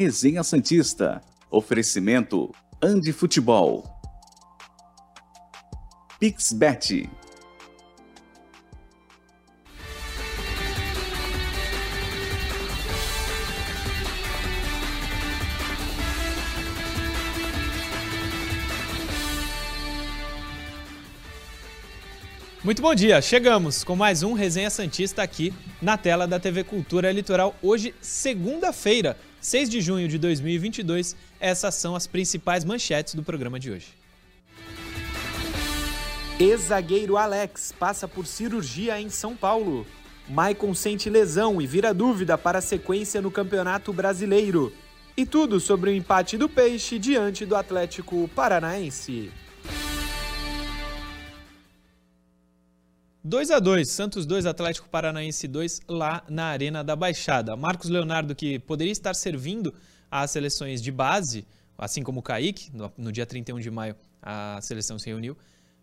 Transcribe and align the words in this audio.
Resenha 0.00 0.42
Santista. 0.42 1.20
Oferecimento 1.50 2.50
Andi 2.82 3.12
Futebol. 3.12 3.84
Pixbet. 6.18 7.06
Muito 22.64 22.80
bom 22.80 22.94
dia, 22.94 23.20
chegamos 23.20 23.84
com 23.84 23.96
mais 23.96 24.22
um 24.22 24.32
Resenha 24.32 24.70
Santista 24.70 25.22
aqui 25.22 25.52
na 25.82 25.98
tela 25.98 26.26
da 26.26 26.38
TV 26.40 26.64
Cultura 26.64 27.12
Litoral. 27.12 27.54
Hoje, 27.62 27.94
segunda-feira, 28.00 29.16
6 29.40 29.70
de 29.70 29.80
junho 29.80 30.06
de 30.06 30.18
2022, 30.18 31.16
essas 31.40 31.74
são 31.74 31.96
as 31.96 32.06
principais 32.06 32.64
manchetes 32.64 33.14
do 33.14 33.22
programa 33.22 33.58
de 33.58 33.70
hoje. 33.70 33.88
Ex-zagueiro 36.38 37.16
Alex 37.16 37.72
passa 37.78 38.06
por 38.06 38.26
cirurgia 38.26 39.00
em 39.00 39.08
São 39.08 39.34
Paulo. 39.34 39.86
Maicon 40.28 40.74
sente 40.74 41.10
lesão 41.10 41.60
e 41.60 41.66
vira 41.66 41.92
dúvida 41.92 42.38
para 42.38 42.58
a 42.58 42.62
sequência 42.62 43.20
no 43.20 43.30
Campeonato 43.30 43.92
Brasileiro. 43.92 44.72
E 45.16 45.26
tudo 45.26 45.58
sobre 45.58 45.90
o 45.90 45.94
empate 45.94 46.36
do 46.36 46.48
Peixe 46.48 46.98
diante 46.98 47.44
do 47.44 47.56
Atlético 47.56 48.28
Paranaense. 48.34 49.30
2 53.22 53.50
a 53.50 53.58
2 53.58 53.86
Santos 53.86 54.24
2, 54.24 54.46
Atlético 54.46 54.88
Paranaense 54.88 55.46
2, 55.46 55.82
lá 55.86 56.24
na 56.26 56.46
Arena 56.46 56.82
da 56.82 56.96
Baixada. 56.96 57.54
Marcos 57.54 57.90
Leonardo, 57.90 58.34
que 58.34 58.58
poderia 58.58 58.90
estar 58.90 59.14
servindo 59.14 59.74
às 60.10 60.30
seleções 60.30 60.80
de 60.80 60.90
base, 60.90 61.46
assim 61.76 62.02
como 62.02 62.20
o 62.20 62.22
Kaique, 62.22 62.74
no, 62.74 62.90
no 62.96 63.12
dia 63.12 63.26
31 63.26 63.60
de 63.60 63.70
maio 63.70 63.94
a 64.22 64.58
seleção 64.62 64.98
se 64.98 65.06
reuniu, 65.06 65.36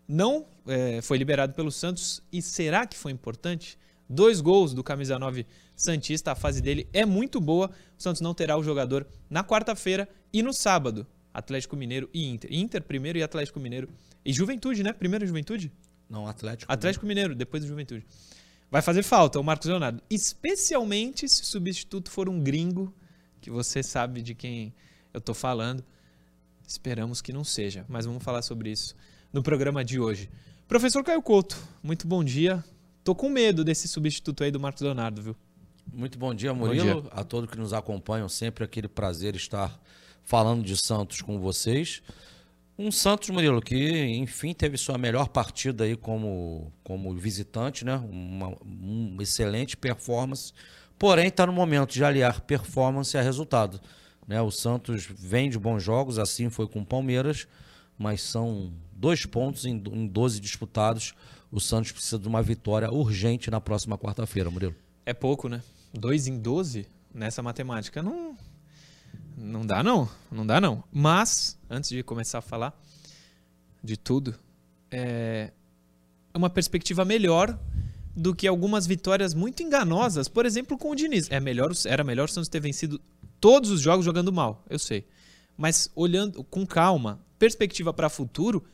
não 0.06 0.46
é, 0.66 1.00
foi 1.00 1.16
liberado 1.16 1.52
pelo 1.54 1.70
Santos. 1.70 2.20
E 2.32 2.42
será 2.42 2.84
que 2.84 2.96
foi 2.96 3.12
importante? 3.12 3.78
Dois 4.08 4.40
gols 4.40 4.74
do 4.74 4.82
camisa 4.82 5.16
9 5.16 5.46
Santista, 5.76 6.32
a 6.32 6.34
fase 6.34 6.60
dele 6.60 6.88
é 6.92 7.06
muito 7.06 7.40
boa. 7.40 7.70
O 7.96 8.02
Santos 8.02 8.20
não 8.20 8.34
terá 8.34 8.56
o 8.56 8.64
jogador 8.64 9.06
na 9.30 9.44
quarta-feira 9.44 10.08
e 10.32 10.42
no 10.42 10.52
sábado. 10.52 11.06
Atlético 11.32 11.76
Mineiro 11.76 12.10
e 12.12 12.26
Inter. 12.26 12.52
Inter 12.52 12.82
primeiro 12.82 13.16
e 13.16 13.22
Atlético 13.22 13.60
Mineiro. 13.60 13.88
E 14.24 14.32
Juventude, 14.32 14.82
né? 14.82 14.92
Primeiro 14.92 15.24
Juventude? 15.24 15.70
Não, 16.08 16.26
Atlético. 16.26 16.72
Atlético 16.72 17.06
Mineiro, 17.06 17.34
depois 17.34 17.62
do 17.62 17.68
Juventude. 17.68 18.06
Vai 18.70 18.82
fazer 18.82 19.02
falta 19.02 19.38
o 19.40 19.44
Marcos 19.44 19.66
Leonardo. 19.66 20.02
Especialmente 20.10 21.28
se 21.28 21.42
o 21.42 21.44
substituto 21.44 22.10
for 22.10 22.28
um 22.28 22.40
gringo, 22.40 22.92
que 23.40 23.50
você 23.50 23.82
sabe 23.82 24.20
de 24.20 24.34
quem 24.34 24.74
eu 25.12 25.18
estou 25.18 25.34
falando. 25.34 25.84
Esperamos 26.66 27.22
que 27.22 27.32
não 27.32 27.44
seja, 27.44 27.84
mas 27.88 28.04
vamos 28.04 28.22
falar 28.22 28.42
sobre 28.42 28.70
isso 28.70 28.94
no 29.32 29.42
programa 29.42 29.84
de 29.84 29.98
hoje. 29.98 30.30
Professor 30.66 31.02
Caio 31.02 31.22
Couto, 31.22 31.56
muito 31.82 32.06
bom 32.06 32.22
dia. 32.22 32.62
Tô 33.02 33.14
com 33.14 33.30
medo 33.30 33.64
desse 33.64 33.88
substituto 33.88 34.44
aí 34.44 34.50
do 34.50 34.60
Marcos 34.60 34.82
Leonardo, 34.82 35.22
viu? 35.22 35.36
Muito 35.90 36.18
bom 36.18 36.34
dia, 36.34 36.52
Murilo. 36.52 37.02
Bom 37.02 37.08
dia. 37.08 37.10
A 37.12 37.24
todos 37.24 37.48
que 37.50 37.56
nos 37.56 37.72
acompanham, 37.72 38.28
sempre 38.28 38.64
aquele 38.64 38.88
prazer 38.88 39.34
estar 39.34 39.80
falando 40.22 40.62
de 40.62 40.76
Santos 40.76 41.22
com 41.22 41.40
vocês. 41.40 42.02
Um 42.78 42.92
Santos, 42.92 43.28
Murilo, 43.30 43.60
que 43.60 44.04
enfim 44.04 44.54
teve 44.54 44.76
sua 44.78 44.96
melhor 44.96 45.28
partida 45.28 45.82
aí 45.82 45.96
como, 45.96 46.72
como 46.84 47.12
visitante, 47.16 47.84
né? 47.84 47.96
Uma, 48.08 48.56
uma 48.62 49.20
excelente 49.20 49.76
performance. 49.76 50.52
Porém, 50.96 51.26
está 51.26 51.44
no 51.44 51.52
momento 51.52 51.92
de 51.92 52.04
aliar 52.04 52.40
performance 52.42 53.18
a 53.18 53.22
resultado. 53.22 53.80
Né? 54.28 54.40
O 54.40 54.52
Santos 54.52 55.06
vem 55.06 55.50
de 55.50 55.58
bons 55.58 55.82
jogos, 55.82 56.20
assim 56.20 56.50
foi 56.50 56.68
com 56.68 56.80
o 56.80 56.86
Palmeiras, 56.86 57.48
mas 57.98 58.22
são 58.22 58.72
dois 58.92 59.26
pontos 59.26 59.64
em, 59.64 59.82
em 59.90 60.06
12 60.06 60.38
disputados. 60.38 61.14
O 61.50 61.60
Santos 61.60 61.90
precisa 61.90 62.18
de 62.18 62.28
uma 62.28 62.42
vitória 62.42 62.92
urgente 62.92 63.50
na 63.50 63.60
próxima 63.60 63.98
quarta-feira, 63.98 64.52
Murilo. 64.52 64.76
É 65.04 65.12
pouco, 65.12 65.48
né? 65.48 65.62
Dois 65.92 66.28
em 66.28 66.38
12 66.38 66.86
nessa 67.12 67.42
matemática 67.42 68.02
não, 68.02 68.36
não 69.38 69.64
dá 69.64 69.82
não, 69.82 70.08
não 70.30 70.46
dá 70.46 70.60
não. 70.60 70.82
Mas, 70.92 71.58
antes 71.70 71.90
de 71.90 72.02
começar 72.02 72.38
a 72.38 72.42
falar 72.42 72.78
de 73.82 73.96
tudo, 73.96 74.34
é 74.90 75.52
uma 76.34 76.50
perspectiva 76.50 77.04
melhor 77.04 77.58
do 78.14 78.34
que 78.34 78.48
algumas 78.48 78.86
vitórias 78.86 79.32
muito 79.32 79.62
enganosas, 79.62 80.28
por 80.28 80.44
exemplo, 80.44 80.76
com 80.76 80.90
o 80.90 80.94
Diniz. 80.94 81.30
É 81.30 81.38
melhor, 81.38 81.72
era 81.86 82.02
melhor 82.02 82.28
o 82.28 82.32
Santos 82.32 82.48
ter 82.48 82.60
vencido 82.60 83.00
todos 83.40 83.70
os 83.70 83.80
jogos 83.80 84.04
jogando 84.04 84.32
mal, 84.32 84.64
eu 84.68 84.78
sei. 84.78 85.06
Mas 85.56 85.90
olhando 85.94 86.42
com 86.44 86.66
calma, 86.66 87.20
perspectiva 87.38 87.92
para 87.92 88.08
futuro, 88.08 88.64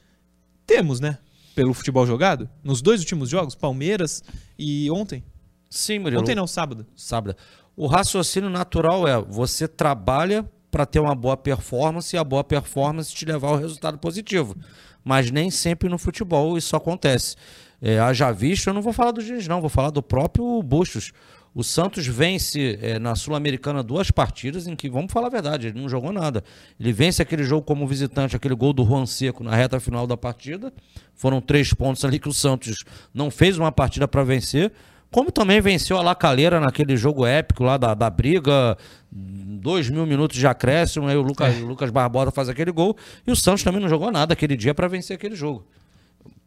temos, 0.66 1.00
né? 1.00 1.18
Pelo 1.54 1.74
futebol 1.74 2.06
jogado, 2.06 2.48
nos 2.62 2.82
dois 2.82 3.00
últimos 3.00 3.28
jogos, 3.28 3.54
Palmeiras 3.54 4.24
e 4.58 4.90
ontem. 4.90 5.22
Sim, 5.70 5.98
Murilo. 5.98 6.22
Ontem 6.22 6.34
não, 6.34 6.46
sábado. 6.46 6.86
Sábado. 6.96 7.36
O 7.76 7.86
raciocínio 7.86 8.48
natural 8.48 9.06
é 9.06 9.20
você 9.20 9.66
trabalha 9.66 10.48
para 10.70 10.86
ter 10.86 11.00
uma 11.00 11.14
boa 11.14 11.36
performance 11.36 12.14
e 12.14 12.18
a 12.18 12.24
boa 12.24 12.44
performance 12.44 13.14
te 13.14 13.24
levar 13.24 13.48
ao 13.48 13.56
resultado 13.56 13.98
positivo. 13.98 14.56
Mas 15.04 15.30
nem 15.30 15.50
sempre 15.50 15.88
no 15.88 15.98
futebol 15.98 16.56
isso 16.56 16.76
acontece. 16.76 17.36
É, 17.82 17.98
haja 17.98 18.30
visto, 18.32 18.68
eu 18.68 18.74
não 18.74 18.80
vou 18.80 18.92
falar 18.92 19.10
do 19.10 19.22
Diniz, 19.22 19.46
não, 19.46 19.60
vou 19.60 19.68
falar 19.70 19.90
do 19.90 20.02
próprio 20.02 20.62
Bustos. 20.62 21.12
O 21.54 21.62
Santos 21.62 22.04
vence 22.06 22.78
é, 22.82 22.98
na 22.98 23.14
Sul-Americana 23.14 23.82
duas 23.82 24.10
partidas 24.10 24.66
em 24.66 24.74
que, 24.74 24.90
vamos 24.90 25.12
falar 25.12 25.28
a 25.28 25.30
verdade, 25.30 25.68
ele 25.68 25.80
não 25.80 25.88
jogou 25.88 26.12
nada. 26.12 26.42
Ele 26.80 26.92
vence 26.92 27.22
aquele 27.22 27.44
jogo 27.44 27.64
como 27.64 27.86
visitante, 27.86 28.34
aquele 28.34 28.56
gol 28.56 28.72
do 28.72 28.84
Juan 28.84 29.06
Seco 29.06 29.44
na 29.44 29.54
reta 29.54 29.78
final 29.78 30.06
da 30.06 30.16
partida. 30.16 30.72
Foram 31.14 31.40
três 31.40 31.72
pontos 31.72 32.04
ali 32.04 32.18
que 32.18 32.28
o 32.28 32.32
Santos 32.32 32.82
não 33.12 33.30
fez 33.30 33.56
uma 33.56 33.70
partida 33.70 34.08
para 34.08 34.24
vencer. 34.24 34.72
Como 35.14 35.30
também 35.30 35.60
venceu 35.60 35.96
a 35.96 36.02
Lacaleira 36.02 36.58
naquele 36.58 36.96
jogo 36.96 37.24
épico 37.24 37.62
lá 37.62 37.76
da, 37.76 37.94
da 37.94 38.10
briga, 38.10 38.76
dois 39.12 39.88
mil 39.88 40.04
minutos 40.04 40.36
de 40.36 40.44
acréscimo, 40.44 41.06
aí 41.06 41.16
o 41.16 41.22
Lucas, 41.22 41.56
é. 41.56 41.62
o 41.62 41.66
Lucas 41.66 41.88
Barbosa 41.88 42.32
faz 42.32 42.48
aquele 42.48 42.72
gol, 42.72 42.96
e 43.24 43.30
o 43.30 43.36
Santos 43.36 43.62
também 43.62 43.80
não 43.80 43.88
jogou 43.88 44.10
nada 44.10 44.32
aquele 44.32 44.56
dia 44.56 44.74
para 44.74 44.88
vencer 44.88 45.14
aquele 45.14 45.36
jogo. 45.36 45.64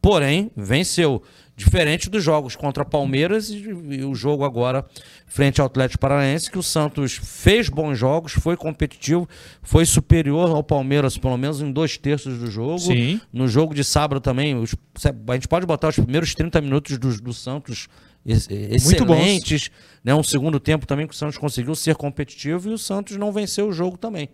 Porém, 0.02 0.52
venceu. 0.54 1.24
Diferente 1.56 2.10
dos 2.10 2.22
jogos 2.22 2.58
contra 2.58 2.84
Palmeiras 2.84 3.50
e, 3.50 3.56
e, 3.56 4.04
o 4.04 4.14
jogo 4.14 4.44
agora 4.44 4.86
frente 5.26 5.62
ao 5.62 5.68
Atlético 5.68 6.02
Paranaense, 6.02 6.52
que 6.52 6.60
o 6.60 6.64
Santos 6.64 7.14
fez 7.24 7.70
bons 7.70 7.98
jogos, 7.98 8.34
foi 8.34 8.58
competitivo, 8.58 9.28
foi 9.64 9.86
superior 9.86 10.50
ao 10.50 10.62
Palmeiras, 10.62 11.18
pelo 11.18 11.38
menos 11.38 11.62
em 11.62 11.72
dois 11.72 11.98
terços 11.98 12.38
do 12.38 12.52
jogo. 12.52 12.80
Sim. 12.80 13.22
No 13.32 13.48
jogo 13.48 13.74
de 13.74 13.84
sábado 13.84 14.20
também, 14.20 14.56
os, 14.56 14.76
a 15.04 15.34
gente 15.34 15.48
pode 15.48 15.66
botar 15.66 15.88
os 15.88 15.96
primeiros 15.96 16.36
30 16.36 16.60
minutos 16.60 16.98
do, 16.98 17.22
do 17.22 17.34
Santos 17.34 17.88
excelentes. 18.28 19.72
Né? 20.04 20.14
Um 20.14 20.24
segundo 20.24 20.60
tempo 20.60 20.86
também 20.86 21.08
que 21.08 21.14
o 21.14 21.18
Santos 21.18 21.38
conseguiu 21.38 21.74
ser 21.76 21.96
competitivo 21.96 22.70
e 22.70 22.74
o 22.74 22.78
Santos 22.78 23.16
não 23.18 23.32
venceu 23.32 23.68
o 23.68 23.74
jogo 23.74 23.98
também. 23.98 24.30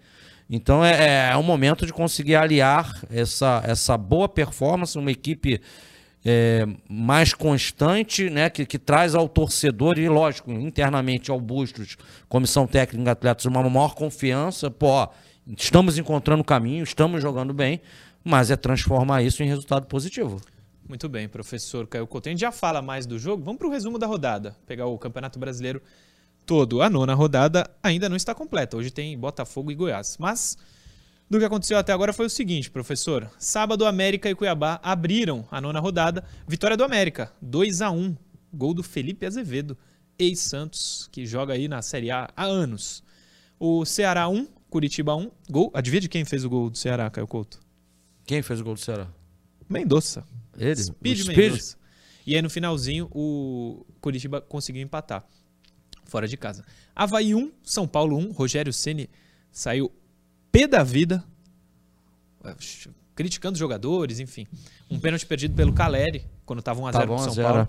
Então 0.49 0.83
é, 0.83 1.29
é 1.31 1.37
um 1.37 1.43
momento 1.43 1.85
de 1.85 1.93
conseguir 1.93 2.35
aliar 2.35 3.01
essa, 3.09 3.61
essa 3.65 3.97
boa 3.97 4.27
performance, 4.27 4.97
uma 4.97 5.11
equipe 5.11 5.61
é, 6.25 6.65
mais 6.89 7.33
constante, 7.33 8.29
né, 8.29 8.49
que, 8.49 8.65
que 8.65 8.79
traz 8.79 9.13
ao 9.13 9.27
torcedor 9.27 9.97
e, 9.97 10.07
lógico, 10.07 10.51
internamente 10.51 11.29
ao 11.31 11.39
Bustos, 11.39 11.97
comissão 12.29 12.65
técnica, 12.65 13.11
atletas, 13.11 13.45
uma 13.45 13.67
maior 13.69 13.93
confiança. 13.93 14.71
Pô, 14.71 15.07
estamos 15.57 15.97
encontrando 15.97 16.43
caminho, 16.43 16.83
estamos 16.83 17.21
jogando 17.21 17.53
bem, 17.53 17.81
mas 18.23 18.51
é 18.51 18.55
transformar 18.55 19.21
isso 19.21 19.43
em 19.43 19.47
resultado 19.47 19.85
positivo. 19.85 20.39
Muito 20.87 21.07
bem, 21.07 21.27
professor 21.27 21.87
Caio 21.87 22.05
Couto. 22.05 22.27
A 22.27 22.31
gente 22.31 22.41
já 22.41 22.51
fala 22.51 22.81
mais 22.81 23.05
do 23.05 23.17
jogo. 23.17 23.43
Vamos 23.43 23.57
para 23.57 23.67
o 23.67 23.71
resumo 23.71 23.97
da 23.97 24.05
rodada. 24.05 24.55
Pegar 24.65 24.85
o 24.85 24.97
Campeonato 24.97 25.39
Brasileiro 25.39 25.81
todo. 26.45 26.81
A 26.81 26.89
nona 26.89 27.13
rodada 27.13 27.69
ainda 27.81 28.09
não 28.09 28.15
está 28.15 28.35
completa. 28.35 28.77
Hoje 28.77 28.91
tem 28.91 29.17
Botafogo 29.17 29.71
e 29.71 29.75
Goiás. 29.75 30.17
Mas 30.19 30.57
do 31.29 31.39
que 31.39 31.45
aconteceu 31.45 31.77
até 31.77 31.93
agora 31.93 32.13
foi 32.13 32.25
o 32.25 32.29
seguinte, 32.29 32.69
professor. 32.69 33.29
Sábado, 33.39 33.85
América 33.85 34.29
e 34.29 34.35
Cuiabá 34.35 34.79
abriram 34.83 35.47
a 35.49 35.61
nona 35.61 35.79
rodada. 35.79 36.23
Vitória 36.47 36.77
do 36.77 36.83
América, 36.83 37.31
2 37.41 37.81
a 37.81 37.89
1 37.89 38.15
Gol 38.53 38.73
do 38.75 38.83
Felipe 38.83 39.25
Azevedo, 39.25 39.75
ex-Santos, 40.19 41.09
que 41.11 41.25
joga 41.25 41.53
aí 41.53 41.67
na 41.67 41.81
Série 41.81 42.11
A 42.11 42.29
há 42.35 42.43
anos. 42.43 43.03
O 43.59 43.83
Ceará 43.83 44.27
1, 44.29 44.47
Curitiba 44.69 45.15
1. 45.15 45.31
Gol. 45.49 45.71
Adivinha 45.73 46.01
de 46.01 46.09
quem 46.09 46.23
fez 46.23 46.45
o 46.45 46.49
gol 46.49 46.69
do 46.69 46.77
Ceará, 46.77 47.09
Caio 47.09 47.25
Couto? 47.25 47.59
Quem 48.25 48.43
fez 48.43 48.59
o 48.59 48.63
gol 48.63 48.75
do 48.75 48.79
Ceará? 48.79 49.07
Mendonça. 49.67 50.23
Ele? 50.57 50.75
Speed, 50.75 51.17
Speed 51.19 51.37
Mendonça. 51.37 51.77
E 52.25 52.35
aí 52.35 52.41
no 52.41 52.49
finalzinho 52.49 53.09
o 53.11 53.85
Curitiba 53.99 54.41
conseguiu 54.41 54.81
empatar. 54.81 55.25
Fora 56.05 56.27
de 56.27 56.37
casa. 56.37 56.63
Havaí 56.95 57.33
1, 57.33 57.51
São 57.63 57.87
Paulo 57.87 58.17
1. 58.17 58.31
Rogério 58.31 58.71
Ceni 58.71 59.09
saiu 59.51 59.91
pé 60.51 60.67
da 60.67 60.83
vida. 60.83 61.23
Criticando 63.15 63.53
os 63.53 63.59
jogadores, 63.59 64.19
enfim. 64.19 64.47
Um 64.89 64.99
pênalti 64.99 65.25
perdido 65.25 65.55
pelo 65.55 65.73
Caleri, 65.73 66.25
quando 66.45 66.59
estava 66.59 66.81
1x0 66.81 67.07
no 67.07 67.19
São 67.19 67.35
Paulo. 67.35 67.67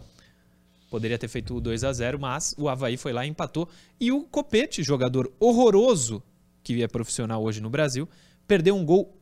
Poderia 0.91 1.19
ter 1.19 1.29
feito 1.29 1.57
o 1.57 1.61
2 1.61 1.85
a 1.85 1.93
0 1.93 2.19
mas 2.19 2.55
o 2.57 2.69
Havaí 2.69 2.97
foi 2.97 3.13
lá 3.13 3.25
e 3.27 3.29
empatou. 3.29 3.69
E 3.99 4.13
o 4.13 4.23
Copete, 4.25 4.83
jogador 4.83 5.33
horroroso 5.41 6.23
que 6.63 6.83
é 6.83 6.89
profissional 6.89 7.43
hoje 7.43 7.61
no 7.61 7.69
Brasil, 7.69 8.09
perdeu 8.49 8.75
um 8.75 8.85
gol 8.85 9.15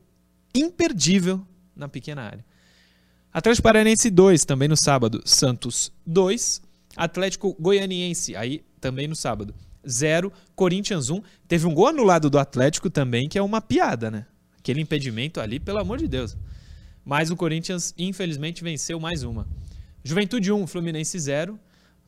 imperdível 0.54 1.44
na 1.74 1.88
pequena 1.88 2.22
área. 2.22 2.44
Atlético 3.32 3.62
Paranaense 3.62 4.10
2, 4.10 4.44
também 4.44 4.68
no 4.68 4.76
sábado. 4.76 5.22
Santos 5.24 5.90
2. 6.04 6.60
Atlético 6.94 7.56
Goianiense, 7.58 8.36
aí 8.36 8.62
também 8.78 9.08
no 9.08 9.16
sábado. 9.16 9.54
0. 9.88 10.30
Corinthians 10.54 11.08
1. 11.08 11.22
Teve 11.48 11.66
um 11.66 11.72
gol 11.72 11.86
anulado 11.86 12.28
do 12.28 12.38
Atlético 12.38 12.90
também, 12.90 13.30
que 13.30 13.38
é 13.38 13.42
uma 13.42 13.62
piada, 13.62 14.10
né? 14.10 14.26
Aquele 14.58 14.82
impedimento 14.82 15.40
ali, 15.40 15.58
pelo 15.58 15.78
amor 15.78 15.96
de 15.96 16.06
Deus. 16.06 16.36
Mas 17.02 17.30
o 17.30 17.36
Corinthians, 17.36 17.94
infelizmente, 17.96 18.62
venceu 18.62 19.00
mais 19.00 19.22
uma. 19.22 19.48
Juventude 20.04 20.52
1, 20.52 20.66
Fluminense 20.66 21.18
0. 21.18 21.58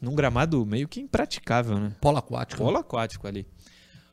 Num 0.02 0.14
gramado 0.14 0.66
meio 0.66 0.86
que 0.86 1.00
impraticável, 1.00 1.78
né? 1.78 1.92
Polo 2.02 2.18
aquático. 2.18 2.62
Polo 2.62 2.76
aquático 2.76 3.26
ali. 3.26 3.46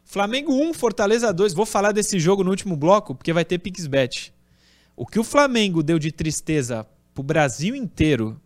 Flamengo 0.05 0.53
1, 0.53 0.73
Fortaleza 0.73 1.33
2. 1.33 1.53
Vou 1.53 1.65
falar 1.65 1.91
desse 1.91 2.17
jogo 2.21 2.41
no 2.41 2.51
último 2.51 2.77
bloco, 2.77 3.13
porque 3.13 3.33
vai 3.33 3.43
ter 3.43 3.59
Pixbet. 3.59 4.33
O 4.95 5.05
que 5.05 5.19
o 5.19 5.25
Flamengo 5.25 5.83
deu 5.83 5.99
de 5.99 6.09
tristeza 6.09 6.87
pro 7.21 7.23
Brasil 7.23 7.75
inteiro 7.75 8.39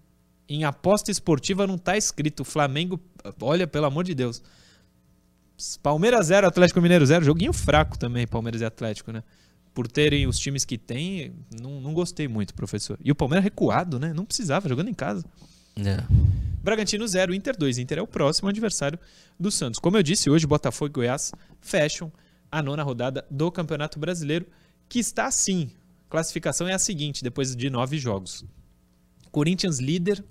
em 0.47 0.63
aposta 0.65 1.09
esportiva 1.09 1.65
não 1.65 1.77
tá 1.77 1.97
escrito. 1.97 2.43
Flamengo, 2.43 2.99
olha, 3.41 3.65
pelo 3.65 3.85
amor 3.85 4.03
de 4.03 4.13
Deus. 4.13 4.43
Palmeiras 5.81 6.27
0, 6.27 6.45
Atlético 6.47 6.81
Mineiro 6.81 7.05
0. 7.05 7.23
Joguinho 7.23 7.53
fraco 7.53 7.97
também, 7.97 8.27
Palmeiras 8.27 8.61
e 8.61 8.65
Atlético, 8.65 9.11
né? 9.11 9.23
Por 9.73 9.87
terem 9.87 10.27
os 10.27 10.37
times 10.37 10.63
que 10.63 10.77
tem, 10.77 11.33
não, 11.59 11.81
não 11.81 11.93
gostei 11.93 12.27
muito, 12.27 12.53
professor. 12.53 12.99
E 13.03 13.11
o 13.11 13.15
Palmeiras 13.15 13.43
recuado, 13.43 13.97
né? 13.97 14.13
Não 14.13 14.25
precisava, 14.25 14.69
jogando 14.69 14.89
em 14.89 14.93
casa. 14.93 15.25
É. 15.77 16.03
Bragantino 16.61 17.07
0, 17.07 17.33
Inter 17.33 17.57
2. 17.57 17.77
Inter 17.77 17.99
é 17.99 18.01
o 18.01 18.07
próximo 18.07 18.49
adversário 18.49 18.99
do 19.39 19.49
Santos. 19.49 19.79
Como 19.79 19.97
eu 19.97 20.03
disse, 20.03 20.29
hoje 20.29 20.45
Botafogo 20.45 20.91
e 20.91 20.93
Goiás 20.93 21.31
fecham 21.61 22.11
a 22.51 22.61
nona 22.61 22.83
rodada 22.83 23.25
do 23.31 23.51
Campeonato 23.51 23.99
Brasileiro, 23.99 24.45
que 24.87 24.99
está 24.99 25.25
assim. 25.25 25.71
Classificação 26.09 26.67
é 26.67 26.73
a 26.73 26.79
seguinte, 26.79 27.23
depois 27.23 27.55
de 27.55 27.69
nove 27.69 27.97
jogos. 27.97 28.45
Corinthians 29.35 29.79
líder. 29.79 30.23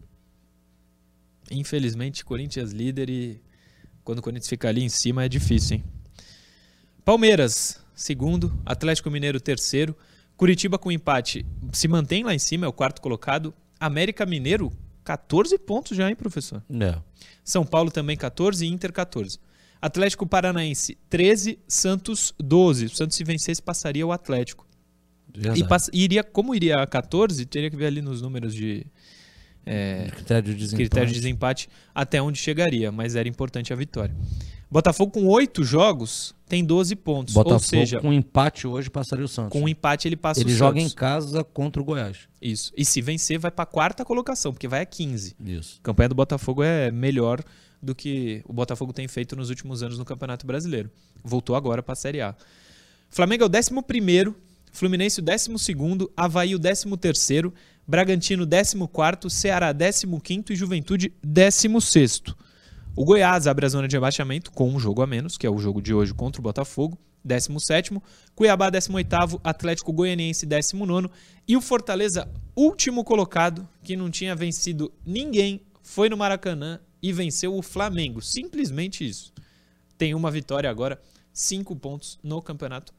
Infelizmente, 1.50 2.24
Corinthians 2.24 2.72
líder 2.72 3.10
e 3.10 3.38
quando 4.02 4.20
o 4.20 4.22
Corinthians 4.22 4.48
fica 4.48 4.66
ali 4.66 4.82
em 4.82 4.88
cima 4.88 5.22
é 5.22 5.28
difícil, 5.28 5.76
hein? 5.76 5.84
Palmeiras, 7.04 7.84
segundo. 7.94 8.58
Atlético 8.64 9.10
Mineiro, 9.10 9.38
terceiro. 9.38 9.94
Curitiba 10.38 10.78
com 10.78 10.90
empate 10.90 11.44
se 11.70 11.86
mantém 11.86 12.24
lá 12.24 12.34
em 12.34 12.38
cima, 12.38 12.64
é 12.64 12.68
o 12.68 12.72
quarto 12.72 13.02
colocado. 13.02 13.52
América 13.78 14.24
Mineiro, 14.24 14.72
14 15.04 15.58
pontos 15.58 15.94
já, 15.94 16.08
hein, 16.08 16.16
professor? 16.16 16.62
É. 16.70 16.98
São 17.44 17.66
Paulo 17.66 17.90
também 17.90 18.16
14 18.16 18.64
e 18.64 18.70
Inter 18.70 18.90
14. 18.90 19.38
Atlético 19.82 20.26
Paranaense 20.26 20.96
13, 21.10 21.58
Santos 21.68 22.32
12. 22.38 22.86
O 22.86 22.96
Santos 22.96 23.18
se 23.18 23.22
vencesse 23.22 23.60
passaria 23.60 24.06
o 24.06 24.12
Atlético. 24.12 24.66
Verdade. 25.34 25.60
E 25.60 25.69
pass- 25.69 25.90
iria, 25.92 26.22
como 26.25 26.54
iria 26.54 26.76
a 26.82 26.86
14, 26.86 27.44
teria 27.46 27.70
que 27.70 27.76
ver 27.76 27.86
ali 27.86 28.00
nos 28.02 28.22
números 28.22 28.54
de 28.54 28.86
é, 29.66 30.08
Critério 30.14 30.42
de 30.52 30.54
desempate. 30.54 30.76
critério 30.76 31.08
de 31.08 31.14
desempate 31.14 31.69
até 31.94 32.20
onde 32.20 32.38
chegaria, 32.38 32.92
mas 32.92 33.16
era 33.16 33.28
importante 33.28 33.72
a 33.72 33.76
vitória. 33.76 34.14
Botafogo 34.70 35.12
com 35.12 35.26
8 35.26 35.62
jogos 35.64 36.34
tem 36.48 36.64
12 36.64 36.96
pontos, 36.96 37.32
Botafogo 37.32 37.54
ou 37.54 37.60
seja, 37.60 38.00
com 38.00 38.12
empate 38.12 38.66
hoje 38.66 38.90
passaria 38.90 39.25
o 39.25 39.28
Santos. 39.28 39.52
com 39.52 39.62
um 39.64 39.69
empate 39.69 40.08
ele 40.08 40.16
passa 40.16 40.40
Ele 40.40 40.52
o 40.52 40.56
joga 40.56 40.78
em 40.78 40.82
Santos. 40.82 40.94
casa 40.94 41.44
contra 41.44 41.81
o 41.81 41.84
Goiás. 41.84 42.28
Isso. 42.42 42.72
E 42.76 42.84
se 42.84 43.00
vencer 43.00 43.38
vai 43.38 43.50
para 43.50 43.62
a 43.62 43.66
quarta 43.66 44.04
colocação, 44.04 44.52
porque 44.52 44.66
vai 44.69 44.81
a 44.82 44.86
15. 44.86 45.34
Isso. 45.44 45.78
A 45.81 45.82
campanha 45.84 46.08
do 46.08 46.14
Botafogo 46.14 46.62
é 46.62 46.90
melhor 46.90 47.42
do 47.81 47.94
que 47.94 48.42
o 48.46 48.52
Botafogo 48.52 48.92
tem 48.92 49.06
feito 49.06 49.36
nos 49.36 49.48
últimos 49.48 49.82
anos 49.82 49.98
no 49.98 50.04
Campeonato 50.04 50.46
Brasileiro. 50.46 50.90
Voltou 51.22 51.54
agora 51.54 51.82
para 51.82 51.92
a 51.92 51.96
Série 51.96 52.20
A. 52.20 52.34
Flamengo 53.10 53.44
é 53.44 53.46
o 53.46 53.50
11º, 53.50 54.34
Fluminense 54.74 55.20
o 55.20 55.22
12º, 55.22 56.10
Havaí 56.16 56.52
o 56.52 56.58
13º, 56.58 57.52
Bragantino 57.86 58.44
14º, 58.44 59.30
Ceará 59.30 59.72
15º 59.72 60.50
e 60.50 60.56
Juventude 60.56 61.14
16º. 61.24 62.34
O 62.96 63.04
Goiás 63.04 63.46
abre 63.46 63.66
a 63.66 63.68
zona 63.68 63.86
de 63.86 63.96
abaixamento 63.96 64.50
com 64.50 64.68
um 64.68 64.80
jogo 64.80 65.00
a 65.00 65.06
menos, 65.06 65.38
que 65.38 65.46
é 65.46 65.50
o 65.50 65.58
jogo 65.58 65.80
de 65.80 65.94
hoje 65.94 66.12
contra 66.12 66.40
o 66.40 66.42
Botafogo, 66.42 66.98
17º, 67.24 68.02
Cuiabá 68.34 68.68
18º, 68.68 69.40
Atlético 69.44 69.92
Goianiense 69.92 70.44
19º 70.44 71.08
e 71.46 71.56
o 71.56 71.60
Fortaleza, 71.60 72.28
último 72.56 73.04
colocado, 73.04 73.68
que 73.80 73.94
não 73.94 74.10
tinha 74.10 74.34
vencido 74.34 74.92
ninguém, 75.06 75.60
foi 75.84 76.08
no 76.08 76.16
Maracanã 76.16 76.80
e 77.00 77.12
venceu 77.12 77.54
o 77.54 77.62
Flamengo. 77.62 78.20
Simplesmente 78.20 79.08
isso. 79.08 79.32
Tem 79.96 80.16
uma 80.16 80.32
vitória 80.32 80.68
agora, 80.68 81.00
cinco 81.32 81.76
pontos 81.76 82.18
no 82.24 82.42
Campeonato 82.42 82.92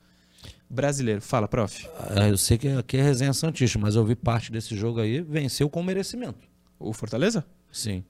Brasileiro. 0.69 1.21
Fala, 1.21 1.47
prof. 1.47 1.87
Ah, 1.99 2.27
Eu 2.27 2.37
sei 2.37 2.57
que 2.57 2.67
aqui 2.69 2.97
é 2.97 3.01
resenha 3.03 3.33
Santista, 3.33 3.77
mas 3.79 3.95
eu 3.95 4.03
vi 4.05 4.15
parte 4.15 4.51
desse 4.51 4.75
jogo 4.75 4.99
aí, 4.99 5.21
venceu 5.21 5.69
com 5.69 5.81
merecimento. 5.83 6.39
O 6.79 6.91
Fortaleza? 6.93 7.45
Sim. 7.71 8.03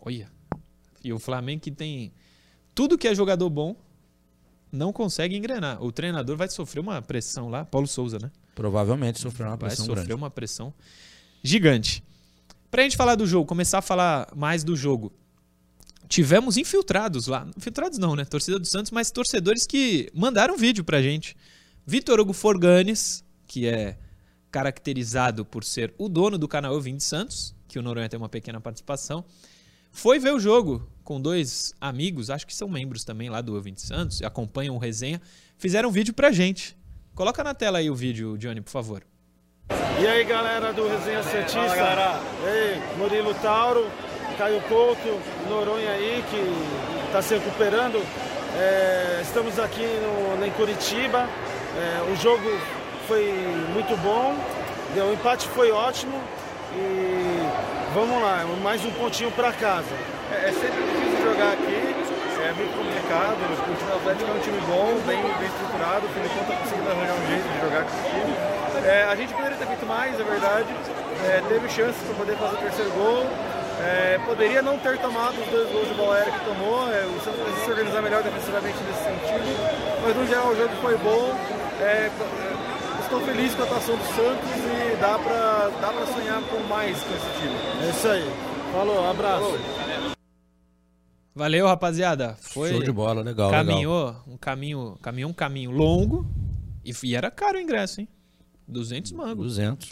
Olha. 0.00 0.30
E 1.02 1.12
o 1.12 1.18
Flamengo 1.18 1.60
que 1.62 1.70
tem 1.70 2.12
tudo 2.74 2.98
que 2.98 3.08
é 3.08 3.14
jogador 3.14 3.48
bom, 3.50 3.74
não 4.70 4.92
consegue 4.92 5.36
engrenar. 5.36 5.82
O 5.82 5.90
treinador 5.90 6.36
vai 6.36 6.48
sofrer 6.48 6.80
uma 6.80 7.00
pressão 7.00 7.48
lá, 7.48 7.64
Paulo 7.64 7.86
Souza, 7.86 8.18
né? 8.20 8.30
Provavelmente 8.54 9.18
sofreu 9.20 9.46
uma 9.46 9.56
Vai 9.56 9.68
pressão 9.70 9.86
sofrer 9.86 10.04
grande. 10.06 10.14
uma 10.14 10.30
pressão 10.30 10.74
gigante. 11.42 12.02
Pra 12.70 12.82
gente 12.82 12.96
falar 12.96 13.14
do 13.14 13.26
jogo, 13.26 13.46
começar 13.46 13.78
a 13.78 13.82
falar 13.82 14.28
mais 14.36 14.62
do 14.62 14.76
jogo. 14.76 15.10
Tivemos 16.08 16.56
infiltrados 16.56 17.26
lá. 17.26 17.46
Infiltrados 17.56 17.98
não, 17.98 18.14
né? 18.14 18.24
Torcida 18.24 18.58
do 18.58 18.66
Santos, 18.66 18.90
mas 18.90 19.10
torcedores 19.10 19.66
que 19.66 20.10
mandaram 20.14 20.56
vídeo 20.56 20.84
pra 20.84 21.00
gente. 21.02 21.36
Vitor 21.90 22.20
Hugo 22.20 22.34
Forganes, 22.34 23.24
que 23.46 23.66
é 23.66 23.96
caracterizado 24.50 25.42
por 25.42 25.64
ser 25.64 25.94
o 25.96 26.06
dono 26.06 26.36
do 26.36 26.46
canal 26.46 26.74
Eu 26.74 26.82
Vim 26.82 26.98
de 26.98 27.02
Santos, 27.02 27.56
que 27.66 27.78
o 27.78 27.82
Noronha 27.82 28.10
tem 28.10 28.18
uma 28.18 28.28
pequena 28.28 28.60
participação, 28.60 29.24
foi 29.90 30.18
ver 30.18 30.34
o 30.34 30.38
jogo 30.38 30.86
com 31.02 31.18
dois 31.18 31.72
amigos, 31.80 32.28
acho 32.28 32.46
que 32.46 32.54
são 32.54 32.68
membros 32.68 33.04
também 33.04 33.30
lá 33.30 33.40
do 33.40 33.56
Eu 33.56 33.62
Vim 33.62 33.72
de 33.72 33.80
Santos, 33.80 34.20
e 34.20 34.26
acompanham 34.26 34.76
o 34.76 34.78
resenha, 34.78 35.18
fizeram 35.56 35.88
um 35.88 35.92
vídeo 35.92 36.12
pra 36.12 36.30
gente. 36.30 36.76
Coloca 37.14 37.42
na 37.42 37.54
tela 37.54 37.78
aí 37.78 37.88
o 37.88 37.94
vídeo, 37.94 38.36
Johnny, 38.36 38.60
por 38.60 38.70
favor. 38.70 39.02
E 39.98 40.06
aí 40.06 40.24
galera 40.24 40.74
do 40.74 40.86
Resenha 40.86 41.22
Santista, 41.22 42.20
e 42.44 42.48
aí, 42.48 42.98
Murilo 42.98 43.32
Tauro, 43.36 43.90
Caio 44.36 44.60
Couto, 44.68 45.18
Noronha 45.48 45.92
aí 45.92 46.22
que 46.28 47.06
está 47.06 47.22
se 47.22 47.32
recuperando. 47.32 47.96
É, 48.58 49.20
estamos 49.22 49.58
aqui 49.58 49.80
no, 49.80 50.44
em 50.44 50.50
Curitiba, 50.50 51.26
É, 51.78 52.10
o 52.10 52.16
jogo 52.16 52.42
foi 53.06 53.30
muito 53.72 53.96
bom, 54.02 54.34
o 54.96 55.12
empate 55.12 55.46
foi 55.50 55.70
ótimo 55.70 56.20
e 56.74 57.48
vamos 57.94 58.20
lá, 58.20 58.44
mais 58.60 58.84
um 58.84 58.90
pontinho 58.90 59.30
para 59.30 59.52
casa. 59.52 59.94
É, 60.32 60.48
é 60.48 60.52
sempre 60.52 60.82
difícil 60.82 61.22
jogar 61.22 61.52
aqui, 61.52 61.94
é 62.42 62.52
muito 62.52 62.74
complicado. 62.74 63.38
O 63.38 63.76
time 63.78 63.92
Atlético 63.92 64.30
é 64.30 64.34
um 64.34 64.40
time 64.40 64.60
bom, 64.66 65.00
bem, 65.06 65.22
bem 65.22 65.46
estruturado. 65.46 66.06
O 66.06 66.08
Filipão 66.10 66.42
está 66.42 66.56
conseguindo 66.56 66.90
arranjar 66.90 67.14
um 67.14 67.26
jeito 67.28 67.46
de 67.46 67.60
jogar 67.60 67.82
com 67.84 67.90
esse 67.94 68.10
time. 68.10 68.34
É, 68.84 69.04
a 69.04 69.14
gente 69.14 69.34
poderia 69.34 69.56
ter 69.56 69.66
feito 69.66 69.86
mais, 69.86 70.18
é 70.18 70.24
verdade. 70.24 70.68
É, 71.30 71.42
teve 71.48 71.68
chances 71.68 72.02
para 72.02 72.14
poder 72.14 72.36
fazer 72.36 72.56
o 72.56 72.58
terceiro 72.58 72.90
gol. 72.90 73.22
É, 73.78 74.18
poderia 74.26 74.62
não 74.62 74.76
ter 74.78 74.98
tomado 74.98 75.38
os 75.40 75.46
dois 75.46 75.70
gols 75.70 75.86
de 75.86 75.94
bola 75.94 76.16
aérea 76.16 76.32
que 76.32 76.44
tomou. 76.44 76.90
É, 76.90 77.06
o 77.06 77.20
Santos 77.22 77.38
precisa 77.38 77.64
se 77.64 77.70
organizar 77.70 78.02
melhor 78.02 78.22
defensivamente 78.22 78.78
nesse 78.82 79.02
sentido. 79.06 79.46
Mas 80.02 80.16
no 80.16 80.26
geral 80.26 80.48
o 80.48 80.56
jogo 80.56 80.74
foi 80.82 80.96
bom. 80.98 81.57
É, 81.80 82.10
estou 83.00 83.20
feliz 83.20 83.54
com 83.54 83.62
a 83.62 83.64
atuação 83.64 83.96
do 83.96 84.04
Santos 84.04 84.50
e 84.56 84.96
dá 85.00 85.18
para 85.18 85.68
dá 85.80 85.92
pra 85.92 86.06
sonhar 86.06 86.42
com 86.42 86.58
mais 86.64 87.00
com 87.00 87.14
esse 87.14 87.40
time. 87.40 87.86
É 87.86 87.90
isso 87.90 88.08
aí. 88.08 88.24
Falou, 88.72 89.08
abraço. 89.08 89.52
Valeu, 91.34 91.66
rapaziada. 91.66 92.36
Foi 92.40 92.70
Show 92.70 92.82
de 92.82 92.90
bola, 92.90 93.22
legal. 93.22 93.50
legal. 93.50 93.64
caminhou 93.64 94.16
um 94.26 94.36
caminho, 94.36 94.98
caminhou 95.00 95.30
um 95.30 95.34
caminho 95.34 95.70
longo 95.70 96.26
e, 96.84 96.92
e 97.04 97.14
era 97.14 97.30
caro 97.30 97.58
o 97.58 97.60
ingresso, 97.60 98.00
hein? 98.00 98.08
200 98.66 99.12
mangos. 99.12 99.46
200. 99.56 99.88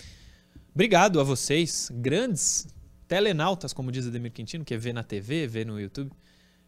Obrigado 0.75 1.21
a 1.21 1.23
vocês, 1.23 1.89
grandes 1.95 2.67
telenautas, 3.07 3.73
como 3.73 3.93
diz 3.93 4.07
Ademir 4.07 4.33
Quintino, 4.33 4.65
que 4.65 4.75
é 4.75 4.77
ver 4.77 4.93
na 4.93 5.05
TV, 5.05 5.47
ver 5.47 5.65
no 5.65 5.81
YouTube, 5.81 6.11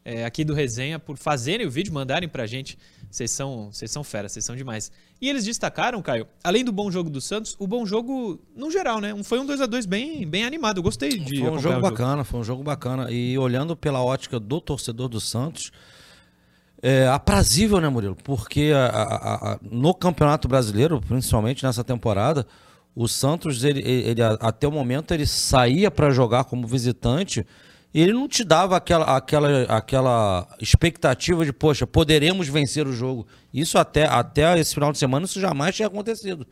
é, 0.04 0.24
aqui 0.24 0.44
do 0.44 0.54
Resenha, 0.54 0.98
por 0.98 1.18
fazerem 1.18 1.66
o 1.66 1.70
vídeo, 1.70 1.92
mandarem 1.92 2.28
pra 2.28 2.46
gente. 2.46 2.78
Vocês 3.10 3.30
são, 3.30 3.70
vocês 3.72 3.90
são 3.90 4.04
fera, 4.04 4.28
vocês 4.28 4.44
são 4.44 4.54
demais. 4.54 4.92
E 5.20 5.28
eles 5.28 5.44
destacaram, 5.44 6.00
Caio, 6.02 6.26
além 6.44 6.64
do 6.64 6.70
bom 6.70 6.90
jogo 6.90 7.08
do 7.08 7.20
Santos, 7.20 7.56
o 7.58 7.66
bom 7.66 7.86
jogo 7.86 8.38
no 8.54 8.70
geral, 8.70 9.00
né? 9.00 9.14
Foi 9.24 9.38
um 9.40 9.46
2 9.46 9.60
a 9.62 9.66
2 9.66 9.86
bem, 9.86 10.26
bem 10.28 10.44
animado. 10.44 10.78
Eu 10.78 10.82
gostei 10.82 11.10
de 11.18 11.40
Foi 11.40 11.50
um 11.50 11.58
jogo 11.58 11.80
bacana, 11.80 12.22
foi 12.22 12.40
um 12.40 12.44
jogo 12.44 12.62
bacana. 12.62 13.10
E 13.10 13.36
olhando 13.38 13.74
pela 13.74 14.02
ótica 14.02 14.38
do 14.38 14.60
torcedor 14.60 15.08
do 15.08 15.20
Santos, 15.20 15.72
é 16.82 17.08
aprazível, 17.08 17.80
né, 17.80 17.88
Murilo? 17.88 18.16
Porque 18.22 18.72
a- 18.74 18.86
a- 18.86 19.52
a- 19.54 19.58
no 19.62 19.92
Campeonato 19.94 20.46
Brasileiro, 20.46 21.00
principalmente 21.00 21.64
nessa 21.64 21.82
temporada, 21.82 22.46
o 22.94 23.08
Santos, 23.08 23.64
ele, 23.64 23.80
ele- 23.80 24.22
até 24.40 24.68
o 24.68 24.72
momento, 24.72 25.12
ele 25.12 25.26
saía 25.26 25.90
para 25.90 26.10
jogar 26.10 26.44
como 26.44 26.66
visitante 26.66 27.44
ele 27.94 28.12
não 28.12 28.28
te 28.28 28.44
dava 28.44 28.76
aquela, 28.76 29.16
aquela, 29.16 29.62
aquela 29.62 30.48
expectativa 30.60 31.44
de, 31.44 31.52
poxa, 31.52 31.86
poderemos 31.86 32.48
vencer 32.48 32.86
o 32.86 32.92
jogo. 32.92 33.26
Isso 33.52 33.78
até, 33.78 34.04
até 34.04 34.58
esse 34.58 34.74
final 34.74 34.92
de 34.92 34.98
semana, 34.98 35.24
isso 35.24 35.40
jamais 35.40 35.74
tinha 35.74 35.88
acontecido. 35.88 36.46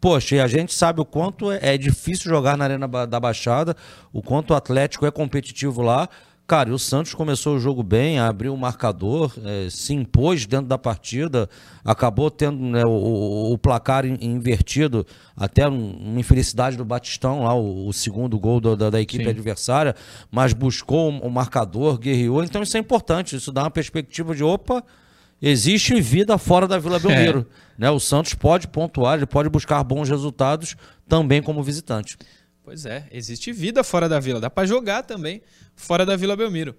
Poxa, 0.00 0.36
e 0.36 0.40
a 0.40 0.46
gente 0.46 0.72
sabe 0.72 1.00
o 1.00 1.04
quanto 1.04 1.50
é, 1.50 1.74
é 1.74 1.78
difícil 1.78 2.30
jogar 2.30 2.56
na 2.56 2.64
Arena 2.64 2.86
da 2.86 3.18
Baixada, 3.18 3.76
o 4.12 4.22
quanto 4.22 4.52
o 4.52 4.54
Atlético 4.54 5.04
é 5.04 5.10
competitivo 5.10 5.82
lá. 5.82 6.08
Cara, 6.48 6.70
e 6.70 6.72
o 6.72 6.78
Santos 6.78 7.12
começou 7.12 7.56
o 7.56 7.60
jogo 7.60 7.82
bem, 7.82 8.18
abriu 8.18 8.54
o 8.54 8.56
marcador, 8.56 9.34
é, 9.44 9.68
se 9.68 9.92
impôs 9.92 10.46
dentro 10.46 10.64
da 10.64 10.78
partida, 10.78 11.46
acabou 11.84 12.30
tendo 12.30 12.56
né, 12.58 12.86
o, 12.86 13.52
o, 13.52 13.58
placar 13.58 14.06
invertido, 14.06 15.06
até 15.36 15.68
uma 15.68 16.18
infelicidade 16.18 16.74
do 16.74 16.86
Batistão, 16.86 17.44
lá, 17.44 17.52
o, 17.52 17.86
o 17.88 17.92
segundo 17.92 18.38
gol 18.38 18.62
do, 18.62 18.74
da, 18.74 18.88
da, 18.88 18.98
equipe 18.98 19.24
Sim. 19.24 19.28
adversária, 19.28 19.94
mas 20.30 20.54
buscou 20.54 21.12
o, 21.12 21.18
o 21.26 21.30
marcador, 21.30 21.98
guerreou. 21.98 22.42
Então 22.42 22.62
isso 22.62 22.78
é 22.78 22.80
importante, 22.80 23.36
isso 23.36 23.52
dá 23.52 23.64
uma 23.64 23.70
perspectiva 23.70 24.34
de 24.34 24.42
opa, 24.42 24.82
existe 25.42 26.00
vida 26.00 26.38
fora 26.38 26.66
da 26.66 26.78
Vila 26.78 26.98
Belmiro. 26.98 27.46
É. 27.76 27.82
Né? 27.82 27.90
O 27.90 28.00
Santos 28.00 28.32
pode 28.32 28.68
pontuar, 28.68 29.18
ele 29.18 29.26
pode 29.26 29.50
buscar 29.50 29.84
bons 29.84 30.08
resultados 30.08 30.76
também 31.06 31.42
como 31.42 31.62
visitante. 31.62 32.16
Pois 32.68 32.84
é, 32.84 33.08
existe 33.10 33.50
vida 33.50 33.82
fora 33.82 34.10
da 34.10 34.20
Vila, 34.20 34.38
dá 34.38 34.50
para 34.50 34.68
jogar 34.68 35.02
também 35.02 35.40
fora 35.74 36.04
da 36.04 36.16
Vila 36.16 36.36
Belmiro. 36.36 36.76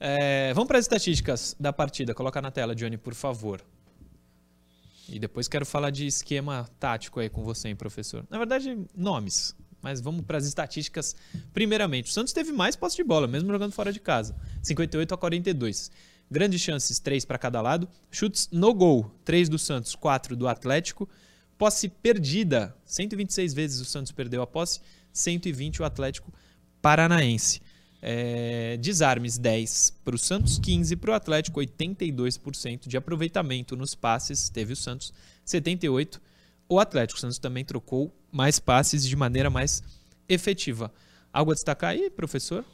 É, 0.00 0.50
vamos 0.54 0.66
para 0.66 0.78
as 0.78 0.86
estatísticas 0.86 1.54
da 1.60 1.74
partida. 1.74 2.14
Coloca 2.14 2.40
na 2.40 2.50
tela, 2.50 2.74
Johnny, 2.74 2.96
por 2.96 3.14
favor. 3.14 3.60
E 5.06 5.18
depois 5.18 5.46
quero 5.46 5.66
falar 5.66 5.90
de 5.90 6.06
esquema 6.06 6.66
tático 6.80 7.20
aí 7.20 7.28
com 7.28 7.44
você, 7.44 7.68
hein, 7.68 7.76
professor. 7.76 8.24
Na 8.30 8.38
verdade, 8.38 8.78
nomes. 8.96 9.54
Mas 9.82 10.00
vamos 10.00 10.22
para 10.22 10.38
as 10.38 10.46
estatísticas. 10.46 11.14
Primeiramente, 11.52 12.08
o 12.08 12.14
Santos 12.14 12.32
teve 12.32 12.50
mais 12.50 12.74
posse 12.74 12.96
de 12.96 13.04
bola, 13.04 13.26
mesmo 13.26 13.52
jogando 13.52 13.72
fora 13.72 13.92
de 13.92 14.00
casa. 14.00 14.34
58 14.62 15.12
a 15.12 15.18
42. 15.18 15.90
Grandes 16.30 16.62
chances, 16.62 16.98
3 16.98 17.26
para 17.26 17.36
cada 17.36 17.60
lado. 17.60 17.86
Chutes 18.10 18.48
no 18.50 18.72
gol, 18.72 19.14
3 19.22 19.50
do 19.50 19.58
Santos, 19.58 19.94
4 19.94 20.34
do 20.34 20.48
Atlético. 20.48 21.06
Posse 21.58 21.90
perdida, 21.90 22.74
126 22.84 23.54
vezes 23.54 23.80
o 23.80 23.84
Santos 23.84 24.12
perdeu 24.12 24.42
a 24.42 24.46
posse, 24.46 24.80
120 25.16 25.82
o 25.82 25.84
Atlético 25.84 26.32
Paranaense. 26.80 27.60
É, 28.02 28.76
desarmes 28.76 29.38
10 29.38 29.94
para 30.04 30.14
o 30.14 30.18
Santos, 30.18 30.58
15 30.58 30.94
para 30.96 31.10
o 31.10 31.14
Atlético, 31.14 31.60
82% 31.60 32.86
de 32.86 32.96
aproveitamento 32.96 33.74
nos 33.74 33.94
passes, 33.94 34.48
teve 34.48 34.74
o 34.74 34.76
Santos, 34.76 35.12
78%. 35.44 36.20
O 36.68 36.78
Atlético 36.78 37.18
o 37.18 37.20
Santos 37.20 37.38
também 37.38 37.64
trocou 37.64 38.12
mais 38.30 38.58
passes 38.58 39.06
de 39.06 39.14
maneira 39.14 39.48
mais 39.48 39.82
efetiva. 40.28 40.92
Algo 41.32 41.52
a 41.52 41.54
destacar 41.54 41.90
aí, 41.90 42.10
professor? 42.10 42.64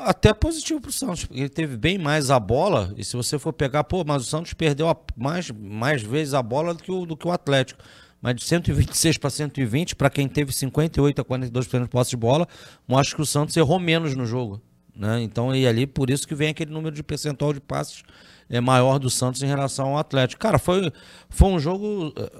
Até 0.00 0.32
positivo 0.32 0.80
para 0.80 0.90
o 0.90 0.92
Santos. 0.92 1.26
Ele 1.30 1.48
teve 1.48 1.76
bem 1.76 1.98
mais 1.98 2.30
a 2.30 2.38
bola. 2.38 2.94
E 2.96 3.04
se 3.04 3.16
você 3.16 3.38
for 3.38 3.52
pegar, 3.52 3.84
pô, 3.84 4.04
mas 4.04 4.22
o 4.22 4.24
Santos 4.26 4.54
perdeu 4.54 4.88
a, 4.88 4.96
mais, 5.16 5.50
mais 5.50 6.02
vezes 6.02 6.32
a 6.32 6.42
bola 6.42 6.74
do 6.74 6.82
que 6.82 6.92
o, 6.92 7.04
do 7.04 7.16
que 7.16 7.26
o 7.26 7.32
Atlético 7.32 7.82
mas 8.20 8.34
de 8.34 8.44
126 8.44 9.18
para 9.18 9.30
120, 9.30 9.96
para 9.96 10.10
quem 10.10 10.28
teve 10.28 10.52
58 10.52 11.20
a 11.20 11.24
42% 11.24 11.82
de 11.82 11.88
posse 11.88 12.10
de 12.10 12.16
bola, 12.16 12.48
mostra 12.86 13.16
que 13.16 13.22
o 13.22 13.26
Santos 13.26 13.56
errou 13.56 13.78
menos 13.78 14.14
no 14.14 14.26
jogo. 14.26 14.60
Né? 14.94 15.22
Então, 15.22 15.54
e 15.54 15.66
ali, 15.66 15.86
por 15.86 16.10
isso 16.10 16.26
que 16.26 16.34
vem 16.34 16.48
aquele 16.48 16.72
número 16.72 16.94
de 16.94 17.02
percentual 17.02 17.52
de 17.52 17.60
passes 17.60 18.02
é, 18.50 18.60
maior 18.60 18.98
do 18.98 19.08
Santos 19.08 19.42
em 19.42 19.46
relação 19.46 19.90
ao 19.90 19.98
Atlético. 19.98 20.40
Cara, 20.40 20.58
foi, 20.58 20.92
foi 21.28 21.48
um 21.48 21.60
jogo 21.60 22.12
eh, 22.16 22.32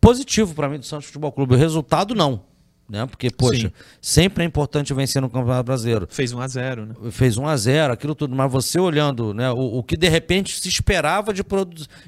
positivo 0.00 0.54
para 0.54 0.68
mim 0.68 0.78
do 0.78 0.86
Santos 0.86 1.06
Futebol 1.06 1.32
Clube. 1.32 1.54
O 1.54 1.58
resultado, 1.58 2.14
não 2.14 2.51
né? 2.92 3.06
Porque, 3.06 3.30
poxa, 3.30 3.68
Sim. 3.68 3.72
sempre 4.02 4.44
é 4.44 4.46
importante 4.46 4.92
vencer 4.92 5.22
no 5.22 5.30
Campeonato 5.30 5.64
Brasileiro. 5.64 6.06
Fez 6.10 6.30
1 6.30 6.40
a 6.40 6.46
0 6.46 6.86
né? 6.86 6.94
Fez 7.10 7.38
1 7.38 7.46
a 7.46 7.56
0 7.56 7.92
aquilo 7.94 8.14
tudo. 8.14 8.36
Mas 8.36 8.52
você 8.52 8.78
olhando 8.78 9.32
né, 9.32 9.50
o, 9.50 9.78
o 9.78 9.82
que 9.82 9.96
de 9.96 10.10
repente 10.10 10.60
se 10.60 10.68
esperava 10.68 11.32
de, 11.32 11.42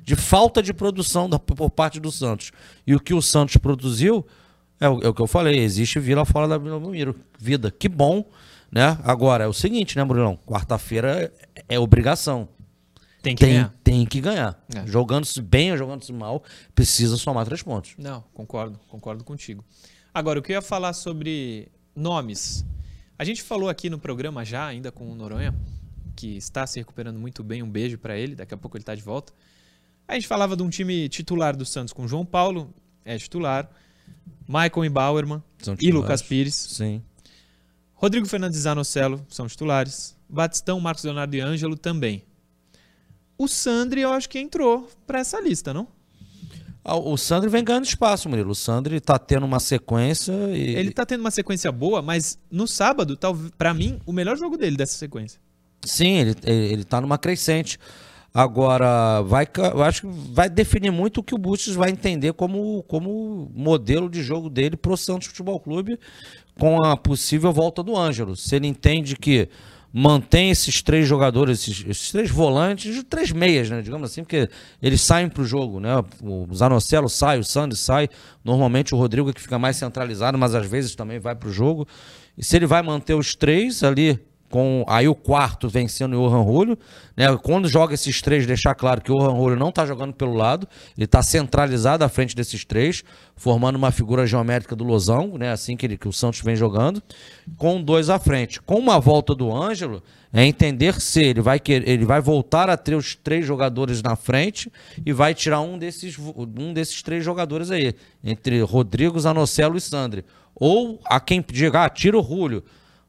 de 0.02 0.14
falta 0.14 0.62
de 0.62 0.74
produção 0.74 1.26
da, 1.26 1.38
por 1.38 1.70
parte 1.70 1.98
do 1.98 2.12
Santos 2.12 2.52
e 2.86 2.94
o 2.94 3.00
que 3.00 3.14
o 3.14 3.22
Santos 3.22 3.56
produziu, 3.56 4.26
é 4.78 4.86
o, 4.86 5.00
é 5.00 5.08
o 5.08 5.14
que 5.14 5.22
eu 5.22 5.26
falei, 5.26 5.58
existe 5.58 5.98
vila 5.98 6.26
fora 6.26 6.46
da 6.46 6.58
Vila 6.58 6.78
Belmiro. 6.78 7.16
Vida, 7.38 7.70
que 7.70 7.88
bom, 7.88 8.22
né? 8.70 8.98
Agora, 9.04 9.44
é 9.44 9.46
o 9.46 9.54
seguinte, 9.54 9.96
né, 9.96 10.04
Murilão? 10.04 10.38
Quarta-feira 10.46 11.32
é, 11.56 11.64
é 11.76 11.80
obrigação. 11.80 12.46
Tem 13.22 13.34
que 13.34 13.42
tem, 13.42 13.54
ganhar. 13.54 13.74
Tem 13.82 14.04
que 14.04 14.20
ganhar. 14.20 14.62
É. 14.74 14.86
Jogando-se 14.86 15.40
bem 15.40 15.72
ou 15.72 15.78
jogando-se 15.78 16.12
mal, 16.12 16.44
precisa 16.74 17.16
somar 17.16 17.46
três 17.46 17.62
pontos. 17.62 17.94
Não, 17.96 18.22
concordo, 18.34 18.78
concordo 18.90 19.24
contigo. 19.24 19.64
Agora, 20.14 20.38
o 20.38 20.42
que 20.42 20.52
eu 20.52 20.54
ia 20.54 20.62
falar 20.62 20.92
sobre 20.92 21.68
nomes. 21.94 22.64
A 23.18 23.24
gente 23.24 23.42
falou 23.42 23.68
aqui 23.68 23.90
no 23.90 23.98
programa 23.98 24.44
já, 24.44 24.64
ainda 24.64 24.92
com 24.92 25.10
o 25.10 25.14
Noronha, 25.14 25.52
que 26.14 26.36
está 26.36 26.64
se 26.68 26.78
recuperando 26.78 27.18
muito 27.18 27.42
bem. 27.42 27.64
Um 27.64 27.68
beijo 27.68 27.98
para 27.98 28.16
ele, 28.16 28.36
daqui 28.36 28.54
a 28.54 28.56
pouco 28.56 28.76
ele 28.76 28.82
está 28.82 28.94
de 28.94 29.02
volta. 29.02 29.32
A 30.06 30.14
gente 30.14 30.28
falava 30.28 30.56
de 30.56 30.62
um 30.62 30.68
time 30.68 31.08
titular 31.08 31.56
do 31.56 31.66
Santos 31.66 31.92
com 31.92 32.06
João 32.06 32.24
Paulo, 32.24 32.72
é 33.04 33.18
titular. 33.18 33.68
Michael 34.46 34.84
e 34.84 34.88
Bauerman 34.88 35.42
e 35.80 35.90
Lucas 35.90 36.22
Pires. 36.22 36.54
Sim. 36.54 37.02
Rodrigo 37.94 38.26
Fernandes 38.26 38.58
e 38.58 38.62
Zanocelo 38.62 39.26
são 39.28 39.48
titulares. 39.48 40.16
Batistão, 40.28 40.78
Marcos 40.78 41.02
Leonardo 41.02 41.34
e 41.34 41.40
Ângelo 41.40 41.76
também. 41.76 42.22
O 43.36 43.48
Sandri, 43.48 44.02
eu 44.02 44.12
acho 44.12 44.28
que 44.28 44.38
entrou 44.38 44.88
para 45.06 45.18
essa 45.18 45.40
lista, 45.40 45.74
não? 45.74 45.88
Ah, 46.84 46.96
o 46.96 47.16
Sandro 47.16 47.48
vem 47.48 47.64
ganhando 47.64 47.86
espaço, 47.86 48.28
Murilo. 48.28 48.50
O 48.50 48.54
Sandro 48.54 48.94
está 48.94 49.18
tendo 49.18 49.46
uma 49.46 49.58
sequência. 49.58 50.32
E... 50.52 50.76
Ele 50.76 50.90
está 50.90 51.06
tendo 51.06 51.20
uma 51.20 51.30
sequência 51.30 51.72
boa, 51.72 52.02
mas 52.02 52.38
no 52.50 52.68
sábado, 52.68 53.16
tá, 53.16 53.28
para 53.56 53.72
mim, 53.72 53.98
o 54.04 54.12
melhor 54.12 54.36
jogo 54.36 54.58
dele 54.58 54.76
dessa 54.76 54.98
sequência. 54.98 55.40
Sim, 55.82 56.18
ele, 56.18 56.36
ele 56.44 56.84
tá 56.84 57.00
numa 57.00 57.16
crescente. 57.16 57.78
Agora, 58.36 59.22
vai, 59.22 59.48
eu 59.72 59.82
acho 59.82 60.02
que 60.02 60.08
vai 60.32 60.50
definir 60.50 60.90
muito 60.90 61.20
o 61.20 61.22
que 61.22 61.34
o 61.34 61.38
Bustos 61.38 61.74
vai 61.74 61.90
entender 61.90 62.32
como, 62.32 62.82
como 62.82 63.50
modelo 63.54 64.10
de 64.10 64.22
jogo 64.22 64.50
dele 64.50 64.76
pro 64.76 64.96
Santos 64.96 65.28
Futebol 65.28 65.60
Clube 65.60 65.98
com 66.58 66.82
a 66.82 66.96
possível 66.96 67.52
volta 67.52 67.82
do 67.82 67.96
Ângelo. 67.96 68.34
Se 68.36 68.56
ele 68.56 68.66
entende 68.66 69.16
que 69.16 69.48
mantém 69.96 70.50
esses 70.50 70.82
três 70.82 71.06
jogadores, 71.06 71.60
esses, 71.60 71.86
esses, 71.86 72.10
três 72.10 72.28
volantes, 72.28 73.04
três 73.08 73.30
meias, 73.30 73.70
né, 73.70 73.80
digamos 73.80 74.10
assim, 74.10 74.24
porque 74.24 74.48
eles 74.82 75.00
saem 75.00 75.28
para 75.28 75.40
o 75.40 75.46
jogo, 75.46 75.78
né? 75.78 75.90
O 76.20 76.52
Zanocelo 76.52 77.08
sai, 77.08 77.38
o 77.38 77.44
Sandy 77.44 77.76
sai, 77.76 78.08
normalmente 78.42 78.92
o 78.92 78.98
Rodrigo 78.98 79.30
é 79.30 79.32
que 79.32 79.40
fica 79.40 79.56
mais 79.56 79.76
centralizado, 79.76 80.36
mas 80.36 80.52
às 80.52 80.66
vezes 80.66 80.96
também 80.96 81.20
vai 81.20 81.36
para 81.36 81.48
o 81.48 81.52
jogo. 81.52 81.86
E 82.36 82.42
se 82.42 82.56
ele 82.56 82.66
vai 82.66 82.82
manter 82.82 83.14
os 83.14 83.36
três 83.36 83.84
ali 83.84 84.18
com 84.54 84.84
aí 84.86 85.08
o 85.08 85.16
quarto 85.16 85.68
vencendo 85.68 86.16
o 86.16 86.28
Johan 86.28 86.44
Julio, 86.44 86.78
né? 87.16 87.36
Quando 87.38 87.66
joga 87.66 87.92
esses 87.92 88.22
três, 88.22 88.46
deixar 88.46 88.72
claro 88.76 89.00
que 89.00 89.10
o 89.10 89.16
Johan 89.16 89.34
Julio 89.34 89.56
não 89.56 89.70
está 89.70 89.84
jogando 89.84 90.14
pelo 90.14 90.32
lado, 90.32 90.68
ele 90.96 91.06
está 91.06 91.24
centralizado 91.24 92.04
à 92.04 92.08
frente 92.08 92.36
desses 92.36 92.64
três, 92.64 93.02
formando 93.34 93.74
uma 93.74 93.90
figura 93.90 94.24
geométrica 94.24 94.76
do 94.76 94.84
Losão, 94.84 95.36
né? 95.36 95.50
Assim 95.50 95.76
que, 95.76 95.84
ele, 95.84 95.98
que 95.98 96.06
o 96.06 96.12
Santos 96.12 96.40
vem 96.40 96.54
jogando, 96.54 97.02
com 97.56 97.82
dois 97.82 98.08
à 98.08 98.16
frente. 98.16 98.62
Com 98.62 98.76
uma 98.76 99.00
volta 99.00 99.34
do 99.34 99.52
Ângelo, 99.52 100.00
é 100.32 100.44
entender 100.44 101.00
se 101.00 101.20
ele 101.20 101.40
vai 101.40 101.58
querer, 101.58 101.88
ele 101.88 102.04
vai 102.04 102.20
voltar 102.20 102.70
a 102.70 102.76
ter 102.76 102.94
os 102.94 103.16
três 103.16 103.44
jogadores 103.44 104.02
na 104.02 104.14
frente 104.14 104.70
e 105.04 105.12
vai 105.12 105.34
tirar 105.34 105.62
um 105.62 105.76
desses, 105.76 106.16
um 106.16 106.72
desses 106.72 107.02
três 107.02 107.24
jogadores 107.24 107.72
aí, 107.72 107.92
entre 108.22 108.60
Rodrigo, 108.60 109.18
Zanocelo 109.18 109.76
e 109.76 109.80
Sandri. 109.80 110.24
Ou 110.54 111.00
a 111.04 111.18
quem 111.18 111.44
diga, 111.44 111.82
ah, 111.82 111.90
tira 111.90 112.16
o 112.16 112.22
Julio 112.22 112.62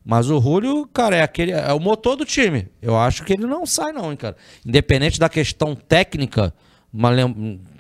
mas 0.05 0.29
o 0.29 0.39
Julio, 0.39 0.87
cara, 0.93 1.15
é 1.15 1.23
aquele 1.23 1.51
é 1.51 1.73
o 1.73 1.79
motor 1.79 2.15
do 2.15 2.23
time. 2.23 2.67
Eu 2.79 2.95
acho 2.95 3.23
que 3.23 3.33
ele 3.33 3.47
não 3.47 3.65
sai 3.65 3.91
não, 3.91 4.11
hein, 4.11 4.17
cara. 4.17 4.37
Independente 4.63 5.19
da 5.19 5.27
questão 5.27 5.75
técnica, 5.75 6.53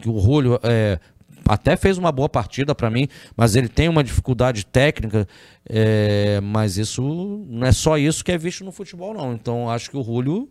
que 0.01 0.09
o 0.09 0.19
Julio 0.19 0.59
é, 0.63 0.99
até 1.47 1.77
fez 1.77 1.99
uma 1.99 2.11
boa 2.11 2.27
partida 2.27 2.73
para 2.73 2.89
mim, 2.89 3.07
mas 3.37 3.55
ele 3.55 3.69
tem 3.69 3.87
uma 3.87 4.03
dificuldade 4.03 4.65
técnica, 4.65 5.27
é, 5.69 6.41
mas 6.41 6.79
isso 6.79 7.45
não 7.47 7.67
é 7.67 7.71
só 7.71 7.95
isso 7.95 8.25
que 8.25 8.31
é 8.31 8.37
visto 8.39 8.65
no 8.65 8.71
futebol 8.71 9.13
não. 9.13 9.31
Então 9.31 9.69
acho 9.69 9.91
que 9.91 9.97
o 9.97 10.03
Julio 10.03 10.49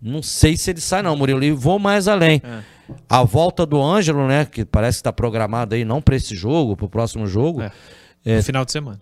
não 0.00 0.22
sei 0.22 0.58
se 0.58 0.70
ele 0.70 0.80
sai 0.80 1.00
não, 1.00 1.16
Murilo, 1.16 1.42
e 1.42 1.52
vou 1.52 1.78
mais 1.78 2.06
além. 2.06 2.42
É. 2.44 2.62
A 3.08 3.22
volta 3.22 3.64
do 3.64 3.80
Ângelo, 3.80 4.28
né, 4.28 4.44
que 4.44 4.62
parece 4.62 4.98
que 4.98 5.00
está 5.00 5.12
programado 5.12 5.74
aí 5.74 5.86
não 5.86 6.02
para 6.02 6.16
esse 6.16 6.36
jogo, 6.36 6.76
para 6.76 6.84
o 6.84 6.88
próximo 6.90 7.26
jogo. 7.26 7.62
É. 7.62 7.72
É, 8.24 8.36
no 8.36 8.42
final 8.42 8.64
de 8.64 8.70
semana 8.70 9.00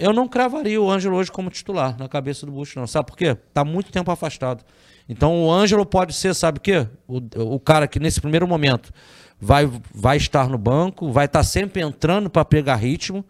eu 0.00 0.12
não 0.12 0.26
cravaria 0.26 0.80
o 0.80 0.90
Ângelo 0.90 1.16
hoje 1.16 1.30
como 1.30 1.50
titular 1.50 1.96
na 1.98 2.08
cabeça 2.08 2.46
do 2.46 2.52
Bush, 2.52 2.74
não. 2.74 2.86
Sabe 2.86 3.06
por 3.06 3.16
quê? 3.16 3.36
Tá 3.52 3.64
muito 3.64 3.92
tempo 3.92 4.10
afastado. 4.10 4.64
Então 5.08 5.44
o 5.44 5.52
Ângelo 5.52 5.84
pode 5.84 6.14
ser, 6.14 6.34
sabe 6.34 6.58
o 6.58 6.60
quê? 6.60 6.86
O, 7.06 7.60
cara 7.60 7.86
que 7.86 8.00
nesse 8.00 8.20
primeiro 8.20 8.48
momento 8.48 8.92
vai, 9.38 9.70
vai 9.94 10.16
estar 10.16 10.48
no 10.48 10.56
banco, 10.56 11.12
vai 11.12 11.26
estar 11.26 11.40
tá 11.40 11.44
sempre 11.44 11.82
entrando 11.82 12.30
para 12.30 12.44
pegar 12.44 12.76
ritmo 12.76 13.24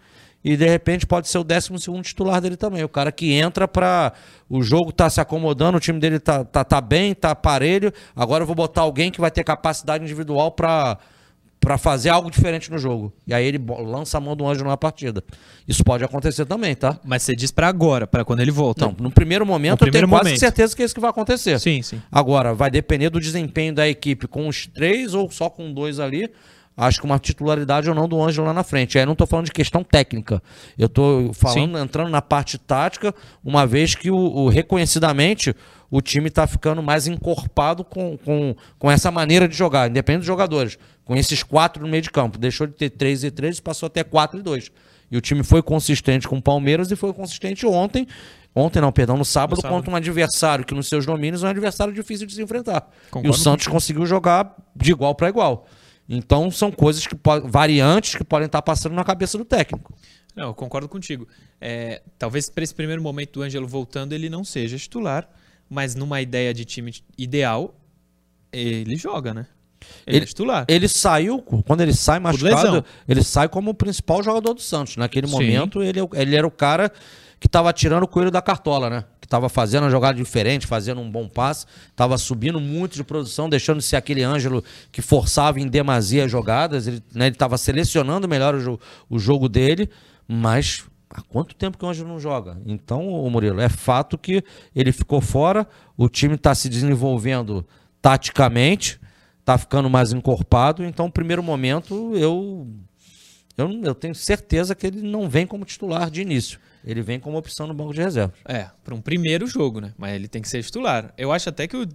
e 0.45 0.57
de 0.57 0.67
repente 0.67 1.07
pode 1.07 1.29
ser 1.29 1.39
o 1.39 1.45
12 1.45 1.71
titular 2.03 2.41
dele 2.41 2.57
também. 2.57 2.85
O 2.85 2.89
cara 2.89 3.11
que 3.11 3.33
entra 3.33 3.67
para 3.67 4.13
o 4.49 4.63
jogo 4.63 4.93
tá 4.93 5.11
se 5.11 5.21
acomodando, 5.21 5.77
o 5.77 5.81
time 5.81 5.99
dele 5.99 6.19
tá, 6.19 6.45
tá, 6.45 6.63
tá 6.63 6.81
bem, 6.81 7.15
tá 7.15 7.35
parelho. 7.35 7.93
Agora 8.15 8.43
eu 8.43 8.47
vou 8.47 8.55
botar 8.55 8.83
alguém 8.83 9.11
que 9.11 9.21
vai 9.21 9.31
ter 9.31 9.43
capacidade 9.43 10.05
individual 10.05 10.53
para 10.53 10.99
para 11.61 11.77
fazer 11.77 12.09
algo 12.09 12.31
diferente 12.31 12.71
no 12.71 12.79
jogo. 12.79 13.13
E 13.27 13.35
aí 13.35 13.45
ele 13.47 13.63
lança 13.85 14.17
a 14.17 14.21
mão 14.21 14.35
do 14.35 14.47
Ângelo 14.49 14.69
na 14.71 14.77
partida. 14.79 15.23
Isso 15.69 15.85
pode 15.85 16.03
acontecer 16.03 16.47
também, 16.47 16.75
tá? 16.75 16.99
Mas 17.05 17.23
você 17.23 17.37
diz 17.37 17.51
pra 17.51 17.69
agora, 17.69 18.07
pra 18.07 18.25
quando 18.25 18.41
ele 18.41 18.51
volta. 18.51 18.87
Não, 18.87 18.97
no 18.99 19.11
primeiro 19.11 19.45
momento 19.45 19.83
No 19.83 19.87
eu 19.89 19.93
tenho 19.93 19.93
primeiro 19.93 20.09
quase 20.09 20.25
momento. 20.25 20.41
certeza 20.41 20.75
que 20.75 20.81
é 20.83 20.85
isso 20.87 20.95
que 20.95 21.01
vai 21.01 21.11
acontecer. 21.11 21.61
Sim, 21.61 21.83
sim. 21.83 22.01
Agora, 22.11 22.55
vai 22.55 22.71
depender 22.71 23.11
do 23.11 23.21
desempenho 23.21 23.75
da 23.75 23.87
equipe 23.87 24.27
com 24.27 24.49
os 24.49 24.67
três 24.67 25.13
ou 25.13 25.31
só 25.31 25.51
com 25.51 25.71
dois 25.73 26.01
ali. 26.01 26.31
Acho 26.77 27.01
que 27.01 27.05
uma 27.05 27.19
titularidade 27.19 27.91
ou 27.91 27.95
não 27.95 28.09
do 28.09 28.23
Ângelo 28.23 28.47
lá 28.47 28.55
na 28.55 28.63
frente. 28.63 28.99
Aí 28.99 29.05
não 29.05 29.15
tô 29.15 29.27
falando 29.27 29.45
de 29.45 29.53
questão 29.53 29.85
técnica. 29.85 30.43
Eu 30.79 30.89
tô 30.89 31.31
falando, 31.35 31.77
entrando 31.77 32.09
na 32.09 32.23
parte 32.23 32.57
tática, 32.57 33.15
uma 33.45 33.67
vez 33.67 33.95
que 33.95 34.11
o, 34.11 34.17
o- 34.17 34.49
reconhecidamente 34.49 35.55
o 35.91 36.01
time 36.01 36.31
tá 36.31 36.47
ficando 36.47 36.83
mais 36.83 37.07
encorpado 37.07 37.85
com, 37.85 38.17
com, 38.17 38.55
com 38.79 38.91
essa 38.91 39.11
maneira 39.11 39.47
de 39.47 39.55
jogar, 39.57 39.91
independente 39.91 40.21
dos 40.21 40.27
jogadores. 40.27 40.79
Com 41.11 41.17
esses 41.17 41.43
quatro 41.43 41.83
no 41.83 41.89
meio 41.89 42.05
de 42.05 42.09
campo. 42.09 42.39
Deixou 42.39 42.69
de 42.69 42.73
ter 42.75 42.89
3 42.89 43.25
e 43.25 43.31
3 43.33 43.59
e 43.59 43.63
passou 43.63 43.89
até 43.89 44.05
4 44.05 44.39
e 44.39 44.43
2. 44.45 44.71
E 45.11 45.17
o 45.17 45.21
time 45.21 45.43
foi 45.43 45.61
consistente 45.61 46.29
com 46.29 46.37
o 46.37 46.41
Palmeiras 46.41 46.89
e 46.93 46.95
foi 46.95 47.13
consistente 47.13 47.67
ontem. 47.67 48.07
Ontem 48.55 48.81
não, 48.81 48.93
perdão, 48.93 49.17
no 49.17 49.25
sábado, 49.25 49.57
No 49.57 49.63
sábado. 49.63 49.77
contra 49.77 49.91
um 49.91 49.97
adversário 49.97 50.65
que 50.65 50.73
nos 50.73 50.87
seus 50.87 51.05
domínios 51.05 51.43
é 51.43 51.49
um 51.49 51.51
adversário 51.51 51.93
difícil 51.93 52.29
de 52.29 52.35
se 52.35 52.41
enfrentar. 52.41 52.89
e 53.09 53.11
Concordo 53.11 53.29
o 53.29 53.35
Santos 53.37 53.67
conseguiu 53.67 54.07
jogar 54.07 54.55
de 54.77 54.93
igual 54.93 55.13
para 55.17 55.29
igual. 55.29 55.67
Então 56.09 56.49
são 56.49 56.71
coisas 56.71 57.05
que 57.05 57.17
variantes 57.49 58.15
que 58.15 58.23
podem 58.23 58.47
estar 58.47 58.63
passando 58.63 58.95
na 58.95 59.03
cabeça 59.03 59.37
do 59.37 59.45
técnico. 59.45 59.93
Não, 60.37 60.45
eu 60.45 60.55
concordo 60.55 60.89
contigo. 60.89 61.27
É, 61.61 62.03
talvez 62.21 62.49
para 62.49 62.63
esse 62.63 62.73
primeiro 62.73 63.03
momento 63.03 63.33
do 63.33 63.43
Ângelo 63.43 63.67
voltando 63.67 64.13
ele 64.13 64.31
não 64.31 64.45
seja 64.45 64.79
titular, 64.79 65.29
mas 65.69 65.97
numa 65.97 66.21
ideia 66.21 66.55
de 66.55 66.65
time 66.65 66.95
ideal, 67.19 67.75
ele 68.53 68.95
joga, 68.95 69.35
né? 69.35 69.49
Ele, 70.07 70.17
Ele- 70.19 70.25
é 70.25 70.27
titular. 70.27 70.65
Ele 70.69 70.89
saiu, 70.89 71.41
quando 71.41 71.81
ele 71.81 71.95
sai 71.95 72.19
machucado, 72.19 72.85
ele 73.09 73.23
sai 73.23 73.49
como 73.49 73.71
o 73.71 73.75
principal 73.75 74.23
jogador 74.23 74.55
do 74.55 74.61
Santos. 74.61 74.97
Naquele 74.97 75.27
Sim. 75.27 75.33
momento, 75.33 75.83
ele, 75.83 76.01
ele 76.15 76.37
era 76.37 76.47
o 76.47 76.51
cara 76.51 76.93
que 77.39 77.47
estava 77.47 77.73
tirando 77.73 78.03
o 78.03 78.07
coelho 78.09 78.31
da 78.31 78.43
cartola, 78.43 78.91
né? 78.91 79.05
Que 79.19 79.27
estava 79.27 79.49
fazendo 79.49 79.85
uma 79.85 79.91
jogada 79.91 80.15
diferente, 80.15 80.67
fazendo 80.67 81.01
um 81.01 81.11
bom 81.11 81.27
passe, 81.27 81.65
estava 81.89 82.19
subindo 82.19 82.61
muito 82.61 82.95
de 82.95 83.03
produção, 83.03 83.49
deixando 83.49 83.79
de 83.79 83.85
ser 83.85 83.97
aquele 83.97 84.23
Ângelo 84.23 84.63
que 84.93 85.01
forçava 85.01 85.59
em 85.59 85.67
demasia 85.67 86.27
as 86.27 86.31
jogadas. 86.31 86.87
Ele 86.87 87.03
né, 87.15 87.29
estava 87.29 87.57
selecionando 87.57 88.29
melhor 88.29 88.55
o, 88.55 88.79
o 89.09 89.19
jogo 89.19 89.49
dele, 89.49 89.89
mas 90.29 90.85
há 91.09 91.23
quanto 91.23 91.55
tempo 91.55 91.79
que 91.79 91.85
o 91.85 91.89
Ângelo 91.89 92.11
não 92.11 92.21
joga? 92.21 92.61
Então, 92.67 93.09
o 93.09 93.31
Murilo, 93.31 93.59
é 93.59 93.71
fato 93.71 94.19
que 94.19 94.45
ele 94.77 94.93
ficou 94.93 95.23
fora, 95.23 95.67
o 95.97 96.11
time 96.11 96.35
está 96.35 96.55
se 96.55 96.69
desenvolvendo 96.69 97.67
taticamente, 98.03 99.00
tá 99.53 99.59
ficando 99.59 99.91
mais 99.91 100.13
encorpado, 100.13 100.85
então, 100.85 101.07
no 101.07 101.13
primeiro 101.13 101.43
momento, 101.43 102.15
eu, 102.17 102.69
eu, 103.57 103.69
eu 103.83 103.95
tenho 103.95 104.15
certeza 104.15 104.75
que 104.75 104.87
ele 104.87 105.03
não 105.03 105.29
vem 105.29 105.47
como 105.47 105.65
titular 105.65 106.11
de 106.11 106.21
início. 106.23 106.59
Ele 106.85 107.03
vem 107.03 107.19
como 107.21 107.37
opção 107.37 107.67
no 107.67 107.75
banco 107.75 107.93
de 107.93 108.01
reservas. 108.01 108.37
É, 108.47 108.69
para 108.85 108.95
um 108.95 109.01
primeiro 109.01 109.47
jogo, 109.47 109.81
né? 109.81 109.93
Mas 109.99 110.15
ele 110.15 110.29
tem 110.29 110.41
que 110.41 110.49
ser 110.49 110.63
titular. 110.63 111.13
Eu 111.19 111.31
acho 111.33 111.49
até 111.49 111.67
que 111.67 111.77
o 111.77 111.87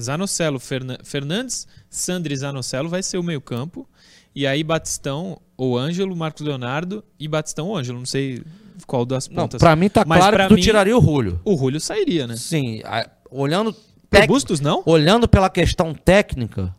Zanocelo 0.00 0.58
Ferna- 0.58 0.98
Fernandes, 1.04 1.66
Sandri 1.88 2.34
e 2.34 2.36
Zanocelo 2.38 2.88
vai 2.88 3.02
ser 3.02 3.18
o 3.18 3.22
meio-campo. 3.22 3.88
E 4.34 4.46
aí 4.46 4.62
Batistão 4.62 5.40
ou 5.56 5.78
Ângelo, 5.78 6.14
Marcos 6.14 6.42
Leonardo 6.44 7.02
e 7.18 7.26
Batistão 7.28 7.68
ou 7.68 7.76
Ângelo. 7.76 7.98
Não 7.98 8.06
sei 8.06 8.42
qual 8.86 9.06
das 9.06 9.28
Não, 9.28 9.36
pontas. 9.44 9.58
pra 9.58 9.74
mim 9.74 9.88
tá 9.88 10.04
Mas 10.06 10.18
claro 10.18 10.36
que 10.36 10.48
tu 10.48 10.54
mim, 10.54 10.60
tiraria 10.60 10.96
o 10.96 11.00
Julio. 11.00 11.40
O 11.44 11.56
Julio 11.56 11.80
sairia, 11.80 12.26
né? 12.26 12.36
Sim, 12.36 12.82
a- 12.84 13.08
olhando 13.30 13.74
Pro 14.10 14.26
Bustos, 14.26 14.60
não? 14.60 14.82
olhando 14.86 15.28
pela 15.28 15.50
questão 15.50 15.94
técnica, 15.94 16.74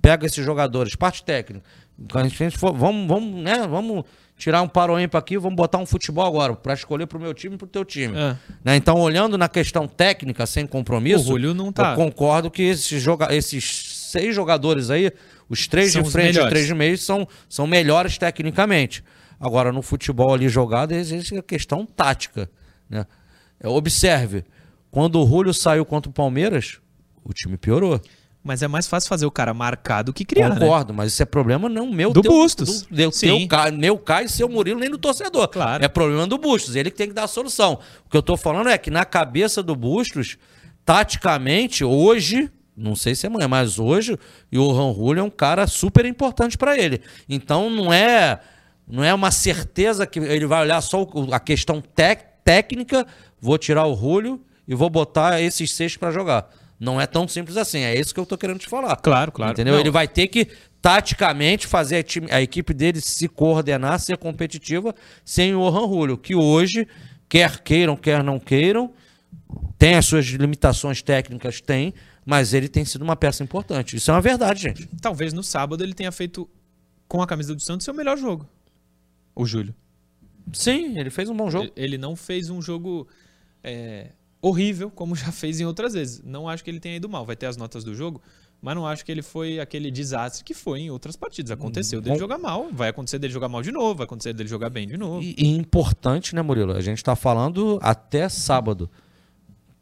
pega 0.00 0.26
esses 0.26 0.44
jogadores, 0.44 0.94
parte 0.94 1.24
técnica. 1.24 1.64
Quando 2.10 2.26
a 2.26 2.28
gente 2.28 2.58
for, 2.58 2.74
vamos, 2.74 3.08
vamos, 3.08 3.42
né, 3.42 3.66
vamos 3.66 4.04
tirar 4.36 4.60
um 4.60 4.68
paro 4.68 5.00
ímpar 5.00 5.18
aqui, 5.18 5.38
vamos 5.38 5.56
botar 5.56 5.78
um 5.78 5.86
futebol 5.86 6.26
agora 6.26 6.54
para 6.54 6.74
escolher 6.74 7.06
pro 7.06 7.18
meu 7.18 7.32
time 7.32 7.54
e 7.54 7.58
pro 7.58 7.66
teu 7.66 7.84
time. 7.84 8.16
É. 8.16 8.36
Né? 8.62 8.76
Então, 8.76 9.00
olhando 9.00 9.38
na 9.38 9.48
questão 9.48 9.88
técnica, 9.88 10.46
sem 10.46 10.66
compromisso, 10.66 11.34
tá. 11.72 11.92
eu 11.92 11.96
concordo 11.96 12.50
que 12.50 12.62
esses, 12.62 13.02
joga 13.02 13.34
esses 13.34 14.10
seis 14.10 14.34
jogadores 14.34 14.90
aí, 14.90 15.10
os 15.48 15.66
três 15.66 15.92
São 15.92 16.02
de 16.02 16.10
frente 16.10 16.36
e 16.36 16.40
os 16.40 16.48
três 16.48 16.66
de 16.66 16.74
meio, 16.74 16.98
são, 16.98 17.26
são 17.48 17.66
melhores 17.66 18.18
tecnicamente. 18.18 19.02
Agora, 19.40 19.72
no 19.72 19.82
futebol 19.82 20.34
ali 20.34 20.48
jogado, 20.48 20.92
existe 20.92 21.36
a 21.36 21.42
questão 21.42 21.86
tática. 21.86 22.50
Né? 22.88 23.06
É, 23.60 23.68
Observe, 23.68 24.44
quando 24.90 25.22
o 25.22 25.26
Julio 25.26 25.52
saiu 25.54 25.84
contra 25.84 26.10
o 26.10 26.12
Palmeiras, 26.12 26.78
o 27.24 27.32
time 27.32 27.56
piorou. 27.56 28.00
Mas 28.42 28.62
é 28.62 28.68
mais 28.68 28.86
fácil 28.86 29.08
fazer 29.08 29.26
o 29.26 29.30
cara 29.30 29.52
marcar 29.52 30.02
do 30.02 30.12
que 30.12 30.24
criar, 30.24 30.50
né? 30.50 30.54
Concordo, 30.60 30.94
mas 30.94 31.12
isso 31.12 31.20
é 31.20 31.26
problema 31.26 31.68
não 31.68 31.90
meu, 31.90 32.12
Do 32.12 32.22
teu- 32.22 32.30
Bustos. 32.30 32.82
Do, 32.82 32.94
do, 32.94 33.10
Sim. 33.12 33.48
teu, 33.48 33.72
meu 33.72 33.98
Caio, 33.98 34.28
seu 34.28 34.48
Murilo, 34.48 34.78
nem 34.78 34.88
do 34.88 34.98
torcedor. 34.98 35.48
Claro. 35.48 35.84
É 35.84 35.88
problema 35.88 36.28
do 36.28 36.38
Bustos, 36.38 36.76
ele 36.76 36.88
que 36.92 36.96
tem 36.96 37.08
que 37.08 37.12
dar 37.12 37.24
a 37.24 37.28
solução. 37.28 37.80
O 38.06 38.08
que 38.08 38.16
eu 38.16 38.22
tô 38.22 38.36
falando 38.36 38.68
é 38.68 38.78
que 38.78 38.88
na 38.88 39.04
cabeça 39.04 39.64
do 39.64 39.74
Bustos, 39.74 40.38
taticamente, 40.84 41.82
hoje, 41.82 42.48
não 42.76 42.94
sei 42.94 43.16
se 43.16 43.26
é 43.26 43.28
amanhã, 43.28 43.48
mas 43.48 43.80
hoje, 43.80 44.12
o 44.12 44.18
Johan 44.52 44.94
Julio 44.94 45.20
é 45.20 45.24
um 45.24 45.30
cara 45.30 45.66
super 45.66 46.04
importante 46.06 46.56
para 46.56 46.78
ele. 46.78 47.00
Então 47.28 47.68
não 47.68 47.92
é 47.92 48.38
não 48.86 49.02
é 49.02 49.12
uma 49.12 49.32
certeza 49.32 50.06
que 50.06 50.20
ele 50.20 50.46
vai 50.46 50.62
olhar 50.62 50.80
só 50.80 51.04
a 51.32 51.40
questão 51.40 51.80
tec- 51.80 52.24
técnica, 52.44 53.04
vou 53.40 53.58
tirar 53.58 53.84
o 53.86 53.96
Julio 53.96 54.40
e 54.66 54.74
vou 54.74 54.90
botar 54.90 55.40
esses 55.40 55.72
seis 55.72 55.96
para 55.96 56.10
jogar. 56.10 56.50
Não 56.78 57.00
é 57.00 57.06
tão 57.06 57.26
simples 57.26 57.56
assim, 57.56 57.78
é 57.80 57.98
isso 57.98 58.12
que 58.12 58.20
eu 58.20 58.26
tô 58.26 58.36
querendo 58.36 58.58
te 58.58 58.68
falar. 58.68 58.96
Claro, 58.96 59.32
claro. 59.32 59.52
Entendeu? 59.52 59.74
Não. 59.74 59.80
Ele 59.80 59.90
vai 59.90 60.06
ter 60.06 60.26
que, 60.28 60.46
taticamente, 60.82 61.66
fazer 61.66 61.96
a, 61.96 62.02
time- 62.02 62.30
a 62.30 62.42
equipe 62.42 62.74
dele 62.74 63.00
se 63.00 63.28
coordenar, 63.28 63.98
ser 63.98 64.16
competitiva, 64.18 64.94
sem 65.24 65.54
o 65.54 65.70
Johan 65.70 65.88
Julio, 65.88 66.18
que 66.18 66.34
hoje, 66.34 66.86
quer 67.28 67.60
queiram, 67.60 67.96
quer 67.96 68.22
não 68.22 68.38
queiram, 68.38 68.92
tem 69.78 69.94
as 69.94 70.04
suas 70.06 70.26
limitações 70.26 71.00
técnicas, 71.00 71.60
tem, 71.60 71.94
mas 72.26 72.52
ele 72.52 72.68
tem 72.68 72.84
sido 72.84 73.02
uma 73.02 73.16
peça 73.16 73.42
importante. 73.42 73.96
Isso 73.96 74.10
é 74.10 74.14
uma 74.14 74.20
verdade, 74.20 74.60
gente. 74.62 74.86
Talvez 75.00 75.32
no 75.32 75.42
sábado 75.42 75.82
ele 75.82 75.94
tenha 75.94 76.12
feito, 76.12 76.48
com 77.08 77.22
a 77.22 77.26
camisa 77.26 77.54
do 77.54 77.60
Santos, 77.62 77.84
seu 77.84 77.94
melhor 77.94 78.18
jogo. 78.18 78.46
O 79.34 79.46
Júlio. 79.46 79.74
Sim, 80.52 80.98
ele 80.98 81.08
fez 81.10 81.28
um 81.30 81.36
bom 81.36 81.50
jogo. 81.50 81.64
Ele- 81.64 81.72
Ele 81.76 81.98
não 81.98 82.14
fez 82.16 82.50
um 82.50 82.60
jogo 82.60 83.06
é, 83.64 84.10
horrível, 84.48 84.90
como 84.90 85.14
já 85.16 85.32
fez 85.32 85.60
em 85.60 85.64
outras 85.64 85.94
vezes. 85.94 86.22
Não 86.24 86.48
acho 86.48 86.62
que 86.62 86.70
ele 86.70 86.80
tenha 86.80 86.96
ido 86.96 87.08
mal. 87.08 87.24
Vai 87.26 87.36
ter 87.36 87.46
as 87.46 87.56
notas 87.56 87.82
do 87.82 87.94
jogo, 87.94 88.22
mas 88.62 88.74
não 88.74 88.86
acho 88.86 89.04
que 89.04 89.10
ele 89.10 89.22
foi 89.22 89.58
aquele 89.58 89.90
desastre 89.90 90.44
que 90.44 90.54
foi 90.54 90.80
em 90.80 90.90
outras 90.90 91.16
partidas. 91.16 91.50
Aconteceu 91.50 92.00
dele 92.00 92.14
Bom. 92.14 92.20
jogar 92.20 92.38
mal, 92.38 92.68
vai 92.72 92.88
acontecer 92.88 93.18
dele 93.18 93.32
jogar 93.32 93.48
mal 93.48 93.62
de 93.62 93.72
novo, 93.72 93.96
vai 93.96 94.04
acontecer 94.04 94.32
dele 94.32 94.48
jogar 94.48 94.70
bem 94.70 94.86
de 94.86 94.96
novo. 94.96 95.20
E, 95.22 95.34
e 95.36 95.48
importante, 95.56 96.34
né, 96.34 96.42
Murilo? 96.42 96.72
A 96.72 96.80
gente 96.80 97.02
tá 97.02 97.16
falando 97.16 97.78
até 97.82 98.28
sábado. 98.28 98.88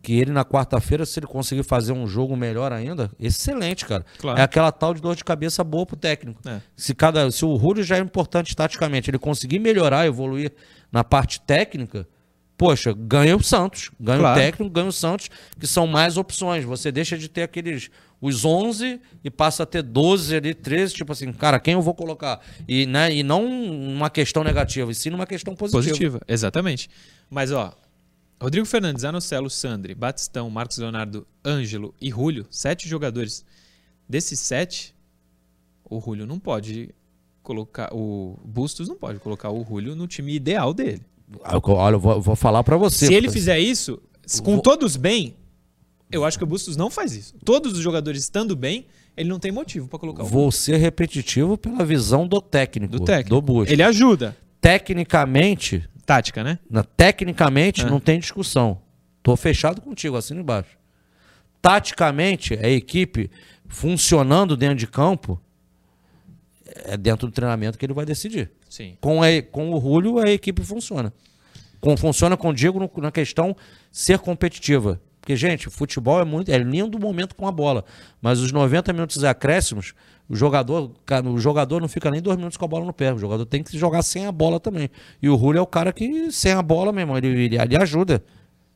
Que 0.03 0.13
ele 0.13 0.33
na 0.33 0.45
quarta-feira, 0.45 1.07
se 1.07 1.19
ele 1.19 1.27
conseguir 1.27 1.63
fazer 1.63 1.93
um 1.93 2.07
jogo 2.07 2.37
melhor 2.37 2.75
ainda, 2.75 3.11
excelente, 3.19 3.87
cara. 3.87 4.05
Claro. 4.19 4.39
É 4.39 4.43
aquela 4.43 4.71
tal 4.71 4.93
de 4.93 5.01
dor 5.01 5.17
de 5.17 5.25
cabeça 5.25 5.65
boa 5.65 5.87
pro 5.87 5.97
técnico. 5.97 6.47
É. 6.47 6.61
Se, 6.77 6.95
cada, 6.95 7.31
se 7.31 7.43
o 7.43 7.55
Rúlio 7.55 7.83
já 7.83 7.97
é 7.97 8.01
importante 8.01 8.55
taticamente, 8.55 9.09
ele 9.09 9.19
conseguir 9.19 9.59
melhorar, 9.59 10.05
evoluir 10.05 10.53
na 10.93 11.03
parte 11.03 11.41
técnica, 11.41 12.07
poxa, 12.57 12.93
ganha 12.93 13.37
o 13.37 13.43
Santos. 13.43 13.91
Ganha 13.99 14.19
Claro. 14.19 14.39
o 14.39 14.43
técnico, 14.43 14.73
ganha 14.73 14.87
o 14.89 14.93
Santos, 14.93 15.31
que 15.59 15.67
são 15.67 15.87
mais 15.87 16.17
opções. 16.17 16.65
Você 16.65 16.91
deixa 16.93 17.17
de 17.19 17.29
ter 17.29 17.43
aqueles 17.43 17.91
os 18.21 18.45
11 18.45 19.01
e 19.23 19.31
passa 19.31 19.65
a 19.65 19.67
ter 19.67 19.83
12 19.83 20.35
ali, 20.35 20.55
13, 20.55 20.95
tipo 20.95 21.13
assim, 21.13 21.31
cara, 21.33 21.61
quem 21.61 21.75
eu 21.75 21.83
vou 21.83 21.93
colocar? 21.95 22.41
E, 22.67 22.87
né, 22.87 23.15
e 23.15 23.23
não 23.23 23.45
uma 23.45 24.09
questão 24.09 24.43
negativa, 24.43 24.91
e 24.91 24.95
sim 24.95 25.11
uma 25.11 25.27
questão 25.27 25.55
positiva. 25.55 25.89
Positiva, 25.91 26.21
exatamente. 26.27 26.89
Mas, 27.29 27.53
ó, 27.53 27.77
Rodrigo 28.41 28.67
Fernandes, 28.67 29.05
Anocelo, 29.05 29.51
Sandri, 29.51 29.95
Batistão, 29.95 30.49
Marcos 30.49 30.79
Leonardo, 30.79 31.27
Ângelo 31.45 31.95
e 32.01 32.09
Julio, 32.11 32.47
sete 32.51 32.89
jogadores. 32.89 33.45
Desses 34.09 34.41
sete, 34.41 34.95
o 35.89 36.01
Julio 36.01 36.27
não 36.27 36.39
pode 36.39 36.95
colocar. 37.43 37.91
O 37.93 38.39
Bustos 38.45 38.89
não 38.89 38.97
pode 38.97 39.19
colocar 39.19 39.51
o 39.51 39.63
Julio 39.65 39.95
no 39.95 40.07
time 40.07 40.35
ideal 40.35 40.73
dele. 40.73 41.03
Ah, 41.43 41.59
Olha, 41.63 41.95
eu 41.95 42.01
vou, 42.01 42.21
vou 42.21 42.37
falar 42.37 42.63
pra 42.63 42.77
você. 42.77 43.07
Se 43.07 43.15
ele 43.15 43.31
fizer 43.31 43.59
isso, 43.59 44.01
com 44.43 44.53
Vou- 44.55 44.61
todos 44.63 44.97
bem, 44.97 45.37
eu 46.13 46.25
acho 46.25 46.39
que 46.39 46.45
o 46.45 46.47
Bustos 46.47 46.77
não 46.77 46.91
faz 46.91 47.15
isso. 47.15 47.35
Todos 47.45 47.73
os 47.73 47.79
jogadores 47.81 48.23
estando 48.23 48.55
bem, 48.55 48.87
ele 49.17 49.29
não 49.29 49.39
tem 49.39 49.51
motivo 49.53 49.89
pra 49.89 49.99
colocar 49.99 50.23
o 50.23 50.27
Vou 50.27 50.51
ser 50.53 50.77
repetitivo 50.77 51.57
pela 51.57 51.85
visão 51.85 52.27
do 52.27 52.41
técnico. 52.41 52.93
do 52.99 53.05
técnico. 53.05 53.31
Do 53.31 53.41
Bush. 53.43 53.71
Ele 53.71 53.83
ajuda. 53.83 54.37
Tecnicamente, 54.61 55.89
Tática, 56.07 56.43
né? 56.45 56.59
na, 56.71 56.83
tecnicamente 56.85 57.83
É. 57.83 57.91
não 57.91 57.99
tem 58.01 58.19
discussão. 58.19 58.79
Tô 59.23 59.37
fechado 59.37 59.81
contigo, 59.81 60.17
assina 60.17 60.41
embaixo. 60.41 60.77
Taticamente, 61.63 62.55
a 62.55 62.69
equipe 62.69 63.31
funcionando 63.69 64.57
dentro 64.57 64.77
de 64.77 64.87
campo, 64.87 65.41
é 66.67 66.97
dentro 66.97 67.27
do 67.29 67.33
treinamento 67.33 67.77
que 67.79 67.85
ele 67.87 67.93
vai 67.93 68.05
decidir. 68.07 68.51
Sim. 68.69 68.97
Com, 69.01 69.23
a- 69.23 69.27
com 69.51 69.73
o 69.75 69.81
Julio, 69.81 70.19
a 70.19 70.31
equipe 70.31 70.63
funciona. 70.63 71.13
Com, 71.81 71.97
funciona 71.97 72.37
com 72.37 72.49
o 72.49 72.53
Diego 72.55 72.79
no- 72.81 72.91
na 73.03 73.11
questão 73.13 73.55
ser 73.93 74.19
competitiva. 74.19 75.01
Porque, 75.21 75.37
gente, 75.37 75.71
futebol 75.71 76.21
é 76.21 76.25
muito. 76.25 76.51
É 76.51 76.59
lindo 76.59 76.99
o 76.99 77.01
momento 77.01 77.35
com 77.35 77.47
a 77.49 77.53
bola. 77.53 77.85
Mas 78.21 78.41
os 78.41 78.53
90 78.53 78.93
minutos 78.93 79.25
acréscimos, 79.25 79.95
o 80.29 80.37
jogador, 80.37 80.91
o 81.33 81.39
jogador 81.39 81.81
não 81.81 81.89
fica 81.89 82.11
nem 82.11 82.21
dois 82.21 82.37
minutos 82.37 82.59
com 82.59 82.65
a 82.65 82.69
bola 82.69 82.85
no 82.85 82.93
pé. 82.93 83.13
O 83.13 83.19
jogador 83.19 83.47
tem 83.47 83.63
que 83.63 83.77
jogar 83.79 84.03
sem 84.03 84.27
a 84.27 84.33
bola 84.33 84.61
também. 84.61 84.91
E 85.23 85.29
o 85.31 85.39
Julio 85.39 85.59
é 85.61 85.63
o 85.63 85.67
cara 85.67 85.93
que, 85.95 86.31
sem 86.31 86.53
a 86.53 86.61
bola, 86.63 86.93
meu 86.93 87.01
irmão, 87.03 87.17
ele, 87.17 87.29
ele, 87.29 87.57
ele 87.57 87.77
ajuda. 87.77 88.23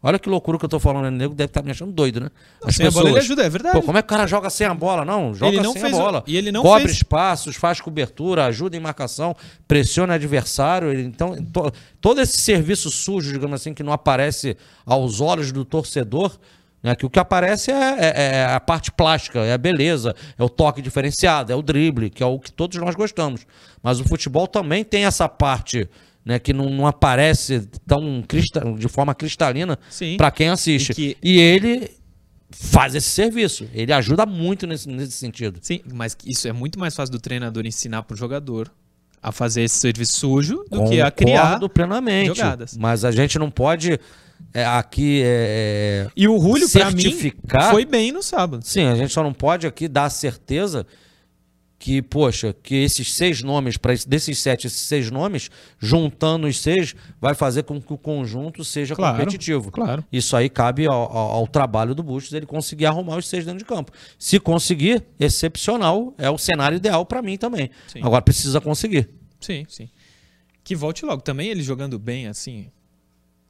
Olha 0.00 0.16
que 0.16 0.28
loucura 0.28 0.56
que 0.58 0.64
eu 0.64 0.68
tô 0.68 0.78
falando, 0.78 1.02
né? 1.04 1.08
O 1.08 1.12
nego 1.12 1.34
deve 1.34 1.50
estar 1.50 1.60
me 1.60 1.72
achando 1.72 1.90
doido, 1.90 2.20
né? 2.20 2.30
Não, 2.62 2.70
sem 2.70 2.86
a 2.86 2.90
bola 2.90 3.10
ele 3.10 3.18
ajuda, 3.18 3.42
é 3.42 3.48
verdade. 3.50 3.80
Pô, 3.80 3.82
como 3.82 3.98
é 3.98 4.02
que 4.02 4.06
o 4.06 4.08
cara 4.08 4.28
joga 4.28 4.48
sem 4.48 4.64
a 4.64 4.72
bola? 4.72 5.04
Não, 5.04 5.34
joga 5.34 5.52
Ele 5.52 5.60
não 5.60 5.72
sem 5.72 5.82
a 5.82 5.88
o- 5.88 5.90
bola. 5.90 6.22
e 6.24 6.36
ele 6.36 6.52
não 6.52 6.62
Cobre 6.62 6.84
fez- 6.84 6.98
espaços, 6.98 7.56
faz 7.56 7.80
cobertura, 7.80 8.44
ajuda 8.44 8.76
em 8.76 8.80
marcação, 8.80 9.34
pressiona 9.66 10.14
adversário. 10.14 10.92
ele- 10.92 11.02
Então, 11.02 11.34
to- 11.52 11.72
todo 12.00 12.20
esse 12.20 12.38
serviço 12.38 12.90
sujo, 12.92 13.32
digamos 13.32 13.60
assim, 13.60 13.74
que 13.74 13.82
não 13.82 13.92
aparece 13.92 14.56
aos 14.86 15.20
olhos 15.20 15.50
do 15.50 15.64
torcedor, 15.64 16.38
né? 16.80 16.94
Que 16.94 17.04
o 17.04 17.10
que 17.10 17.18
aparece 17.18 17.72
é, 17.72 17.96
é- 17.98 18.36
é 18.36 18.44
a 18.54 18.60
parte 18.60 18.92
plástica, 18.92 19.40
é 19.40 19.52
a 19.52 19.58
beleza, 19.58 20.14
é 20.38 20.44
o 20.44 20.48
toque 20.48 20.80
diferenciado, 20.80 21.52
é 21.52 21.56
o 21.56 21.60
drible, 21.62 22.08
que 22.08 22.22
é 22.22 22.26
o 22.26 22.38
que 22.38 22.52
todos 22.52 22.78
nós 22.78 22.94
gostamos. 22.94 23.44
Mas 23.82 23.98
o 23.98 24.04
futebol 24.04 24.46
também 24.46 24.84
tem 24.84 25.06
essa 25.06 25.28
parte. 25.28 25.88
Né, 26.28 26.38
que 26.38 26.52
não, 26.52 26.68
não 26.68 26.86
aparece 26.86 27.66
tão 27.86 28.22
crista- 28.28 28.60
de 28.76 28.86
forma 28.86 29.14
cristalina 29.14 29.78
para 30.18 30.30
quem 30.30 30.50
assiste. 30.50 30.90
E 30.90 30.94
que- 30.94 31.16
e 31.22 31.38
ele 31.40 31.90
faz 32.50 32.94
esse 32.94 33.08
serviço. 33.08 33.66
Ele 33.72 33.94
ajuda 33.94 34.26
muito 34.26 34.66
nesse, 34.66 34.86
nesse 34.90 35.12
sentido. 35.12 35.58
Sim, 35.62 35.80
mas 35.90 36.14
isso 36.26 36.46
é 36.46 36.52
muito 36.52 36.78
mais 36.78 36.94
fácil 36.94 37.12
do 37.12 37.18
treinador 37.18 37.64
ensinar 37.64 38.02
pro 38.02 38.14
jogador 38.14 38.70
a 39.22 39.32
fazer 39.32 39.62
esse 39.62 39.76
serviço 39.80 40.18
sujo 40.18 40.62
do 40.70 40.84
que 40.84 41.00
a 41.00 41.10
criar. 41.10 41.44
Concordo 41.44 41.68
plenamente. 41.70 42.26
jogadas. 42.36 42.76
Mas 42.76 43.06
a 43.06 43.10
gente 43.10 43.38
não 43.38 43.50
pode 43.50 43.98
é, 44.52 44.66
aqui. 44.66 45.22
é, 45.24 46.08
E 46.14 46.28
o 46.28 46.38
Julio, 46.38 46.68
pra 46.68 46.90
mim, 46.90 47.00
Certificar- 47.00 47.70
foi 47.70 47.86
bem 47.86 48.12
no 48.12 48.22
sábado. 48.22 48.62
Sim, 48.66 48.84
a 48.84 48.94
gente 48.94 49.14
só 49.14 49.22
não 49.22 49.32
pode 49.32 49.66
aqui 49.66 49.88
dar 49.88 50.10
certeza 50.10 50.86
que, 51.78 52.02
poxa, 52.02 52.52
que 52.52 52.74
esses 52.74 53.14
seis 53.14 53.40
nomes, 53.40 53.76
para 53.76 53.94
desses 54.06 54.38
sete, 54.38 54.66
esses 54.66 54.80
seis 54.80 55.10
nomes, 55.12 55.48
juntando 55.78 56.46
os 56.48 56.58
seis, 56.60 56.94
vai 57.20 57.34
fazer 57.34 57.62
com 57.62 57.80
que 57.80 57.92
o 57.92 57.96
conjunto 57.96 58.64
seja 58.64 58.96
Claro, 58.96 59.18
competitivo. 59.18 59.70
claro. 59.70 60.04
Isso 60.12 60.36
aí 60.36 60.48
cabe 60.48 60.86
ao, 60.88 60.94
ao- 61.16 61.30
ao 61.36 61.46
trabalho 61.46 61.94
do 61.94 62.02
Bustos 62.02 62.32
ele 62.32 62.46
conseguir 62.46 62.86
arrumar 62.86 63.16
os 63.16 63.28
seis 63.28 63.44
dentro 63.44 63.60
de 63.60 63.64
campo. 63.64 63.92
Se 64.18 64.40
conseguir, 64.40 65.04
excepcional, 65.20 66.12
é 66.18 66.28
o 66.28 66.36
cenário 66.36 66.76
ideal 66.76 67.06
para 67.06 67.22
mim 67.22 67.38
também. 67.38 67.70
Sim. 67.86 68.00
Agora 68.02 68.22
precisa 68.22 68.60
conseguir. 68.60 69.08
Sim, 69.40 69.64
sim. 69.68 69.88
Que 70.64 70.74
volte 70.74 71.04
logo. 71.06 71.22
Também 71.22 71.48
ele 71.48 71.62
jogando 71.62 71.96
bem, 71.96 72.26
assim. 72.26 72.70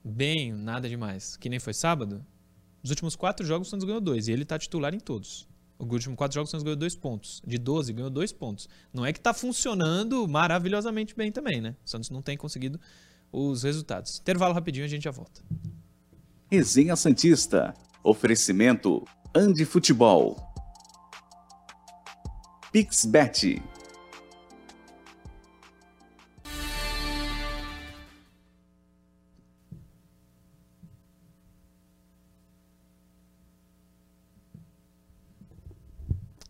Bem, 0.05 0.53
nada 0.53 0.87
demais. 0.89 1.37
Que 1.37 1.49
nem 1.49 1.59
foi 1.59 1.73
sábado. 1.73 2.25
Os 2.83 2.91
últimos 2.91 3.17
quatro 3.17 3.45
jogos 3.47 3.69
o 3.69 3.71
Santos 3.71 3.87
ganhou 3.87 4.01
dois. 4.01 4.29
E 4.29 4.33
ele 4.33 4.45
tá 4.45 4.59
titular 4.59 4.95
em 4.95 5.01
todos. 5.01 5.49
Os 5.79 5.89
últimos 5.89 6.17
quatro 6.17 6.35
jogos 6.35 6.51
o 6.51 6.53
Santos 6.53 6.65
ganhou 6.65 6.77
dois 6.77 6.97
pontos. 6.97 7.41
De 7.47 7.57
12, 7.57 7.93
ganhou 7.93 8.11
dois 8.11 8.33
pontos. 8.33 8.69
Não 8.93 9.07
é 9.07 9.13
que 9.13 9.21
tá 9.21 9.33
funcionando 9.33 10.27
maravilhosamente 10.27 11.15
bem 11.15 11.31
também, 11.31 11.61
né? 11.61 11.77
O 11.85 11.89
Santos 11.89 12.11
não 12.11 12.21
tem 12.21 12.37
conseguido 12.37 12.81
os 13.31 13.63
resultados. 13.63 14.19
Intervalo 14.19 14.55
rapidinho 14.55 14.85
a 14.85 14.89
gente 14.89 15.05
já 15.05 15.11
volta. 15.11 15.41
Resenha 16.51 16.97
Santista. 16.97 17.75
Oferecimento 18.03 19.05
Andi 19.35 19.65
Futebol. 19.65 20.37
Pixbet. 22.73 23.63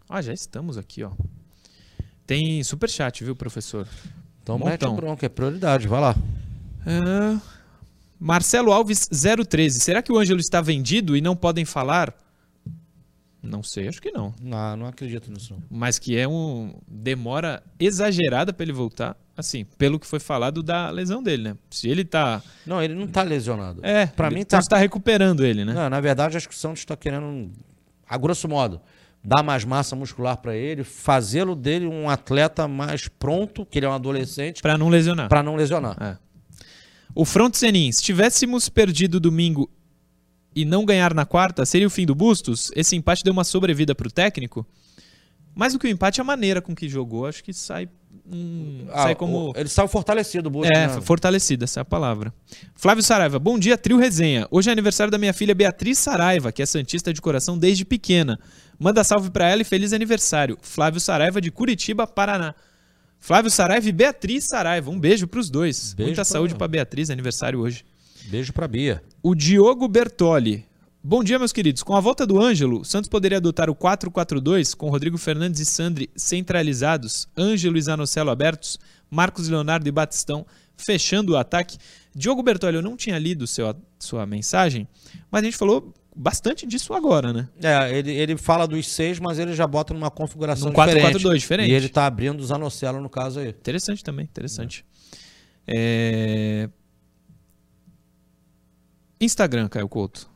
Ah, 0.09 0.23
já 0.23 0.33
estamos 0.33 0.79
aqui, 0.79 1.03
ó. 1.05 1.11
Tem 2.27 2.63
superchat, 2.63 3.25
viu, 3.25 3.35
professor? 3.37 3.87
Então 4.43 4.59
Montão. 4.59 4.71
mete 4.71 4.87
o 4.87 4.93
bronca, 4.93 5.27
é 5.27 5.29
prioridade, 5.29 5.87
vai 5.89 6.01
lá. 6.01 6.17
Ah, 6.87 7.41
Marcelo 8.19 8.73
Alves 8.73 9.09
013. 9.09 9.81
Será 9.81 10.03
que 10.03 10.11
o 10.13 10.19
Ângelo 10.19 10.41
está 10.41 10.61
vendido 10.61 11.17
e 11.17 11.21
não 11.21 11.37
podem 11.37 11.65
falar? 11.65 12.15
Não 13.43 13.63
sei, 13.63 13.87
acho 13.89 14.03
que 14.03 14.11
não. 14.11 14.35
Não, 14.43 14.77
não 14.77 14.87
acredito 14.87 15.31
nisso. 15.31 15.55
Não. 15.55 15.63
Mas 15.71 15.99
que 15.99 16.17
é 16.17 16.27
um 16.27 16.75
demora 16.89 17.63
exagerada 17.79 18.53
para 18.53 18.65
ele 18.65 18.73
voltar. 18.73 19.17
Assim, 19.37 19.65
pelo 19.79 20.01
que 20.01 20.07
foi 20.07 20.19
falado 20.19 20.65
da 20.65 20.91
lesão 20.91 21.23
dele, 21.23 21.45
né? 21.51 21.57
Se 21.71 21.89
ele 21.89 22.05
tá. 22.05 22.43
não, 22.67 22.83
ele 22.83 22.95
não 22.95 23.07
tá 23.07 23.23
lesionado. 23.23 23.81
É, 23.87 24.11
ele 24.19 24.35
mim 24.35 24.45
tá- 24.45 24.59
está 24.59 24.77
recuperando 24.77 25.45
ele, 25.45 25.65
né? 25.65 25.73
Não, 25.73 25.89
na 25.89 26.01
verdade, 26.01 26.37
acho 26.37 26.49
que 26.49 26.55
o 26.55 26.59
Santos 26.59 26.81
está 26.81 26.97
querendo, 26.97 27.49
a 28.09 28.19
grosso 28.19 28.49
modo, 28.49 28.81
dar 29.29 29.43
mais 29.43 29.65
massa 29.65 29.95
muscular 29.95 30.39
para 30.39 30.57
ele, 30.57 30.83
fazê-lo 30.83 31.55
dele 31.55 31.87
um 31.87 32.09
atleta 32.09 32.67
mais 32.67 33.09
pronto, 33.09 33.67
que 33.67 33.79
ele 33.79 33.85
é 33.87 33.89
um 33.89 33.93
adolescente, 33.93 34.63
Para 34.63 34.79
não 34.79 34.89
lesionar. 34.89 35.29
para 35.29 35.43
não 35.43 35.55
lesionar. 35.55 35.97
É. 36.01 36.17
O 37.15 37.25
Front 37.25 37.57
Zenin, 37.57 37.93
se 37.93 38.03
tivéssemos 38.03 38.69
perdido 38.69 39.21
domingo 39.21 39.71
e 40.55 40.65
não 40.65 40.85
ganhar 40.85 41.13
na 41.13 41.27
quarta, 41.27 41.67
seria 41.67 41.87
o 41.87 41.91
fim 41.91 42.07
do 42.07 42.15
Bustos? 42.15 42.71
Esse 42.75 42.97
empate 42.97 43.23
deu 43.23 43.33
uma 43.33 43.45
sobrevida 43.45 43.95
pro 43.95 44.11
técnico? 44.11 44.67
Mais 45.55 45.73
do 45.73 45.79
que 45.79 45.87
o 45.87 45.91
empate, 45.91 46.21
a 46.21 46.25
maneira 46.25 46.63
com 46.63 46.75
que 46.75 46.89
jogou, 46.89 47.27
acho 47.27 47.43
que 47.43 47.53
sai, 47.53 47.89
hum, 48.33 48.87
Ah, 48.93 49.03
sai 49.05 49.15
como... 49.17 49.51
o- 49.51 49.53
ele 49.57 49.69
saiu 49.69 49.89
fortalecido, 49.89 50.47
o 50.49 50.51
Bustos, 50.53 50.71
É, 50.77 50.87
né? 50.87 51.01
fortalecida, 51.01 51.65
essa 51.65 51.81
é 51.81 51.83
a 51.83 51.85
palavra. 51.85 52.33
Flávio 52.77 53.03
Saraiva, 53.03 53.39
bom 53.41 53.59
dia, 53.59 53.77
trio 53.77 53.99
resenha. 53.99 54.47
Hoje 54.53 54.69
é 54.69 54.73
aniversário 54.73 55.11
da 55.11 55.19
minha 55.19 55.33
filha 55.33 55.55
Beatriz 55.55 55.99
Saraiva, 55.99 56.53
que 56.53 56.63
é 56.63 56.67
santista 56.67 57.13
de 57.13 57.21
coração 57.21 57.59
desde 57.59 57.85
pequena. 57.85 58.39
Manda 58.79 59.03
salve 59.03 59.31
pra 59.31 59.49
ela 59.49 59.63
e 59.63 59.65
feliz 59.65 59.93
aniversário. 59.93 60.57
Flávio 60.63 61.01
Saraiva 61.01 61.41
de 61.41 61.51
Curitiba, 61.51 62.07
Paraná. 62.07 62.55
Flávio 63.19 63.51
Saraiva 63.51 63.89
e 63.89 63.93
Beatriz 63.93 64.45
Saraiva, 64.47 64.91
um 64.91 64.99
beijo 65.01 65.27
pros 65.27 65.51
dois. 65.51 65.93
Beijo 65.95 66.11
Muita 66.11 66.23
pra- 66.23 66.25
saúde 66.25 66.55
pra 66.55 66.69
Beatriz, 66.69 67.11
aniversário 67.11 67.59
hoje. 67.59 67.85
Beijo 68.27 68.53
pra 68.53 68.69
Bia. 68.69 69.03
O 69.23 69.35
Diogo 69.35 69.89
Bertoli. 69.89 70.65
Bom 71.03 71.25
dia, 71.25 71.39
meus 71.39 71.53
queridos. 71.53 71.83
Com 71.83 71.97
a 71.97 72.01
volta 72.01 72.27
do 72.27 72.41
Ângelo, 72.41 72.81
o 72.81 72.85
Santos 72.85 73.09
poderia 73.09 73.39
adotar 73.39 73.71
o 73.71 73.75
4-4-2 73.75 74.75
com 74.77 74.91
Rodrigo 74.91 75.17
Fernandes 75.19 75.61
e 75.61 75.65
Sandri 75.65 76.11
centralizados, 76.15 77.29
Ângelo 77.37 77.79
e 77.79 77.83
Zanocelo 77.83 78.31
abertos, 78.31 78.79
Marcos 79.11 79.49
Leonardo 79.49 79.89
e 79.89 79.93
Batistão 79.93 80.45
fechando 80.77 81.33
o 81.33 81.37
ataque. 81.37 81.79
Diogo 82.15 82.43
Bertoli, 82.43 82.77
eu 82.77 82.83
não 82.83 82.97
tinha 82.97 83.19
lido 83.19 83.47
seu, 83.47 83.75
sua 83.99 84.27
mensagem, 84.27 84.87
mas 85.31 85.43
a 85.43 85.45
gente 85.45 85.57
falou 85.57 85.93
bastante 86.19 86.67
disso 86.67 86.93
agora, 86.93 87.33
né? 87.33 87.49
É, 87.63 87.97
ele, 87.97 88.13
ele 88.13 88.37
fala 88.37 88.67
dos 88.67 88.89
seis, 88.89 89.21
mas 89.21 89.39
ele 89.39 89.55
já 89.55 89.67
bota 89.67 89.95
numa 89.95 90.11
configuração 90.11 90.73
Num 90.73 90.75
diferente. 90.75 91.19
4-4-2 91.19 91.39
diferente. 91.39 91.71
E 91.71 91.75
ele 91.75 91.89
tá 91.89 92.07
abrindo 92.07 92.41
o 92.41 92.45
Zanocelo 92.45 93.01
no 93.01 93.09
caso 93.09 93.39
aí. 93.39 93.51
Interessante 93.51 94.03
também, 94.03 94.25
interessante. 94.25 94.85
É... 95.67 96.69
Instagram, 99.21 99.69
Caio 99.69 99.89
Couto. 99.89 100.29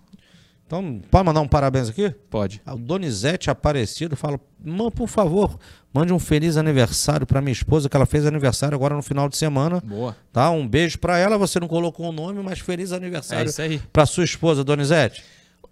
Então, 0.67 1.03
pode 1.11 1.27
mandar 1.27 1.41
um 1.43 1.49
parabéns 1.49 1.91
aqui? 1.91 2.09
Pode. 2.31 2.63
O 2.67 2.77
Donizete 2.77 3.51
Aparecido 3.51 4.17
fala: 4.17 4.41
Mãe, 4.65 4.91
por 4.91 5.07
favor, 5.07 5.59
mande 5.93 6.15
um 6.15 6.19
feliz 6.19 6.57
aniversário 6.57 7.27
pra 7.27 7.43
minha 7.43 7.53
esposa, 7.53 7.91
que 7.91 7.97
ela 7.97 8.07
fez 8.07 8.25
aniversário 8.25 8.75
agora 8.75 8.95
no 8.95 9.03
final 9.03 9.29
de 9.29 9.37
semana. 9.37 9.83
Boa. 9.85 10.17
Tá? 10.33 10.51
Um 10.51 10.67
beijo 10.67 10.99
pra 10.99 11.19
ela. 11.19 11.37
Você 11.37 11.61
não 11.61 11.69
colocou 11.69 12.09
o 12.09 12.13
nome, 12.13 12.43
mas 12.43 12.59
feliz 12.59 12.91
É 12.91 12.97
aniversário 12.97 13.53
aí. 13.59 13.83
pra 13.93 14.07
sua 14.07 14.25
esposa, 14.25 14.65
Donizete. 14.65 15.23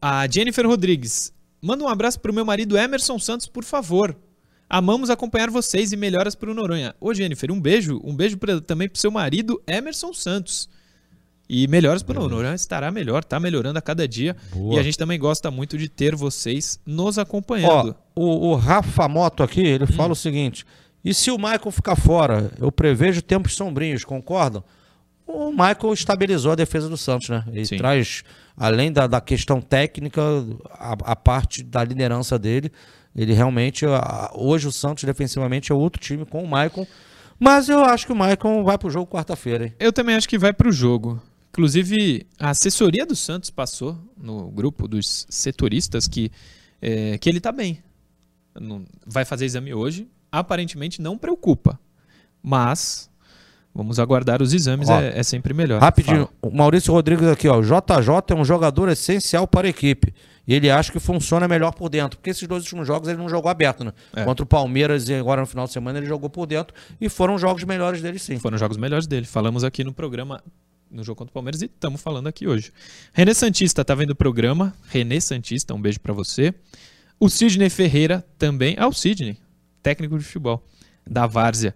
A 0.01 0.27
Jennifer 0.29 0.67
Rodrigues. 0.67 1.33
Manda 1.63 1.85
um 1.85 1.89
abraço 1.89 2.19
pro 2.21 2.33
meu 2.33 2.45
marido 2.45 2.77
Emerson 2.79 3.19
Santos, 3.19 3.47
por 3.47 3.65
favor. 3.65 4.17
Amamos 4.69 5.11
acompanhar 5.11 5.51
vocês 5.51 5.93
e 5.93 5.97
melhoras 5.97 6.35
pro 6.35 6.55
Noronha. 6.55 6.95
Ô, 7.01 7.13
Jennifer, 7.13 7.51
um 7.51 7.61
beijo. 7.61 8.01
Um 8.05 8.15
beijo 8.15 8.39
pra- 8.39 8.61
também 8.61 8.89
pro 8.89 9.01
seu 9.01 9.11
marido 9.11 9.61
Emerson 9.67 10.13
Santos. 10.15 10.69
E 11.49 11.67
melhoras 11.67 12.03
pro 12.05 12.15
Noronha. 12.29 12.55
Estará 12.55 12.91
melhor, 12.93 13.25
tá 13.25 13.41
melhorando 13.41 13.79
a 13.79 13.83
cada 13.83 14.07
dia. 14.07 14.37
Boa. 14.55 14.77
E 14.77 14.79
a 14.79 14.83
gente 14.83 14.97
também 14.97 15.19
gosta 15.19 15.51
muito 15.51 15.77
de 15.77 15.89
ter 15.89 16.15
vocês 16.15 16.79
nos 16.87 17.19
Ó, 17.19 17.23
acompanhando. 17.23 17.95
o, 18.15 18.51
o 18.51 18.55
Rafa 18.55 19.09
Moto 19.09 19.43
aqui, 19.43 19.61
ele 19.61 19.85
Hum. 19.85 19.89
fala 19.89 20.13
o 20.13 20.17
seguinte: 20.17 20.65
e 21.05 21.13
se 21.13 21.31
o 21.33 21.37
Michael 21.37 21.73
ficar 21.73 21.97
fora? 21.97 22.53
Eu 22.59 22.71
prevejo 22.71 23.21
tempos 23.21 23.55
sombrios, 23.57 24.05
concordam? 24.05 24.63
O 25.33 25.51
Michael 25.51 25.93
estabilizou 25.93 26.53
a 26.53 26.55
defesa 26.55 26.89
do 26.89 26.97
Santos, 26.97 27.29
né? 27.29 27.45
Ele 27.53 27.65
Sim. 27.67 27.77
traz, 27.77 28.23
além 28.57 28.93
da, 28.93 29.07
da 29.07 29.21
questão 29.21 29.61
técnica, 29.61 30.21
a, 30.73 30.93
a 31.13 31.17
parte 31.17 31.63
da 31.63 31.83
liderança 31.85 32.39
dele. 32.39 32.71
Ele 33.15 33.33
realmente, 33.33 33.85
a- 33.87 34.31
hoje 34.35 34.69
o 34.69 34.73
Santos 34.73 35.05
defensivamente 35.05 35.73
é 35.73 35.75
outro 35.75 36.01
time 36.01 36.25
com 36.25 36.43
o 36.43 36.47
Michael. 36.47 36.87
Mas 37.39 37.69
eu 37.69 37.85
acho 37.85 38.07
que 38.07 38.13
o 38.13 38.17
Michael 38.17 38.63
vai 38.65 38.77
pro 38.79 38.91
jogo 38.91 39.11
quarta-feira? 39.11 39.75
Eu 39.79 39.93
também 39.93 40.15
acho 40.15 40.29
que 40.29 40.39
vai 40.39 40.53
pro 40.53 40.71
jogo. 40.71 41.21
Inclusive, 41.51 42.27
a 42.39 42.51
assessoria 42.51 43.05
do 43.05 43.17
Santos 43.17 43.51
passou 43.51 43.99
no 44.17 44.51
grupo 44.51 44.87
dos 44.87 45.27
setoristas 45.29 46.07
que, 46.07 46.31
é, 46.81 47.19
que 47.19 47.29
ele 47.29 47.41
tá 47.41 47.51
bem. 47.51 47.83
Não- 48.55 48.85
vai 49.07 49.25
fazer 49.25 49.47
exame 49.47 49.75
hoje. 49.75 50.07
Aparentemente 50.31 51.03
não 51.03 51.19
preocupa. 51.19 51.79
Mas 52.43 53.10
vamos 53.75 53.99
aguardar 53.99 54.43
os 54.43 54.53
exames, 54.53 54.89
Ó, 54.89 55.01
é, 55.01 55.19
é 55.19 55.23
sempre 55.23 55.55
melhor. 55.55 55.81
Rapidinho, 55.81 56.29
Fala. 56.41 56.53
o 56.53 56.57
Maurício 56.57 56.93
Rodrigues 56.93 57.27
aqui, 57.29 57.49
ó. 57.49 57.61
JJ 57.61 58.15
é 58.31 58.35
um 58.35 58.45
jogador 58.45 58.89
essencial 58.89 59.47
para 59.47 59.67
a 59.67 59.71
equipe. 59.71 60.13
E 60.47 60.55
ele 60.55 60.69
acha 60.69 60.91
que 60.91 60.99
funciona 60.99 61.47
melhor 61.47 61.73
por 61.73 61.89
dentro. 61.89 62.19
Porque 62.19 62.31
esses 62.31 62.47
dois 62.49 62.65
últimos 62.65 62.87
jogos 62.87 63.09
ele 63.09 63.19
não 63.19 63.29
jogou 63.29 63.49
aberto, 63.51 63.85
né? 63.85 63.93
É. 64.17 64.25
Contra 64.25 64.43
o 64.43 64.47
Palmeiras 64.47 65.09
e 65.09 65.15
agora 65.15 65.41
no 65.41 65.47
final 65.47 65.67
de 65.67 65.73
semana 65.73 65.99
ele 65.99 66.07
jogou 66.07 66.29
por 66.29 66.45
dentro. 66.47 66.75
E 67.01 67.09
foram 67.09 67.39
jogos 67.39 67.63
melhores 67.63 68.03
dele 68.03 68.19
sim. 68.19 68.37
Foram 68.39 68.57
os 68.57 68.61
jogos 68.61 68.77
melhores 68.77 69.07
dele. 69.07 69.27
Falamos 69.27 69.63
aqui 69.63 69.85
no 69.85 69.93
programa, 69.93 70.43
no 70.91 71.05
jogo 71.05 71.19
contra 71.19 71.31
o 71.31 71.35
Palmeiras, 71.35 71.63
e 71.63 71.67
estamos 71.67 72.01
falando 72.01 72.27
aqui 72.27 72.49
hoje. 72.49 72.73
René 73.13 73.33
Santista 73.33 73.85
tá 73.85 73.95
vendo 73.95 74.11
o 74.11 74.15
programa. 74.17 74.75
René 74.89 75.21
Santista, 75.21 75.73
um 75.73 75.81
beijo 75.81 76.01
pra 76.01 76.13
você. 76.13 76.53
O 77.21 77.29
Sidney 77.29 77.71
Ferreira 77.71 78.25
também. 78.37 78.75
Ah, 78.77 78.89
o 78.89 78.93
Sidney, 78.93 79.37
técnico 79.83 80.19
de 80.19 80.25
futebol 80.25 80.65
da 81.09 81.27
Várzea. 81.29 81.75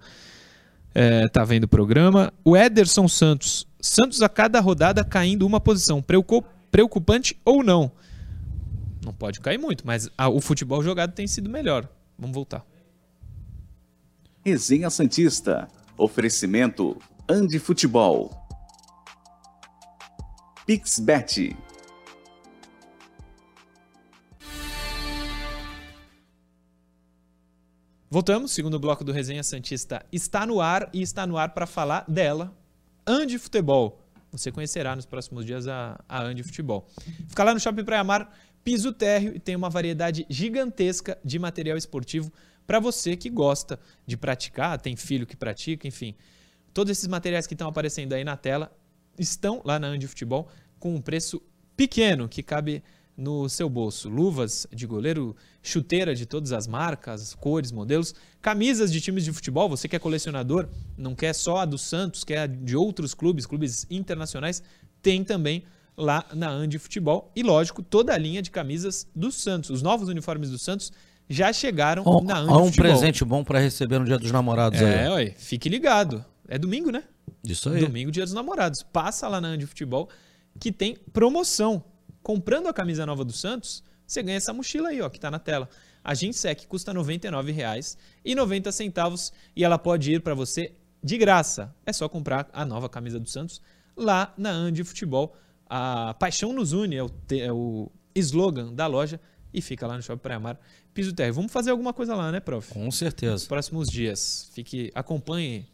É, 0.94 1.26
tá 1.28 1.44
vendo 1.44 1.64
o 1.64 1.68
programa. 1.68 2.32
O 2.44 2.56
Ederson 2.56 3.08
Santos. 3.08 3.66
Santos 3.80 4.22
a 4.22 4.28
cada 4.28 4.60
rodada 4.60 5.04
caindo 5.04 5.46
uma 5.46 5.60
posição. 5.60 6.00
Preocu- 6.00 6.44
Preocupante 6.70 7.36
ou 7.44 7.62
não? 7.62 7.90
Não 9.04 9.12
pode 9.12 9.40
cair 9.40 9.58
muito, 9.58 9.86
mas 9.86 10.08
ah, 10.16 10.28
o 10.28 10.40
futebol 10.40 10.82
jogado 10.82 11.12
tem 11.12 11.26
sido 11.26 11.50
melhor. 11.50 11.88
Vamos 12.18 12.34
voltar. 12.34 12.64
Resenha 14.44 14.88
Santista. 14.90 15.68
Oferecimento 15.98 16.96
Andi 17.28 17.58
Futebol. 17.58 18.30
Pixbet. 20.66 21.56
Voltamos, 28.14 28.52
segundo 28.52 28.78
bloco 28.78 29.02
do 29.02 29.10
Resenha 29.10 29.42
Santista 29.42 30.06
está 30.12 30.46
no 30.46 30.60
ar 30.60 30.88
e 30.92 31.02
está 31.02 31.26
no 31.26 31.36
ar 31.36 31.52
para 31.52 31.66
falar 31.66 32.04
dela, 32.06 32.56
Andi 33.04 33.36
Futebol. 33.40 34.00
Você 34.30 34.52
conhecerá 34.52 34.94
nos 34.94 35.04
próximos 35.04 35.44
dias 35.44 35.66
a, 35.66 36.00
a 36.08 36.22
Andi 36.22 36.44
Futebol. 36.44 36.86
Fica 37.26 37.42
lá 37.42 37.52
no 37.52 37.58
Shopping 37.58 37.82
Praia 37.82 38.04
Mar, 38.04 38.32
piso 38.62 38.92
térreo 38.92 39.34
e 39.34 39.40
tem 39.40 39.56
uma 39.56 39.68
variedade 39.68 40.24
gigantesca 40.30 41.18
de 41.24 41.40
material 41.40 41.76
esportivo 41.76 42.32
para 42.64 42.78
você 42.78 43.16
que 43.16 43.28
gosta 43.28 43.80
de 44.06 44.16
praticar, 44.16 44.80
tem 44.80 44.94
filho 44.94 45.26
que 45.26 45.36
pratica, 45.36 45.88
enfim. 45.88 46.14
Todos 46.72 46.92
esses 46.92 47.08
materiais 47.08 47.48
que 47.48 47.54
estão 47.54 47.66
aparecendo 47.66 48.12
aí 48.12 48.22
na 48.22 48.36
tela 48.36 48.70
estão 49.18 49.60
lá 49.64 49.76
na 49.76 49.88
Andi 49.88 50.06
Futebol 50.06 50.48
com 50.78 50.94
um 50.94 51.00
preço 51.00 51.42
pequeno 51.76 52.28
que 52.28 52.44
cabe 52.44 52.80
no 53.16 53.48
seu 53.48 53.68
bolso. 53.68 54.08
Luvas 54.08 54.66
de 54.72 54.86
goleiro, 54.86 55.36
chuteira 55.62 56.14
de 56.14 56.26
todas 56.26 56.52
as 56.52 56.66
marcas, 56.66 57.34
cores, 57.34 57.70
modelos, 57.70 58.14
camisas 58.42 58.92
de 58.92 59.00
times 59.00 59.24
de 59.24 59.32
futebol. 59.32 59.68
Você 59.68 59.86
que 59.88 59.94
é 59.96 59.98
colecionador, 59.98 60.68
não 60.96 61.14
quer 61.14 61.32
só 61.34 61.58
a 61.58 61.64
do 61.64 61.78
Santos, 61.78 62.24
quer 62.24 62.38
a 62.38 62.46
de 62.46 62.76
outros 62.76 63.14
clubes, 63.14 63.46
clubes 63.46 63.86
internacionais, 63.90 64.62
tem 65.00 65.22
também 65.22 65.62
lá 65.96 66.24
na 66.34 66.48
Andi 66.50 66.78
Futebol. 66.78 67.30
E 67.36 67.42
lógico, 67.42 67.82
toda 67.82 68.12
a 68.12 68.18
linha 68.18 68.42
de 68.42 68.50
camisas 68.50 69.06
do 69.14 69.30
Santos. 69.30 69.70
Os 69.70 69.80
novos 69.82 70.08
uniformes 70.08 70.50
do 70.50 70.58
Santos 70.58 70.90
já 71.28 71.52
chegaram 71.52 72.02
na 72.24 72.38
Andi 72.40 72.52
um 72.52 72.64
Futebol. 72.66 72.72
presente 72.90 73.24
bom 73.24 73.44
para 73.44 73.58
receber 73.60 73.98
no 74.00 74.04
Dia 74.04 74.18
dos 74.18 74.32
Namorados 74.32 74.80
É, 74.80 75.06
aí. 75.06 75.12
ué, 75.28 75.34
fique 75.36 75.68
ligado. 75.68 76.24
É 76.48 76.58
domingo, 76.58 76.90
né? 76.90 77.04
Isso 77.42 77.70
aí. 77.70 77.80
Domingo, 77.80 78.10
dia 78.10 78.24
dos 78.24 78.34
namorados. 78.34 78.82
Passa 78.82 79.28
lá 79.28 79.40
na 79.40 79.48
Andi 79.48 79.66
Futebol 79.66 80.08
que 80.58 80.70
tem 80.72 80.96
promoção. 81.12 81.82
Comprando 82.24 82.66
a 82.68 82.72
camisa 82.72 83.04
nova 83.04 83.22
do 83.22 83.32
Santos, 83.32 83.84
você 84.06 84.22
ganha 84.22 84.38
essa 84.38 84.54
mochila 84.54 84.88
aí, 84.88 85.02
ó, 85.02 85.10
que 85.10 85.20
tá 85.20 85.30
na 85.30 85.38
tela. 85.38 85.68
A 86.02 86.14
Ginsec 86.14 86.66
custa 86.66 86.90
R$ 86.90 86.98
99,90 86.98 89.32
e 89.54 89.62
ela 89.62 89.78
pode 89.78 90.10
ir 90.10 90.22
para 90.22 90.34
você 90.34 90.72
de 91.02 91.18
graça. 91.18 91.76
É 91.84 91.92
só 91.92 92.08
comprar 92.08 92.48
a 92.50 92.64
nova 92.64 92.88
camisa 92.88 93.20
do 93.20 93.28
Santos 93.28 93.60
lá 93.94 94.32
na 94.38 94.48
Andi 94.50 94.82
Futebol. 94.82 95.36
A 95.68 96.14
paixão 96.14 96.54
nos 96.54 96.72
une 96.72 96.96
é 96.96 97.04
o, 97.04 97.10
é 97.30 97.52
o 97.52 97.92
slogan 98.14 98.72
da 98.72 98.86
loja 98.86 99.20
e 99.52 99.60
fica 99.60 99.86
lá 99.86 99.96
no 99.96 100.02
Shopping 100.02 100.22
Praia 100.22 100.40
Mar, 100.40 100.58
Piso 100.94 101.12
Terra. 101.12 101.32
Vamos 101.32 101.52
fazer 101.52 101.72
alguma 101.72 101.92
coisa 101.92 102.14
lá, 102.14 102.32
né, 102.32 102.40
prof? 102.40 102.72
Com 102.72 102.86
nos 102.86 102.96
certeza. 102.96 103.46
próximos 103.46 103.90
dias. 103.90 104.50
Fique, 104.54 104.90
acompanhe 104.94 105.68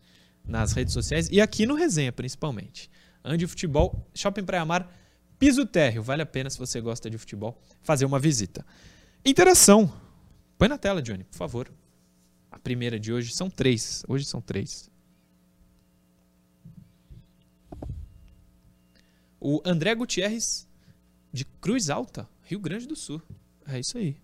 nas 0.45 0.73
redes 0.73 0.95
sociais 0.95 1.29
e 1.31 1.41
aqui 1.41 1.65
no 1.65 1.77
Resenha, 1.77 2.11
principalmente. 2.11 2.91
Ande 3.25 3.47
Futebol, 3.47 4.05
Shopping 4.15 4.45
Praia 4.45 4.65
Mar, 4.65 4.91
piso 5.40 5.66
térreo. 5.66 6.03
Vale 6.03 6.22
a 6.22 6.26
pena, 6.26 6.50
se 6.50 6.59
você 6.59 6.81
gosta 6.81 7.11
de 7.11 7.18
futebol, 7.18 7.61
fazer 7.83 8.05
uma 8.05 8.20
visita. 8.20 8.64
Interação. 9.24 9.92
Põe 10.57 10.68
na 10.68 10.79
tela, 10.79 11.03
Johnny, 11.03 11.24
por 11.24 11.37
favor. 11.37 11.72
A 12.50 12.59
primeira 12.59 13.00
de 13.00 13.12
hoje 13.12 13.33
são 13.33 13.48
três. 13.48 14.05
Hoje 14.07 14.26
são 14.26 14.40
três. 14.40 14.90
O 19.40 19.62
André 19.64 19.94
Gutierrez, 19.94 20.68
de 21.33 21.46
Cruz 21.46 21.88
Alta, 21.88 22.29
Rio 22.42 22.61
Grande 22.61 22.87
do 22.87 22.94
Sul. 22.94 23.22
É 23.66 23.81
isso 23.81 23.96
aí. 23.96 24.16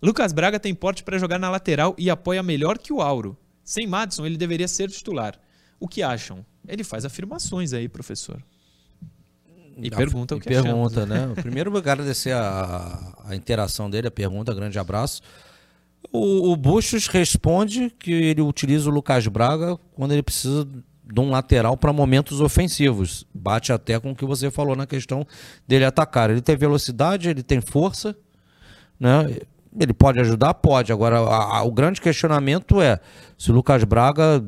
Lucas 0.00 0.32
Braga 0.32 0.60
tem 0.60 0.74
porte 0.74 1.02
para 1.02 1.18
jogar 1.18 1.38
na 1.38 1.50
lateral 1.50 1.96
e 1.98 2.08
apoia 2.08 2.42
melhor 2.42 2.78
que 2.78 2.92
o 2.92 3.00
Auro. 3.00 3.36
Sem 3.64 3.86
Madison, 3.86 4.24
ele 4.24 4.36
deveria 4.36 4.68
ser 4.68 4.88
titular. 4.88 5.40
O 5.80 5.88
que 5.88 6.02
acham? 6.02 6.46
Ele 6.66 6.84
faz 6.84 7.04
afirmações 7.04 7.72
aí, 7.72 7.88
professor. 7.88 8.44
E 9.78 9.90
pergunta 9.90 10.34
o 10.36 10.40
que 10.40 10.48
achamos. 10.50 10.92
pergunta, 10.92 11.06
né? 11.06 11.32
Primeiro, 11.36 11.76
agradecer 11.76 12.32
a, 12.32 13.14
a 13.26 13.34
interação 13.36 13.88
dele, 13.90 14.08
a 14.08 14.10
pergunta, 14.10 14.52
grande 14.54 14.78
abraço. 14.78 15.22
O, 16.12 16.50
o 16.52 16.56
Buchos 16.56 17.06
responde 17.06 17.90
que 17.98 18.10
ele 18.12 18.40
utiliza 18.42 18.90
o 18.90 18.92
Lucas 18.92 19.26
Braga 19.28 19.78
quando 19.94 20.12
ele 20.12 20.22
precisa 20.22 20.66
de 21.04 21.20
um 21.20 21.30
lateral 21.30 21.76
para 21.76 21.92
momentos 21.92 22.40
ofensivos. 22.40 23.26
Bate 23.34 23.72
até 23.72 23.98
com 24.00 24.10
o 24.10 24.14
que 24.16 24.24
você 24.24 24.50
falou 24.50 24.74
na 24.76 24.86
questão 24.86 25.26
dele 25.66 25.84
atacar. 25.84 26.30
Ele 26.30 26.40
tem 26.40 26.56
velocidade, 26.56 27.28
ele 27.28 27.42
tem 27.42 27.60
força, 27.60 28.16
né? 28.98 29.36
Ele 29.78 29.92
pode 29.94 30.20
ajudar? 30.20 30.54
Pode. 30.54 30.92
Agora, 30.92 31.18
a- 31.18 31.58
a- 31.58 31.62
o 31.62 31.70
grande 31.72 32.00
questionamento 32.00 32.80
é 32.80 32.98
se 33.38 33.50
o 33.50 33.54
Lucas 33.54 33.84
Braga, 33.84 34.44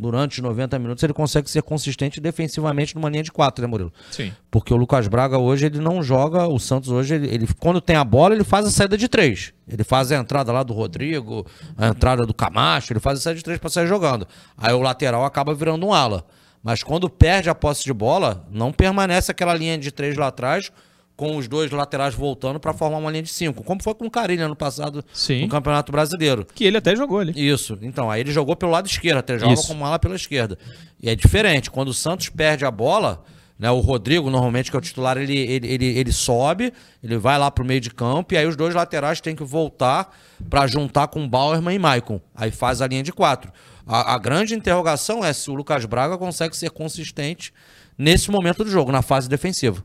durante 0.00 0.40
90 0.42 0.78
minutos, 0.78 1.02
ele 1.02 1.12
consegue 1.12 1.50
ser 1.50 1.62
consistente 1.62 2.20
defensivamente 2.20 2.94
numa 2.94 3.08
linha 3.08 3.22
de 3.22 3.32
quatro, 3.32 3.62
né, 3.62 3.68
Murilo? 3.68 3.92
Sim. 4.10 4.32
Porque 4.50 4.72
o 4.72 4.76
Lucas 4.76 5.08
Braga 5.08 5.38
hoje 5.38 5.66
ele 5.66 5.78
não 5.80 6.02
joga, 6.02 6.46
o 6.46 6.58
Santos 6.58 6.90
hoje, 6.90 7.14
ele, 7.14 7.26
ele- 7.34 7.48
quando 7.58 7.80
tem 7.80 7.96
a 7.96 8.04
bola, 8.04 8.34
ele 8.34 8.44
faz 8.44 8.66
a 8.66 8.70
saída 8.70 8.96
de 8.96 9.08
três. 9.08 9.52
Ele 9.66 9.82
faz 9.84 10.12
a 10.12 10.16
entrada 10.16 10.52
lá 10.52 10.62
do 10.62 10.72
Rodrigo, 10.72 11.46
a 11.76 11.88
entrada 11.88 12.24
do 12.26 12.34
Camacho, 12.34 12.92
ele 12.92 13.00
faz 13.00 13.18
a 13.18 13.22
saída 13.22 13.38
de 13.38 13.44
três 13.44 13.58
para 13.58 13.70
sair 13.70 13.86
jogando. 13.86 14.26
Aí 14.56 14.72
o 14.74 14.80
lateral 14.80 15.24
acaba 15.24 15.54
virando 15.54 15.86
um 15.86 15.92
ala. 15.92 16.24
Mas 16.62 16.82
quando 16.82 17.08
perde 17.08 17.48
a 17.48 17.54
posse 17.54 17.84
de 17.84 17.92
bola, 17.92 18.44
não 18.50 18.72
permanece 18.72 19.30
aquela 19.30 19.54
linha 19.54 19.78
de 19.78 19.92
três 19.92 20.16
lá 20.16 20.26
atrás, 20.28 20.72
com 21.16 21.36
os 21.36 21.48
dois 21.48 21.70
laterais 21.70 22.14
voltando 22.14 22.60
para 22.60 22.74
formar 22.74 22.98
uma 22.98 23.10
linha 23.10 23.22
de 23.22 23.30
cinco. 23.30 23.64
Como 23.64 23.82
foi 23.82 23.94
com 23.94 24.06
o 24.06 24.10
Carilho 24.10 24.44
ano 24.44 24.54
passado 24.54 25.02
Sim. 25.12 25.42
no 25.42 25.48
Campeonato 25.48 25.90
Brasileiro. 25.90 26.46
Que 26.54 26.64
ele 26.64 26.76
até 26.76 26.94
jogou 26.94 27.18
ali. 27.18 27.32
Isso. 27.34 27.78
Então, 27.80 28.10
aí 28.10 28.20
ele 28.20 28.30
jogou 28.30 28.54
pelo 28.54 28.70
lado 28.70 28.86
esquerdo, 28.86 29.18
até 29.18 29.38
joga 29.38 29.54
Isso. 29.54 29.66
como 29.66 29.84
ala 29.84 29.98
pela 29.98 30.14
esquerda. 30.14 30.58
E 31.00 31.08
é 31.08 31.16
diferente. 31.16 31.70
Quando 31.70 31.88
o 31.88 31.94
Santos 31.94 32.28
perde 32.28 32.66
a 32.66 32.70
bola, 32.70 33.24
né, 33.58 33.70
o 33.70 33.80
Rodrigo, 33.80 34.28
normalmente, 34.28 34.70
que 34.70 34.76
é 34.76 34.78
o 34.78 34.82
titular, 34.82 35.16
ele, 35.16 35.38
ele, 35.38 35.66
ele, 35.66 35.86
ele 35.98 36.12
sobe, 36.12 36.72
ele 37.02 37.16
vai 37.16 37.38
lá 37.38 37.50
pro 37.50 37.64
meio 37.64 37.80
de 37.80 37.90
campo, 37.90 38.34
e 38.34 38.36
aí 38.36 38.46
os 38.46 38.54
dois 38.54 38.74
laterais 38.74 39.20
têm 39.20 39.34
que 39.34 39.44
voltar 39.44 40.14
para 40.50 40.66
juntar 40.66 41.08
com 41.08 41.26
Bauerman 41.26 41.74
e 41.74 41.78
Maicon. 41.78 42.20
Aí 42.34 42.50
faz 42.50 42.82
a 42.82 42.86
linha 42.86 43.02
de 43.02 43.12
quatro. 43.12 43.50
A, 43.86 44.14
a 44.14 44.18
grande 44.18 44.54
interrogação 44.54 45.24
é 45.24 45.32
se 45.32 45.50
o 45.50 45.54
Lucas 45.54 45.86
Braga 45.86 46.18
consegue 46.18 46.54
ser 46.54 46.70
consistente 46.70 47.54
nesse 47.96 48.30
momento 48.30 48.62
do 48.62 48.70
jogo, 48.70 48.92
na 48.92 49.00
fase 49.00 49.28
defensiva. 49.28 49.82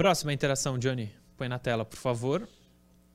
Próxima 0.00 0.32
interação, 0.32 0.78
Johnny. 0.78 1.12
Põe 1.36 1.46
na 1.46 1.58
tela, 1.58 1.84
por 1.84 1.98
favor. 1.98 2.48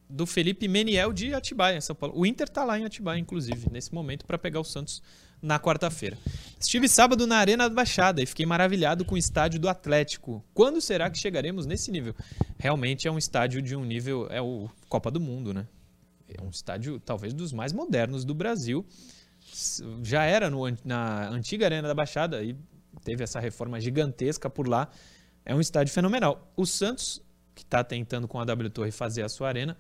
Do 0.07 0.27
Felipe 0.27 0.67
Meniel 0.67 1.11
de 1.11 1.33
Atibaia, 1.33 1.81
São 1.81 1.95
Paulo. 1.95 2.15
O 2.15 2.27
Inter 2.27 2.47
tá 2.47 2.63
lá 2.63 2.77
em 2.77 2.85
Atibaia, 2.85 3.17
inclusive, 3.17 3.71
nesse 3.71 3.91
momento, 3.91 4.23
para 4.23 4.37
pegar 4.37 4.59
o 4.59 4.63
Santos 4.63 5.01
na 5.41 5.59
quarta-feira. 5.59 6.15
Estive 6.59 6.87
sábado 6.87 7.25
na 7.25 7.37
Arena 7.37 7.67
da 7.67 7.73
Baixada 7.73 8.21
e 8.21 8.25
fiquei 8.27 8.45
maravilhado 8.45 9.03
com 9.03 9.15
o 9.15 9.17
estádio 9.17 9.59
do 9.59 9.67
Atlético. 9.67 10.45
Quando 10.53 10.79
será 10.79 11.09
que 11.09 11.17
chegaremos 11.17 11.65
nesse 11.65 11.89
nível? 11.89 12.13
Realmente 12.59 13.07
é 13.07 13.11
um 13.11 13.17
estádio 13.17 13.63
de 13.63 13.75
um 13.75 13.83
nível. 13.83 14.27
É 14.29 14.39
o 14.39 14.69
Copa 14.87 15.09
do 15.09 15.19
Mundo, 15.19 15.55
né? 15.55 15.65
É 16.29 16.39
um 16.39 16.51
estádio, 16.51 16.99
talvez, 16.99 17.33
dos 17.33 17.51
mais 17.51 17.73
modernos 17.73 18.23
do 18.23 18.35
Brasil. 18.35 18.85
Já 20.03 20.23
era 20.25 20.51
no 20.51 20.61
na 20.85 21.29
antiga 21.29 21.65
Arena 21.65 21.87
da 21.87 21.95
Baixada 21.95 22.43
e 22.43 22.55
teve 23.03 23.23
essa 23.23 23.39
reforma 23.39 23.81
gigantesca 23.81 24.51
por 24.51 24.67
lá. 24.67 24.87
É 25.45 25.53
um 25.53 25.61
estádio 25.61 25.93
fenomenal. 25.93 26.51
O 26.57 26.65
Santos, 26.65 27.21
que 27.53 27.61
está 27.61 27.83
tentando 27.83 28.27
com 28.27 28.39
a 28.39 28.45
W 28.45 28.69
Torre 28.69 28.91
fazer 28.91 29.21
a 29.21 29.29
sua 29.29 29.47
arena, 29.47 29.77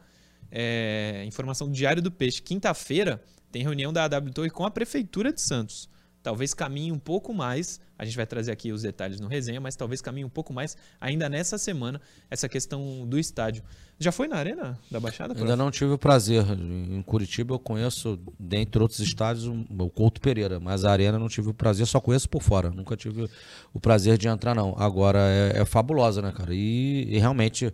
é, 0.51 1.23
informação 1.25 1.67
do 1.67 1.73
Diário 1.73 2.01
do 2.01 2.11
Peixe. 2.11 2.41
Quinta-feira 2.41 3.21
tem 3.51 3.63
reunião 3.63 3.91
da 3.91 4.03
AW 4.05 4.31
Torre 4.31 4.49
com 4.49 4.65
a 4.65 4.71
Prefeitura 4.71 5.33
de 5.33 5.41
Santos. 5.41 5.89
Talvez 6.21 6.53
caminhe 6.53 6.91
um 6.91 6.99
pouco 6.99 7.33
mais, 7.33 7.81
a 7.97 8.05
gente 8.05 8.15
vai 8.17 8.25
trazer 8.25 8.51
aqui 8.51 8.71
os 8.71 8.81
detalhes 8.81 9.19
no 9.19 9.27
resenha, 9.27 9.61
mas 9.61 9.75
talvez 9.75 10.01
caminhe 10.01 10.25
um 10.25 10.29
pouco 10.29 10.51
mais 10.51 10.75
ainda 10.99 11.29
nessa 11.29 11.57
semana 11.57 12.01
essa 12.29 12.49
questão 12.49 13.05
do 13.07 13.17
estádio. 13.17 13.63
Já 13.97 14.11
foi 14.11 14.27
na 14.27 14.35
Arena 14.35 14.77
da 14.91 14.99
Baixada? 14.99 15.33
prof? 15.33 15.43
Ainda 15.43 15.55
não 15.55 15.71
tive 15.71 15.91
o 15.93 15.97
prazer. 15.97 16.43
Em 16.51 17.01
Curitiba 17.01 17.55
eu 17.55 17.59
conheço, 17.59 18.19
dentre 18.37 18.81
outros 18.81 18.99
estádios, 18.99 19.45
o 19.45 19.89
Couto 19.89 20.19
Pereira, 20.19 20.59
mas 20.59 20.83
a 20.83 20.91
Arena 20.91 21.17
não 21.17 21.29
tive 21.29 21.49
o 21.49 21.53
prazer, 21.53 21.87
só 21.87 22.01
conheço 22.01 22.29
por 22.29 22.41
fora. 22.41 22.69
Nunca 22.69 22.97
tive 22.97 23.29
o 23.73 23.79
prazer 23.79 24.17
de 24.17 24.27
entrar, 24.27 24.53
não. 24.53 24.75
Agora 24.77 25.19
é, 25.19 25.61
é 25.61 25.65
fabulosa, 25.65 26.21
né, 26.21 26.33
cara? 26.33 26.53
E, 26.53 27.05
e 27.09 27.17
realmente 27.19 27.73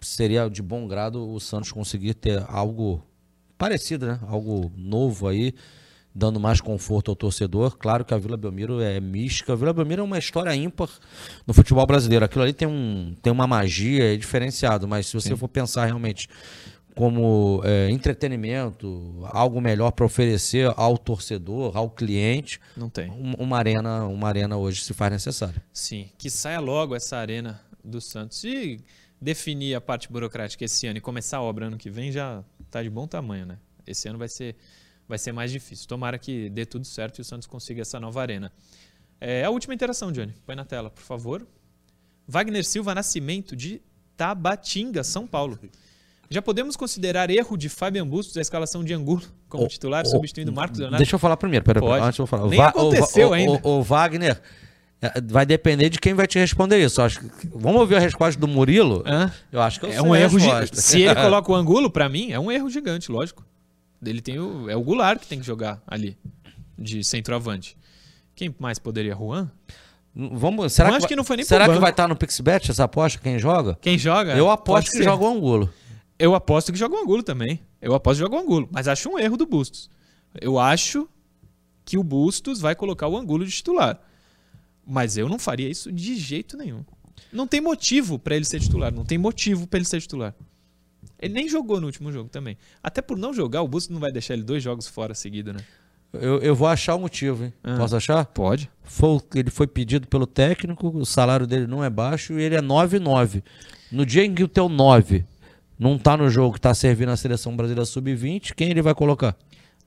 seria 0.00 0.48
de 0.48 0.62
bom 0.62 0.86
grado 0.86 1.26
o 1.26 1.40
Santos 1.40 1.72
conseguir 1.72 2.14
ter 2.14 2.44
algo 2.48 3.02
parecido, 3.56 4.06
né? 4.06 4.20
Algo 4.28 4.70
novo 4.76 5.26
aí, 5.26 5.54
dando 6.16 6.40
mais 6.40 6.62
conforto 6.62 7.10
ao 7.10 7.14
torcedor. 7.14 7.76
Claro 7.76 8.02
que 8.02 8.14
a 8.14 8.18
Vila 8.18 8.38
Belmiro 8.38 8.80
é 8.80 8.98
mística. 8.98 9.52
A 9.52 9.56
Vila 9.56 9.74
Belmiro 9.74 10.00
é 10.00 10.04
uma 10.04 10.18
história 10.18 10.54
ímpar 10.56 10.88
no 11.46 11.52
futebol 11.52 11.86
brasileiro. 11.86 12.24
Aquilo 12.24 12.42
ali 12.42 12.54
tem, 12.54 12.66
um, 12.66 13.14
tem 13.20 13.30
uma 13.30 13.46
magia, 13.46 14.14
é 14.14 14.16
diferenciado, 14.16 14.88
mas 14.88 15.08
se 15.08 15.12
você 15.12 15.28
Sim. 15.28 15.36
for 15.36 15.46
pensar 15.46 15.84
realmente 15.84 16.26
como 16.94 17.60
é, 17.62 17.90
entretenimento, 17.90 19.20
algo 19.24 19.60
melhor 19.60 19.90
para 19.90 20.06
oferecer 20.06 20.72
ao 20.74 20.96
torcedor, 20.96 21.76
ao 21.76 21.90
cliente. 21.90 22.58
Não 22.74 22.88
tem. 22.88 23.10
Uma 23.38 23.58
arena, 23.58 24.06
uma 24.06 24.26
arena 24.26 24.56
hoje 24.56 24.82
se 24.82 24.94
faz 24.94 25.12
necessária. 25.12 25.62
Sim, 25.70 26.08
que 26.16 26.30
saia 26.30 26.60
logo 26.60 26.96
essa 26.96 27.18
arena 27.18 27.60
do 27.84 28.00
Santos 28.00 28.42
e 28.42 28.80
definir 29.20 29.74
a 29.74 29.82
parte 29.82 30.10
burocrática 30.10 30.64
esse 30.64 30.86
ano 30.86 30.96
e 30.96 31.00
começar 31.02 31.36
a 31.36 31.42
obra 31.42 31.66
ano 31.66 31.76
que 31.76 31.90
vem 31.90 32.10
já 32.10 32.42
está 32.64 32.82
de 32.82 32.88
bom 32.88 33.06
tamanho, 33.06 33.44
né? 33.44 33.58
Esse 33.86 34.08
ano 34.08 34.18
vai 34.18 34.28
ser 34.28 34.56
vai 35.08 35.18
ser 35.18 35.32
mais 35.32 35.50
difícil. 35.50 35.86
Tomara 35.86 36.18
que 36.18 36.50
dê 36.50 36.64
tudo 36.64 36.86
certo 36.86 37.18
e 37.18 37.22
o 37.22 37.24
Santos 37.24 37.46
consiga 37.46 37.82
essa 37.82 37.98
nova 38.00 38.20
arena. 38.20 38.52
É 39.20 39.44
a 39.44 39.50
última 39.50 39.74
interação, 39.74 40.12
Johnny. 40.12 40.34
Põe 40.44 40.56
na 40.56 40.64
tela, 40.64 40.90
por 40.90 41.02
favor. 41.02 41.46
Wagner 42.28 42.64
Silva 42.64 42.94
Nascimento 42.94 43.54
de 43.54 43.80
Tabatinga, 44.16 45.04
São 45.04 45.26
Paulo. 45.26 45.58
Já 46.28 46.42
podemos 46.42 46.76
considerar 46.76 47.30
erro 47.30 47.56
de 47.56 47.68
Fabian 47.68 48.06
Bustos 48.06 48.36
a 48.36 48.40
escalação 48.40 48.82
de 48.82 48.92
Angulo 48.92 49.22
como 49.48 49.64
oh, 49.64 49.68
titular, 49.68 50.02
oh, 50.04 50.08
substituindo 50.08 50.52
Marcos 50.52 50.78
Leonardo? 50.78 50.98
Deixa 50.98 51.14
eu 51.14 51.20
falar 51.20 51.36
primeiro, 51.36 51.64
pera, 51.64 51.80
Pode. 51.80 52.04
antes 52.04 52.18
eu 52.18 52.26
falar. 52.26 52.48
Nem 52.48 52.58
Va 52.58 52.68
aconteceu 52.68 53.28
o, 53.28 53.32
ainda. 53.32 53.60
O, 53.62 53.78
o, 53.78 53.82
Wagner, 53.82 54.40
é, 55.00 55.20
vai 55.20 55.46
depender 55.46 55.88
de 55.88 56.00
quem 56.00 56.14
vai 56.14 56.26
te 56.26 56.38
responder 56.38 56.84
isso. 56.84 57.00
Acho 57.00 57.20
que, 57.20 57.48
vamos 57.54 57.80
ouvir 57.80 57.94
a 57.94 58.00
resposta 58.00 58.40
do 58.40 58.48
Murilo? 58.48 59.04
Hã? 59.06 59.32
Eu 59.52 59.62
acho 59.62 59.78
que 59.78 59.86
eu 59.86 59.92
é 59.92 60.02
um 60.02 60.16
erro 60.16 60.38
gigante. 60.38 60.80
Se 60.80 61.02
ele 61.02 61.14
coloca 61.22 61.52
o 61.52 61.54
Angulo, 61.54 61.88
para 61.88 62.08
mim, 62.08 62.32
é 62.32 62.40
um 62.40 62.50
erro 62.50 62.68
gigante, 62.68 63.10
lógico. 63.10 63.44
Ele 64.04 64.20
tem 64.20 64.38
o, 64.38 64.68
é 64.68 64.76
o 64.76 64.82
Goulart 64.82 65.20
que 65.20 65.26
tem 65.26 65.40
que 65.40 65.46
jogar 65.46 65.82
ali, 65.86 66.16
de 66.78 67.02
centroavante. 67.02 67.76
Quem 68.34 68.54
mais 68.58 68.78
poderia? 68.78 69.14
Juan? 69.14 69.50
Vamos, 70.14 70.72
será 70.72 70.90
que, 70.90 70.96
acho 70.96 71.08
que 71.08 71.16
não 71.16 71.24
foi 71.24 71.36
nem 71.36 71.44
Será 71.44 71.68
que 71.68 71.78
vai 71.78 71.90
estar 71.90 72.08
no 72.08 72.16
Pixbet 72.16 72.70
essa 72.70 72.84
aposta? 72.84 73.18
Quem 73.18 73.38
joga? 73.38 73.76
Quem 73.80 73.98
joga? 73.98 74.34
Eu 74.34 74.50
aposto 74.50 74.90
que 74.90 75.02
joga 75.02 75.24
o 75.24 75.28
Angulo. 75.28 75.72
Eu 76.18 76.34
aposto 76.34 76.72
que 76.72 76.78
joga 76.78 76.94
o 76.96 76.98
Angulo 76.98 77.22
também. 77.22 77.60
Eu 77.82 77.94
aposto 77.94 78.18
que 78.18 78.24
joga 78.24 78.36
o 78.36 78.38
Angulo. 78.38 78.68
Mas 78.72 78.88
acho 78.88 79.10
um 79.10 79.18
erro 79.18 79.36
do 79.36 79.44
Bustos. 79.44 79.90
Eu 80.40 80.58
acho 80.58 81.06
que 81.84 81.98
o 81.98 82.02
Bustos 82.02 82.60
vai 82.60 82.74
colocar 82.74 83.08
o 83.08 83.16
Angulo 83.16 83.44
de 83.44 83.52
titular. 83.52 84.00
Mas 84.86 85.18
eu 85.18 85.28
não 85.28 85.38
faria 85.38 85.68
isso 85.68 85.92
de 85.92 86.16
jeito 86.16 86.56
nenhum. 86.56 86.82
Não 87.30 87.46
tem 87.46 87.60
motivo 87.60 88.18
para 88.18 88.36
ele 88.36 88.46
ser 88.46 88.60
titular. 88.60 88.92
Não 88.92 89.04
tem 89.04 89.18
motivo 89.18 89.66
para 89.66 89.78
ele 89.78 89.86
ser 89.86 90.00
titular. 90.00 90.34
Ele 91.20 91.34
nem 91.34 91.48
jogou 91.48 91.80
no 91.80 91.86
último 91.86 92.12
jogo 92.12 92.28
também. 92.28 92.56
Até 92.82 93.00
por 93.00 93.16
não 93.16 93.32
jogar, 93.32 93.62
o 93.62 93.68
Bustos 93.68 93.92
não 93.92 94.00
vai 94.00 94.12
deixar 94.12 94.34
ele 94.34 94.42
dois 94.42 94.62
jogos 94.62 94.86
fora 94.86 95.14
seguido, 95.14 95.52
né? 95.52 95.60
Eu, 96.12 96.40
eu 96.40 96.54
vou 96.54 96.68
achar 96.68 96.94
o 96.94 97.00
motivo, 97.00 97.44
hein? 97.44 97.52
Ah, 97.62 97.76
Posso 97.76 97.96
achar? 97.96 98.24
Pode. 98.26 98.70
Foi, 98.82 99.20
ele 99.34 99.50
foi 99.50 99.66
pedido 99.66 100.06
pelo 100.08 100.26
técnico, 100.26 100.88
o 100.88 101.04
salário 101.04 101.46
dele 101.46 101.66
não 101.66 101.82
é 101.82 101.90
baixo 101.90 102.38
e 102.38 102.42
ele 102.42 102.54
é 102.54 102.62
9,9. 102.62 103.42
No 103.90 104.04
dia 104.06 104.24
em 104.24 104.34
que 104.34 104.44
o 104.44 104.48
teu 104.48 104.68
9 104.68 105.24
não 105.78 105.98
tá 105.98 106.16
no 106.16 106.28
jogo 106.30 106.54
que 106.54 106.60
tá 106.60 106.72
servindo 106.74 107.10
a 107.10 107.16
seleção 107.16 107.56
brasileira 107.56 107.84
sub-20, 107.84 108.54
quem 108.54 108.70
ele 108.70 108.82
vai 108.82 108.94
colocar? 108.94 109.36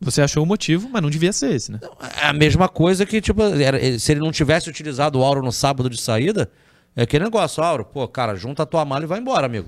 Você 0.02 0.22
achou 0.22 0.44
o 0.44 0.46
motivo, 0.46 0.88
mas 0.90 1.02
não 1.02 1.10
devia 1.10 1.34
ser 1.34 1.54
esse, 1.54 1.72
né? 1.72 1.80
É 2.22 2.28
a 2.28 2.34
mesma 2.34 2.70
coisa 2.70 3.06
que, 3.06 3.20
tipo, 3.20 3.42
era, 3.42 4.00
se 4.00 4.12
ele 4.12 4.22
não 4.22 4.32
tivesse 4.32 4.70
utilizado 4.70 5.20
o 5.20 5.24
Auro 5.24 5.42
no 5.42 5.52
sábado 5.52 5.90
de 5.90 6.00
saída, 6.00 6.50
é 6.96 7.04
aquele 7.04 7.26
negócio, 7.26 7.62
Auro, 7.62 7.84
pô, 7.84 8.08
cara, 8.08 8.36
junta 8.36 8.64
a 8.64 8.66
tua 8.66 8.86
mala 8.86 9.04
e 9.04 9.08
vai 9.08 9.20
embora, 9.20 9.46
amigo. 9.46 9.68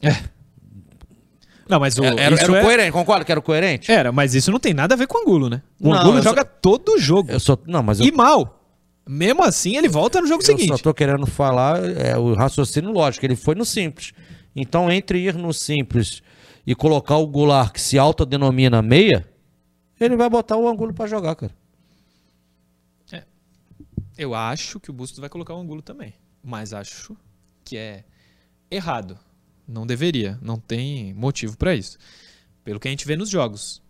É. 0.00 0.16
Não, 1.72 1.80
mas 1.80 1.96
o, 1.96 2.04
era, 2.04 2.20
era 2.20 2.58
é... 2.58 2.62
coerente, 2.62 2.92
concorda 2.92 3.24
que 3.24 3.32
era 3.32 3.40
coerente? 3.40 3.90
Era, 3.90 4.12
mas 4.12 4.34
isso 4.34 4.52
não 4.52 4.60
tem 4.60 4.74
nada 4.74 4.92
a 4.92 4.96
ver 4.96 5.06
com 5.06 5.16
o 5.16 5.22
Angulo, 5.22 5.48
né? 5.48 5.62
O 5.80 5.88
não, 5.88 5.98
Angulo 5.98 6.20
joga 6.20 6.42
só... 6.42 6.58
todo 6.60 6.98
jogo. 6.98 7.32
Eu 7.32 7.40
sou... 7.40 7.58
não, 7.66 7.82
mas 7.82 7.98
eu... 7.98 8.04
E 8.04 8.12
mal. 8.12 8.62
Mesmo 9.08 9.42
assim, 9.42 9.74
ele 9.74 9.88
volta 9.88 10.20
no 10.20 10.26
jogo 10.26 10.42
eu 10.42 10.46
seguinte. 10.46 10.68
Eu 10.68 10.76
só 10.76 10.82
tô 10.82 10.92
querendo 10.92 11.26
falar 11.26 11.82
é, 11.82 12.14
o 12.18 12.34
raciocínio 12.34 12.92
lógico. 12.92 13.24
Ele 13.24 13.34
foi 13.34 13.54
no 13.54 13.64
simples. 13.64 14.12
Então, 14.54 14.92
entre 14.92 15.18
ir 15.18 15.34
no 15.34 15.50
simples 15.54 16.22
e 16.66 16.74
colocar 16.74 17.16
o 17.16 17.26
Goulart, 17.26 17.72
que 17.72 17.80
se 17.80 17.98
autodenomina 17.98 18.82
meia, 18.82 19.26
ele 19.98 20.14
vai 20.14 20.28
botar 20.28 20.58
o 20.58 20.68
Angulo 20.68 20.92
para 20.92 21.06
jogar, 21.06 21.34
cara. 21.36 21.54
É. 23.10 23.22
Eu 24.18 24.34
acho 24.34 24.78
que 24.78 24.90
o 24.90 24.92
Bustos 24.92 25.20
vai 25.20 25.30
colocar 25.30 25.54
o 25.54 25.58
Angulo 25.58 25.80
também. 25.80 26.12
Mas 26.44 26.74
acho 26.74 27.16
que 27.64 27.78
é 27.78 28.04
errado. 28.70 29.18
Não 29.72 29.86
deveria. 29.86 30.38
Não 30.42 30.58
tem 30.58 31.14
motivo 31.14 31.56
para 31.56 31.74
isso. 31.74 31.98
Pelo 32.64 32.78
que 32.78 32.88
a 32.88 32.90
gente 32.90 33.06
vê 33.06 33.16
nos 33.16 33.30
jogos. 33.30 33.82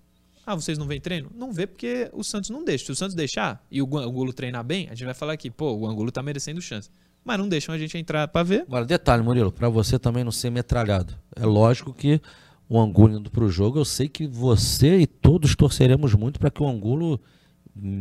Ah, 0.47 0.55
vocês 0.55 0.79
não 0.79 0.87
veem 0.87 1.01
treino? 1.01 1.31
Não 1.35 1.53
vê 1.53 1.67
porque 1.67 2.11
o 2.13 2.25
Santos 2.25 2.51
não 2.51 2.65
deixa. 2.65 2.87
Se 2.87 2.93
o 2.93 2.97
Santos 2.97 3.15
deixar 3.15 3.65
e 3.71 3.83
o 3.83 3.99
Angulo 3.99 4.33
treinar 4.33 4.65
bem, 4.65 4.87
a 4.89 4.95
gente 4.95 5.05
vai 5.05 5.15
falar 5.15 5.35
aqui, 5.35 5.51
pô, 5.51 5.73
o 5.73 5.87
Angulo 5.87 6.11
tá 6.11 6.23
merecendo 6.23 6.61
chance 6.61 6.91
mas 7.25 7.39
não 7.39 7.49
deixam 7.49 7.75
a 7.75 7.79
gente 7.79 7.97
entrar 7.97 8.29
para 8.29 8.43
ver. 8.43 8.63
Agora, 8.63 8.85
detalhe, 8.85 9.23
Murilo, 9.23 9.53
para 9.53 9.69
você 9.69 9.99
também 9.99 10.25
não 10.25 10.33
ser 10.33 10.51
metralhado. 10.51 11.15
É 11.37 11.47
lógico 11.47 11.93
que 11.93 12.21
o 12.69 12.81
Angulo 12.81 13.19
indo 13.19 13.31
para 13.31 13.45
o 13.45 13.51
jogo, 13.51 13.79
eu 13.79 13.85
sei 13.85 14.09
que 14.09 14.27
você 14.27 14.99
e 14.99 15.07
todos 15.07 15.55
torceremos 15.55 16.15
muito 16.15 16.41
para 16.41 16.51
que 16.51 16.63
o 16.63 16.69
Angulo 16.69 17.21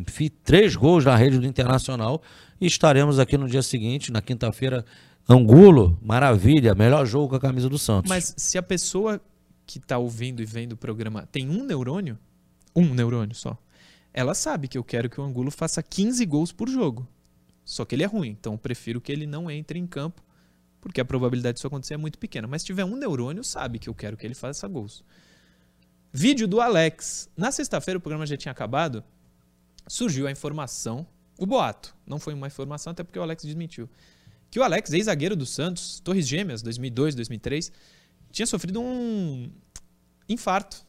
fie 0.08 0.30
três 0.30 0.76
gols 0.76 1.06
na 1.06 1.16
rede 1.16 1.38
do 1.38 1.46
Internacional 1.46 2.22
e 2.60 2.66
estaremos 2.66 3.20
aqui 3.20 3.38
no 3.38 3.48
dia 3.48 3.62
seguinte, 3.62 4.12
na 4.12 4.22
quinta-feira. 4.22 4.86
Angulo, 5.28 5.98
maravilha, 6.02 6.76
melhor 6.76 7.06
jogo 7.06 7.30
com 7.30 7.36
a 7.36 7.40
camisa 7.40 7.70
do 7.70 7.78
Santos. 7.78 8.10
Mas 8.10 8.34
se 8.38 8.58
a 8.58 8.64
pessoa 8.64 9.22
que 9.66 9.78
está 9.78 9.98
ouvindo 9.98 10.42
e 10.42 10.46
vendo 10.46 10.74
o 10.74 10.78
programa 10.78 11.28
tem 11.32 11.50
um 11.50 11.64
neurônio, 11.64 12.18
um 12.76 12.94
neurônio 12.94 13.36
só, 13.36 13.58
ela 14.14 14.34
sabe 14.34 14.68
que 14.68 14.78
eu 14.78 14.84
quero 14.84 15.10
que 15.10 15.20
o 15.20 15.24
Angulo 15.24 15.52
faça 15.52 15.82
15 15.82 16.26
gols 16.26 16.52
por 16.52 16.68
jogo. 16.68 17.08
Só 17.64 17.86
que 17.86 17.96
ele 17.96 18.04
é 18.04 18.08
ruim, 18.08 18.30
então 18.30 18.54
eu 18.54 18.58
prefiro 18.58 19.00
que 19.00 19.12
ele 19.12 19.26
não 19.26 19.50
entre 19.50 19.80
em 19.80 19.88
campo, 19.88 20.22
porque 20.82 21.00
a 21.00 21.06
probabilidade 21.06 21.56
disso 21.56 21.68
acontecer 21.68 21.94
é 21.94 21.98
muito 21.98 22.18
pequena. 22.18 22.48
Mas 22.48 22.64
se 22.64 22.66
tiver 22.66 22.84
um 22.84 22.96
neurônio, 22.96 23.44
sabe 23.44 23.80
que 23.80 23.88
eu 23.88 23.94
quero 23.94 24.18
que 24.18 24.26
ele 24.26 24.34
faça 24.34 24.68
gols. 24.68 25.04
Vídeo 26.12 26.48
do 26.48 26.60
Alex. 26.60 27.30
Na 27.38 27.52
sexta-feira 27.52 27.98
o 27.98 28.02
programa 28.02 28.26
já 28.26 28.36
tinha 28.36 28.52
acabado, 28.52 29.04
surgiu 29.88 30.28
a 30.28 30.32
informação, 30.32 31.08
o 31.38 31.46
boato, 31.46 31.96
não 32.06 32.20
foi 32.20 32.34
uma 32.34 32.48
informação 32.48 32.92
até 32.92 33.04
porque 33.04 33.18
o 33.18 33.22
Alex 33.22 33.44
desmentiu, 33.44 33.90
que 34.52 34.60
o 34.60 34.64
Alex, 34.64 34.94
ex-zagueiro 34.94 35.36
do 35.36 35.46
Santos, 35.46 36.00
Torres 36.02 36.28
Gêmeas, 36.28 36.62
2002, 36.62 37.16
2003, 37.16 37.72
tinha 38.32 38.46
sofrido 38.46 38.80
um 38.80 39.50
infarto. 40.30 40.86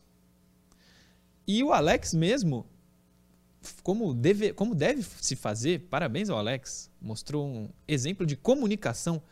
E 1.47 1.65
o 1.65 1.73
Alex 1.73 2.13
mesmo 2.13 2.67
como 3.83 4.13
deve, 4.13 4.53
como 4.53 4.75
deve 4.75 5.05
se 5.21 5.37
fazer, 5.37 5.87
parabéns 5.89 6.29
ao 6.29 6.39
Alex, 6.39 6.91
mostrou 7.01 7.47
um 7.47 7.69
exemplo 7.87 8.27
de 8.27 8.37
comunicação, 8.37 9.23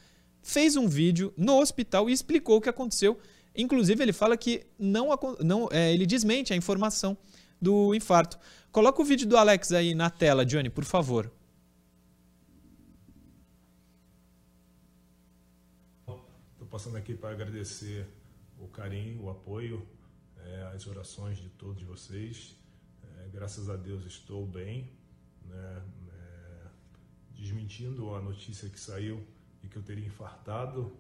fez 0.43 0.77
um 0.77 0.89
vídeo 0.89 1.33
no 1.37 1.59
hospital 1.59 2.09
e 2.09 2.13
explicou 2.13 2.59
o 2.59 2.61
que 2.61 2.69
aconteceu. 2.69 3.19
Inclusive, 3.57 4.03
ele 4.03 4.13
fala 4.13 4.37
que 4.37 4.65
não, 4.79 5.09
não 5.41 5.69
é, 5.73 5.93
ele 5.93 6.07
desmente 6.07 6.53
a 6.53 6.57
informação 6.57 7.17
do 7.61 7.95
infarto. 7.95 8.39
Coloca 8.71 9.03
o 9.03 9.05
vídeo 9.05 9.27
do 9.27 9.37
Alex 9.37 9.73
aí 9.73 9.95
na 9.95 10.09
tela, 10.09 10.47
Johnny, 10.47 10.71
por 10.71 10.85
favor. 10.85 11.31
Estou 16.53 16.60
passando 16.71 16.97
aqui 16.97 17.15
para 17.15 17.31
agradecer 17.31 18.07
o 18.59 18.69
carinho, 18.69 19.23
o 19.23 19.31
apoio, 19.31 19.87
é, 20.39 20.73
as 20.75 20.87
orações 20.87 21.39
de 21.39 21.49
todos 21.51 21.83
vocês 21.83 22.61
graças 23.33 23.71
a 23.71 23.77
Deus 23.77 24.05
estou 24.05 24.47
bem, 24.47 24.91
né? 25.45 25.83
É, 26.13 26.67
desmentindo 27.35 28.15
a 28.15 28.21
notícia 28.21 28.69
que 28.69 28.79
saiu 28.79 29.25
de 29.63 29.69
que 29.69 29.77
eu 29.77 29.83
teria 29.83 30.07
infartado. 30.07 30.93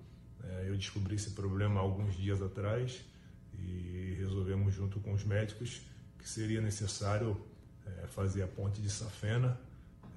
É, 0.42 0.68
eu 0.68 0.76
descobri 0.76 1.16
esse 1.16 1.30
problema 1.30 1.80
alguns 1.80 2.16
dias 2.16 2.40
atrás 2.40 3.00
e 3.58 4.14
resolvemos 4.18 4.74
junto 4.74 5.00
com 5.00 5.12
os 5.12 5.24
médicos 5.24 5.82
que 6.18 6.28
seria 6.28 6.60
necessário 6.60 7.38
é, 7.86 8.06
fazer 8.06 8.42
a 8.42 8.48
ponte 8.48 8.80
de 8.80 8.90
safena, 8.90 9.58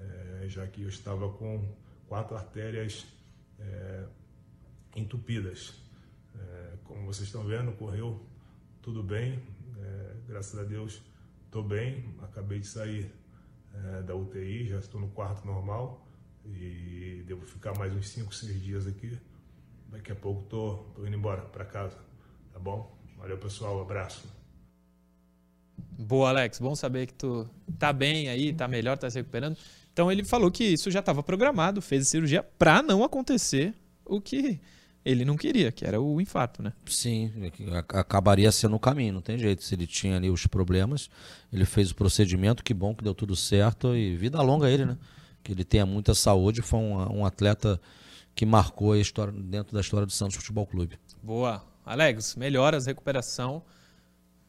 é, 0.00 0.48
já 0.48 0.66
que 0.66 0.82
eu 0.82 0.88
estava 0.88 1.30
com 1.30 1.66
quatro 2.06 2.36
artérias 2.36 3.06
é, 3.58 4.04
entupidas. 4.94 5.74
É, 6.34 6.72
como 6.84 7.04
vocês 7.06 7.28
estão 7.28 7.44
vendo, 7.44 7.72
correu 7.72 8.24
tudo 8.82 9.02
bem, 9.02 9.42
graças 10.26 10.58
a 10.58 10.62
Deus 10.62 11.02
Estou 11.54 11.62
bem, 11.62 12.04
acabei 12.20 12.58
de 12.58 12.66
sair 12.66 13.08
é, 13.72 14.02
da 14.02 14.12
UTI, 14.12 14.66
já 14.66 14.80
estou 14.80 15.00
no 15.00 15.06
quarto 15.10 15.46
normal 15.46 16.04
e 16.44 17.22
devo 17.28 17.46
ficar 17.46 17.78
mais 17.78 17.94
uns 17.94 18.08
5, 18.08 18.34
6 18.34 18.60
dias 18.60 18.86
aqui. 18.88 19.16
Daqui 19.88 20.10
a 20.10 20.16
pouco 20.16 20.42
estou 20.42 21.06
indo 21.06 21.14
embora 21.14 21.42
para 21.42 21.64
casa, 21.64 21.96
tá 22.52 22.58
bom? 22.58 22.92
Valeu 23.16 23.38
pessoal, 23.38 23.80
abraço. 23.80 24.26
Boa, 25.96 26.30
Alex. 26.30 26.58
Bom 26.58 26.74
saber 26.74 27.06
que 27.06 27.14
tu 27.14 27.48
tá 27.78 27.92
bem 27.92 28.28
aí, 28.28 28.52
tá 28.52 28.66
melhor, 28.66 28.98
tá 28.98 29.08
se 29.08 29.20
recuperando. 29.20 29.56
Então 29.92 30.10
ele 30.10 30.24
falou 30.24 30.50
que 30.50 30.64
isso 30.64 30.90
já 30.90 30.98
estava 30.98 31.22
programado, 31.22 31.80
fez 31.80 32.02
a 32.02 32.10
cirurgia 32.10 32.42
para 32.42 32.82
não 32.82 33.04
acontecer 33.04 33.72
o 34.04 34.20
que 34.20 34.60
ele 35.04 35.24
não 35.24 35.36
queria, 35.36 35.70
que 35.70 35.84
era 35.84 36.00
o 36.00 36.20
infarto, 36.20 36.62
né? 36.62 36.72
Sim, 36.86 37.30
ac- 37.72 37.96
acabaria 37.96 38.50
sendo 38.50 38.76
o 38.76 38.80
caminho, 38.80 39.12
não 39.12 39.20
tem 39.20 39.38
jeito. 39.38 39.62
Se 39.62 39.74
ele 39.74 39.86
tinha 39.86 40.16
ali 40.16 40.30
os 40.30 40.46
problemas, 40.46 41.10
ele 41.52 41.64
fez 41.64 41.90
o 41.90 41.94
procedimento, 41.94 42.64
que 42.64 42.72
bom 42.72 42.94
que 42.94 43.04
deu 43.04 43.14
tudo 43.14 43.36
certo 43.36 43.94
e 43.94 44.16
vida 44.16 44.40
longa 44.40 44.70
ele, 44.70 44.84
né? 44.86 44.96
Que 45.42 45.52
ele 45.52 45.64
tenha 45.64 45.84
muita 45.84 46.14
saúde, 46.14 46.62
foi 46.62 46.78
um, 46.80 47.18
um 47.18 47.26
atleta 47.26 47.80
que 48.34 48.46
marcou 48.46 48.92
a 48.92 48.98
história 48.98 49.32
dentro 49.32 49.74
da 49.74 49.80
história 49.80 50.06
do 50.06 50.12
Santos 50.12 50.36
Futebol 50.36 50.66
Clube. 50.66 50.98
Boa. 51.22 51.62
Alex, 51.84 52.34
melhoras, 52.34 52.86
recuperação. 52.86 53.62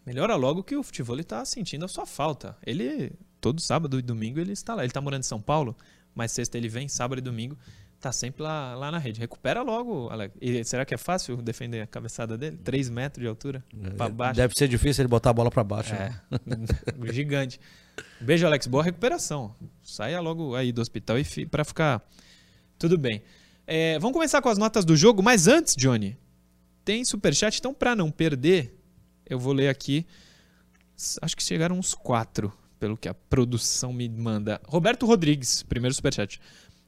Melhora 0.06 0.36
logo 0.36 0.64
que 0.64 0.76
o 0.76 0.84
futebol 0.84 1.20
está 1.20 1.44
sentindo 1.44 1.84
a 1.84 1.88
sua 1.88 2.06
falta. 2.06 2.56
Ele, 2.66 3.12
todo 3.42 3.60
sábado 3.60 4.00
e 4.00 4.02
domingo, 4.02 4.40
ele 4.40 4.54
está 4.54 4.74
lá. 4.74 4.84
Ele 4.84 4.90
está 4.90 5.02
morando 5.02 5.22
em 5.22 5.26
São 5.28 5.42
Paulo, 5.42 5.76
mas 6.14 6.32
sexta 6.32 6.58
ele 6.58 6.70
vem, 6.70 6.88
sábado 6.88 7.20
e 7.20 7.22
domingo, 7.22 7.58
tá 8.06 8.12
sempre 8.12 8.44
lá, 8.44 8.76
lá 8.76 8.92
na 8.92 9.00
rede. 9.00 9.20
Recupera 9.20 9.64
logo, 9.64 10.10
Alex. 10.10 10.36
E 10.40 10.64
será 10.64 10.86
que 10.86 10.94
é 10.94 10.98
fácil 10.98 11.38
defender 11.38 11.82
a 11.82 11.88
cabeçada 11.88 12.38
dele? 12.38 12.56
3 12.64 12.90
metros 12.92 13.24
de 13.24 13.28
altura? 13.28 13.64
Pra 13.98 14.08
baixo? 14.08 14.36
Deve 14.36 14.54
ser 14.56 14.68
difícil 14.68 15.02
ele 15.02 15.08
botar 15.08 15.32
a 15.32 15.34
bola 15.34 15.50
para 15.50 15.64
baixo. 15.64 15.96
É, 15.96 16.10
né? 16.46 16.58
gigante. 17.12 17.60
Beijo, 18.22 18.46
Alex. 18.46 18.68
Boa 18.68 18.84
recuperação. 18.84 19.56
Saia 19.82 20.20
logo 20.20 20.54
aí 20.54 20.72
do 20.72 20.82
hospital 20.82 21.18
e 21.18 21.46
para 21.48 21.66
ficar 21.66 22.08
tudo 22.78 22.96
bem. 22.96 23.24
É, 23.66 23.98
vamos 23.98 24.14
começar 24.14 24.40
com 24.40 24.50
as 24.50 24.60
notas 24.60 24.86
do 24.86 24.96
jogo, 24.96 25.24
mas 25.24 25.48
antes, 25.48 25.76
Johnny, 25.76 26.16
tem 26.84 27.04
superchat, 27.04 27.58
então 27.58 27.74
para 27.74 27.96
não 27.96 28.12
perder, 28.12 28.80
eu 29.28 29.40
vou 29.40 29.52
ler 29.52 29.70
aqui. 29.70 30.06
Acho 31.24 31.36
que 31.36 31.42
chegaram 31.42 31.80
uns 31.80 31.96
quatro, 31.96 32.54
pelo 32.80 32.96
que 32.96 33.10
a 33.10 33.16
produção 33.16 33.92
me 33.92 34.08
manda. 34.08 34.62
Roberto 34.68 35.08
Rodrigues, 35.08 35.64
primeiro 35.64 35.96
superchat. 35.96 36.40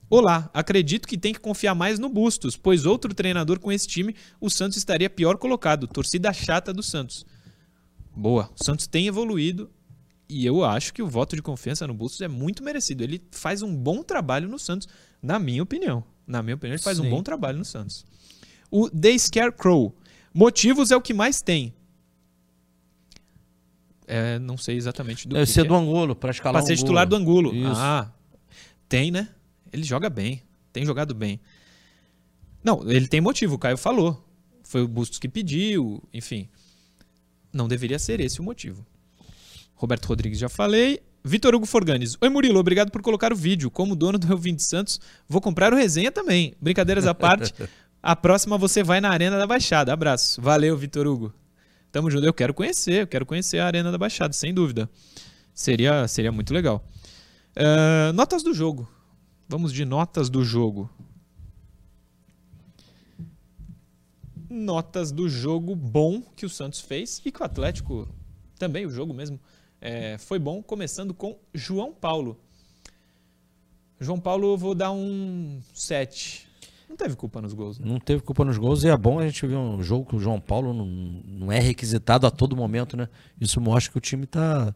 Olá, 0.09 0.49
acredito 0.53 1.05
que 1.05 1.17
tem 1.17 1.33
que 1.33 1.39
confiar 1.39 1.75
mais 1.75 1.99
no 1.99 2.07
Bustos, 2.07 2.55
pois 2.55 2.85
outro 2.85 3.13
treinador 3.13 3.59
com 3.59 3.71
esse 3.71 3.85
time, 3.85 4.15
o 4.39 4.49
Santos 4.49 4.77
estaria 4.77 5.09
pior 5.09 5.37
colocado. 5.37 5.85
Torcida 5.85 6.31
chata 6.31 6.73
do 6.73 6.81
Santos. 6.81 7.25
Boa. 8.15 8.49
O 8.57 8.63
Santos 8.63 8.87
tem 8.87 9.07
evoluído 9.07 9.69
e 10.29 10.45
eu 10.45 10.63
acho 10.63 10.93
que 10.93 11.01
o 11.01 11.07
voto 11.07 11.35
de 11.35 11.41
confiança 11.41 11.85
no 11.85 11.93
Bustos 11.93 12.21
é 12.21 12.27
muito 12.29 12.63
merecido. 12.63 13.03
Ele 13.03 13.21
faz 13.31 13.61
um 13.61 13.75
bom 13.75 14.01
trabalho 14.01 14.47
no 14.47 14.57
Santos, 14.57 14.87
na 15.21 15.37
minha 15.37 15.61
opinião. 15.61 16.03
Na 16.25 16.41
minha 16.41 16.55
opinião, 16.55 16.75
ele 16.75 16.83
faz 16.83 16.99
um 16.99 17.03
Sim. 17.03 17.09
bom 17.09 17.21
trabalho 17.21 17.57
no 17.57 17.65
Santos. 17.65 18.05
O 18.71 18.89
The 18.89 19.17
Scarecrow. 19.17 19.93
Motivos 20.33 20.89
é 20.89 20.95
o 20.95 21.01
que 21.01 21.13
mais 21.13 21.41
tem. 21.41 21.73
É, 24.05 24.39
não 24.39 24.57
sei 24.57 24.77
exatamente 24.77 25.27
do 25.27 25.33
Deve 25.33 25.45
que 25.47 25.51
ser 25.51 25.63
que 25.63 25.67
do 25.67 25.75
é. 25.75 25.77
Angulo, 25.77 26.15
para 26.15 26.31
escalar 26.31 26.61
Pra 26.61 26.65
ser 26.65 26.77
titular 26.77 27.05
do 27.05 27.15
Angulo. 27.15 27.53
Isso. 27.53 27.75
Ah, 27.75 28.09
tem, 28.87 29.11
né? 29.11 29.27
Ele 29.71 29.83
joga 29.83 30.09
bem. 30.09 30.41
Tem 30.71 30.85
jogado 30.85 31.13
bem. 31.13 31.39
Não, 32.63 32.89
ele 32.89 33.07
tem 33.07 33.21
motivo, 33.21 33.55
o 33.55 33.59
Caio 33.59 33.77
falou. 33.77 34.23
Foi 34.63 34.81
o 34.81 34.87
Bustos 34.87 35.19
que 35.19 35.29
pediu, 35.29 36.03
enfim. 36.13 36.49
Não 37.53 37.67
deveria 37.67 37.97
ser 37.97 38.19
esse 38.19 38.39
o 38.39 38.43
motivo. 38.43 38.85
Roberto 39.75 40.05
Rodrigues 40.05 40.39
já 40.39 40.49
falei. 40.49 41.01
Vitor 41.23 41.55
Hugo 41.55 41.65
Forganes. 41.65 42.17
Oi, 42.21 42.29
Murilo, 42.29 42.59
obrigado 42.59 42.91
por 42.91 43.01
colocar 43.01 43.33
o 43.33 43.35
vídeo. 43.35 43.69
Como 43.69 43.95
dono 43.95 44.17
do 44.17 44.31
Elvin 44.31 44.55
de 44.55 44.63
Santos, 44.63 44.99
vou 45.27 45.41
comprar 45.41 45.73
o 45.73 45.75
resenha 45.75 46.11
também. 46.11 46.53
Brincadeiras 46.59 47.05
à 47.05 47.13
parte. 47.13 47.53
A 48.01 48.15
próxima 48.15 48.57
você 48.57 48.83
vai 48.83 49.01
na 49.01 49.09
Arena 49.09 49.37
da 49.37 49.47
Baixada. 49.47 49.91
Abraço. 49.91 50.41
Valeu, 50.41 50.77
Vitor 50.77 51.07
Hugo. 51.07 51.33
Tamo 51.91 52.09
junto. 52.09 52.25
Eu 52.25 52.33
quero 52.33 52.53
conhecer, 52.53 53.01
eu 53.01 53.07
quero 53.07 53.25
conhecer 53.25 53.59
a 53.59 53.65
Arena 53.65 53.91
da 53.91 53.97
Baixada, 53.97 54.33
sem 54.33 54.53
dúvida. 54.53 54.89
Seria, 55.53 56.07
seria 56.07 56.31
muito 56.31 56.53
legal. 56.53 56.85
Ah, 57.55 58.11
notas 58.13 58.43
do 58.43 58.53
jogo. 58.53 58.87
Vamos 59.49 59.71
de 59.71 59.85
notas 59.85 60.29
do 60.29 60.43
jogo. 60.43 60.89
Notas 64.49 65.11
do 65.11 65.29
jogo 65.29 65.73
bom 65.73 66.21
que 66.21 66.45
o 66.45 66.49
Santos 66.49 66.81
fez 66.81 67.21
e 67.25 67.31
que 67.31 67.41
o 67.41 67.45
Atlético 67.45 68.09
também, 68.59 68.85
o 68.85 68.89
jogo 68.89 69.13
mesmo, 69.13 69.39
é, 69.79 70.17
foi 70.17 70.37
bom, 70.37 70.61
começando 70.61 71.13
com 71.13 71.39
João 71.53 71.93
Paulo. 71.93 72.37
João 73.99 74.19
Paulo, 74.19 74.53
eu 74.53 74.57
vou 74.57 74.75
dar 74.75 74.91
um 74.91 75.61
7. 75.73 76.47
Não 76.89 76.97
teve 76.97 77.15
culpa 77.15 77.41
nos 77.41 77.53
gols, 77.53 77.79
né? 77.79 77.87
Não 77.87 77.99
teve 77.99 78.21
culpa 78.21 78.43
nos 78.43 78.57
gols 78.57 78.83
e 78.83 78.89
é 78.89 78.97
bom 78.97 79.19
a 79.19 79.25
gente 79.25 79.45
ver 79.45 79.55
um 79.55 79.81
jogo 79.81 80.09
que 80.09 80.15
o 80.15 80.19
João 80.19 80.39
Paulo 80.39 80.73
não, 80.73 80.85
não 80.85 81.51
é 81.51 81.59
requisitado 81.59 82.27
a 82.27 82.31
todo 82.31 82.55
momento, 82.55 82.97
né? 82.97 83.07
Isso 83.39 83.61
mostra 83.61 83.91
que 83.91 83.97
o 83.97 84.01
time 84.01 84.25
tá, 84.25 84.73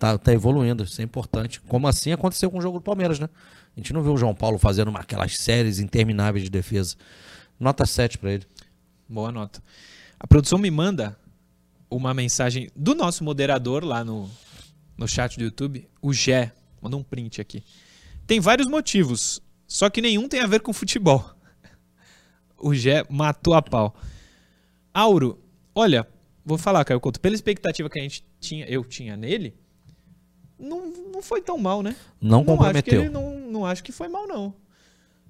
tá, 0.00 0.16
tá 0.16 0.32
evoluindo, 0.32 0.82
isso 0.82 1.00
é 1.00 1.04
importante. 1.04 1.60
Como 1.60 1.86
assim 1.86 2.10
aconteceu 2.10 2.50
com 2.50 2.58
o 2.58 2.62
jogo 2.62 2.78
do 2.78 2.82
Palmeiras, 2.82 3.20
né? 3.20 3.28
A 3.76 3.78
gente 3.78 3.92
não 3.92 4.02
viu 4.02 4.14
o 4.14 4.16
João 4.16 4.34
Paulo 4.34 4.58
fazendo 4.58 4.90
aquelas 4.96 5.36
séries 5.36 5.78
intermináveis 5.78 6.42
de 6.42 6.50
defesa. 6.50 6.96
Nota 7.58 7.84
7 7.84 8.16
pra 8.16 8.32
ele. 8.32 8.46
Boa 9.06 9.30
nota. 9.30 9.62
A 10.18 10.26
produção 10.26 10.58
me 10.58 10.70
manda 10.70 11.16
uma 11.90 12.14
mensagem 12.14 12.70
do 12.74 12.94
nosso 12.94 13.22
moderador 13.22 13.84
lá 13.84 14.02
no, 14.02 14.28
no 14.96 15.06
chat 15.06 15.36
do 15.36 15.44
YouTube, 15.44 15.86
o 16.00 16.14
Gé. 16.14 16.50
Mandou 16.80 16.98
um 16.98 17.04
print 17.04 17.38
aqui. 17.38 17.62
Tem 18.26 18.40
vários 18.40 18.68
motivos, 18.68 19.42
só 19.66 19.90
que 19.90 20.00
nenhum 20.00 20.28
tem 20.28 20.40
a 20.40 20.46
ver 20.46 20.60
com 20.60 20.72
futebol. 20.72 21.30
O 22.62 22.74
Gé 22.74 23.04
matou 23.08 23.54
a 23.54 23.62
pau. 23.62 23.96
Auro, 24.92 25.42
olha, 25.74 26.06
vou 26.44 26.58
falar, 26.58 26.84
Caio 26.84 27.00
Couto, 27.00 27.18
pela 27.18 27.34
expectativa 27.34 27.88
que 27.88 27.98
a 27.98 28.02
gente 28.02 28.22
tinha, 28.38 28.66
eu 28.66 28.84
tinha 28.84 29.16
nele, 29.16 29.54
não, 30.60 30.86
não 31.12 31.22
foi 31.22 31.40
tão 31.42 31.56
mal, 31.58 31.82
né? 31.82 31.96
Não 32.20 32.38
Acho 32.38 32.44
que 32.46 32.50
comprometeu. 32.56 33.00
ele 33.02 33.10
não, 33.10 33.40
não 33.40 33.66
acho 33.66 33.82
que 33.82 33.92
foi 33.92 34.08
mal, 34.08 34.26
não. 34.28 34.54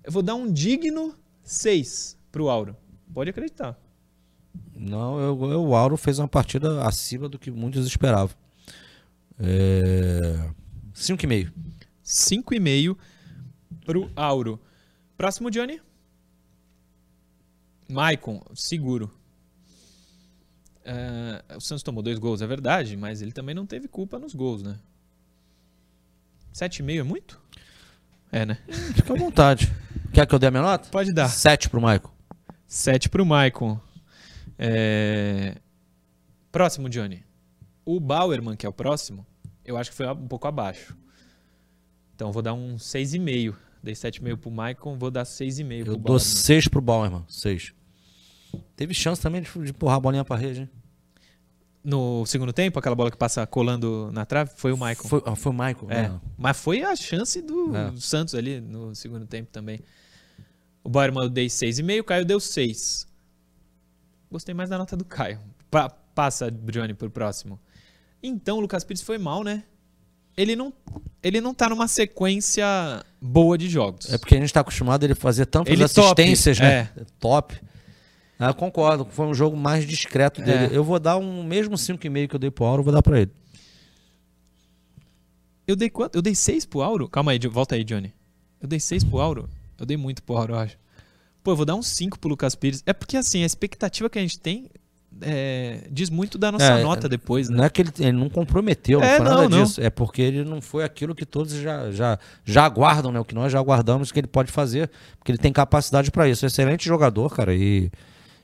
Eu 0.04 0.10
vou 0.12 0.22
dar 0.22 0.34
um 0.34 0.50
digno 0.52 1.14
6 1.42 2.16
pro 2.32 2.48
Auro. 2.48 2.76
Pode 3.14 3.30
acreditar. 3.30 3.78
Não, 4.74 5.18
eu, 5.20 5.50
eu- 5.50 5.64
o 5.64 5.74
Auro 5.74 5.96
fez 5.96 6.18
uma 6.18 6.28
partida 6.28 6.82
acima 6.86 7.28
do 7.28 7.38
que 7.38 7.50
muitos 7.50 7.86
esperavam. 7.86 8.34
É... 9.38 10.50
5,5. 10.94 11.52
5,5 12.04 12.96
pro 13.84 14.10
Auro. 14.16 14.60
Próximo, 15.16 15.50
Johnny. 15.50 15.80
Maicon, 17.88 18.42
seguro. 18.54 19.10
É, 20.84 21.56
o 21.56 21.60
Santos 21.60 21.82
tomou 21.82 22.02
dois 22.02 22.18
gols, 22.18 22.40
é 22.40 22.46
verdade, 22.46 22.96
mas 22.96 23.20
ele 23.20 23.32
também 23.32 23.54
não 23.54 23.66
teve 23.66 23.86
culpa 23.86 24.18
nos 24.18 24.34
gols, 24.34 24.62
né? 24.62 24.78
7,5 26.52 27.00
é 27.00 27.02
muito? 27.02 27.40
É, 28.32 28.46
né? 28.46 28.58
Fica 28.94 29.12
à 29.12 29.16
vontade. 29.16 29.72
Quer 30.12 30.26
que 30.26 30.34
eu 30.34 30.38
dê 30.38 30.46
a 30.46 30.50
minha 30.50 30.62
nota? 30.62 30.88
Pode 30.90 31.12
dar. 31.12 31.28
7 31.28 31.68
pro 31.68 31.80
Michael. 31.80 32.12
7 32.66 33.08
pro 33.08 33.26
Maicon. 33.26 33.80
É... 34.58 35.56
Próximo, 36.52 36.88
Johnny. 36.88 37.24
O 37.84 37.98
Bauerman, 37.98 38.56
que 38.56 38.66
é 38.66 38.68
o 38.68 38.72
próximo, 38.72 39.26
eu 39.64 39.76
acho 39.76 39.90
que 39.90 39.96
foi 39.96 40.06
um 40.06 40.28
pouco 40.28 40.46
abaixo. 40.46 40.96
Então 42.14 42.28
eu 42.28 42.32
vou 42.32 42.42
dar 42.42 42.54
um 42.54 42.76
6,5. 42.76 43.54
Dei 43.82 43.94
7,5 43.94 44.36
pro 44.36 44.50
Maicon, 44.50 44.98
vou 44.98 45.10
dar 45.10 45.24
6,5 45.24 45.78
Eu 45.78 45.84
pro 45.84 45.92
dou 45.94 46.02
Bauerman. 46.02 46.18
6 46.20 46.68
pro 46.68 46.80
Bauerman. 46.80 47.24
6. 47.28 47.72
Teve 48.76 48.94
chance 48.94 49.20
também 49.20 49.42
de, 49.42 49.50
de 49.50 49.70
empurrar 49.70 49.96
a 49.96 50.00
bolinha 50.00 50.24
pra 50.24 50.36
rede, 50.36 50.62
hein? 50.62 50.70
No 51.82 52.26
segundo 52.26 52.52
tempo, 52.52 52.78
aquela 52.78 52.94
bola 52.94 53.10
que 53.10 53.16
passa 53.16 53.46
colando 53.46 54.10
na 54.12 54.26
trave, 54.26 54.50
foi 54.54 54.70
o 54.70 54.76
Maicon. 54.76 55.08
Foi, 55.08 55.22
ah, 55.24 55.34
foi 55.34 55.50
o 55.50 55.54
Michael. 55.54 55.86
É, 55.88 56.02
né? 56.08 56.20
mas 56.36 56.58
foi 56.58 56.82
a 56.82 56.94
chance 56.94 57.40
do 57.40 57.74
É. 57.74 57.92
Santos 57.96 58.34
ali 58.34 58.60
no 58.60 58.94
segundo 58.94 59.26
tempo 59.26 59.48
também. 59.50 59.80
O 60.84 60.90
Bauerman 60.90 61.24
eu 61.24 61.30
dei 61.30 61.46
6,5, 61.46 62.00
o 62.00 62.04
Caio 62.04 62.24
deu 62.26 62.38
6. 62.38 63.06
Gostei 64.30 64.54
mais 64.54 64.68
da 64.68 64.76
nota 64.78 64.96
do 64.96 65.04
Caio. 65.04 65.40
Pa- 65.70 65.88
passa, 65.88 66.50
Johnny, 66.50 66.92
pro 66.94 67.10
próximo. 67.10 67.58
Então, 68.22 68.58
o 68.58 68.60
Lucas 68.60 68.84
Pires 68.84 69.02
foi 69.02 69.16
mal, 69.18 69.42
né? 69.42 69.64
Ele 70.36 70.54
não, 70.54 70.72
ele 71.22 71.40
não 71.40 71.52
tá 71.54 71.68
numa 71.68 71.88
sequência 71.88 72.64
boa 73.20 73.56
de 73.58 73.68
jogos. 73.68 74.12
É 74.12 74.18
porque 74.18 74.34
a 74.34 74.38
gente 74.40 74.52
tá 74.52 74.60
acostumado 74.60 75.02
a 75.02 75.06
ele 75.06 75.14
fazer 75.14 75.46
tantas 75.46 75.72
Ele 75.72 75.86
top, 75.88 76.00
assistências, 76.22 76.60
né? 76.60 76.90
é. 76.96 77.04
Top. 77.18 77.58
Ah, 78.40 78.48
eu 78.48 78.54
concordo, 78.54 79.06
foi 79.10 79.26
um 79.26 79.34
jogo 79.34 79.54
mais 79.54 79.86
discreto 79.86 80.40
dele. 80.40 80.72
É. 80.72 80.76
Eu 80.76 80.82
vou 80.82 80.98
dar 80.98 81.18
um 81.18 81.44
mesmo 81.44 81.74
5,5 81.76 82.26
que 82.28 82.34
eu 82.34 82.40
dei 82.40 82.50
pro 82.50 82.64
Auro, 82.64 82.80
eu 82.80 82.84
vou 82.84 82.92
dar 82.94 83.02
pra 83.02 83.20
ele. 83.20 83.30
Eu 85.66 85.76
dei 85.76 85.90
quanto? 85.90 86.16
Eu 86.16 86.22
dei 86.22 86.34
6 86.34 86.64
pro 86.64 86.80
Auro? 86.80 87.06
Calma 87.06 87.32
aí, 87.32 87.38
volta 87.38 87.74
aí, 87.74 87.84
Johnny. 87.84 88.14
Eu 88.58 88.66
dei 88.66 88.80
6 88.80 89.04
pro 89.04 89.20
Auro? 89.20 89.48
Eu 89.78 89.84
dei 89.84 89.96
muito 89.96 90.22
pro 90.22 90.36
Auro, 90.36 90.54
eu 90.54 90.58
acho. 90.58 90.78
Pô, 91.44 91.52
eu 91.52 91.56
vou 91.56 91.66
dar 91.66 91.74
um 91.74 91.82
5 91.82 92.18
pro 92.18 92.30
Lucas 92.30 92.54
Pires. 92.54 92.82
É 92.86 92.92
porque, 92.94 93.16
assim, 93.16 93.42
a 93.42 93.46
expectativa 93.46 94.08
que 94.08 94.18
a 94.18 94.22
gente 94.22 94.40
tem 94.40 94.70
é, 95.20 95.86
diz 95.90 96.08
muito 96.08 96.38
da 96.38 96.50
nossa 96.50 96.64
É, 96.64 96.82
nota 96.82 97.08
depois, 97.08 97.48
né? 97.50 97.56
Não 97.58 97.64
é 97.64 97.70
que 97.70 97.82
ele, 97.82 97.90
ele 97.98 98.12
não 98.12 98.30
comprometeu, 98.30 99.00
não 99.00 99.06
É, 99.06 99.16
foi 99.16 99.24
não, 99.26 99.34
nada 99.34 99.48
não. 99.48 99.62
disso. 99.64 99.80
É 99.80 99.90
porque 99.90 100.22
ele 100.22 100.44
não 100.44 100.60
foi 100.62 100.82
aquilo 100.82 101.14
que 101.14 101.26
todos 101.26 101.52
já, 101.52 101.90
já, 101.90 102.18
já 102.44 102.64
aguardam, 102.64 103.12
né? 103.12 103.20
O 103.20 103.24
que 103.24 103.34
nós 103.34 103.52
já 103.52 103.58
aguardamos 103.58 104.10
que 104.10 104.18
ele 104.18 104.26
pode 104.26 104.50
fazer, 104.50 104.90
porque 105.18 105.30
ele 105.30 105.38
tem 105.38 105.52
capacidade 105.52 106.10
pra 106.10 106.28
isso. 106.28 106.46
Excelente 106.46 106.86
jogador, 106.86 107.34
cara, 107.34 107.54
e 107.54 107.90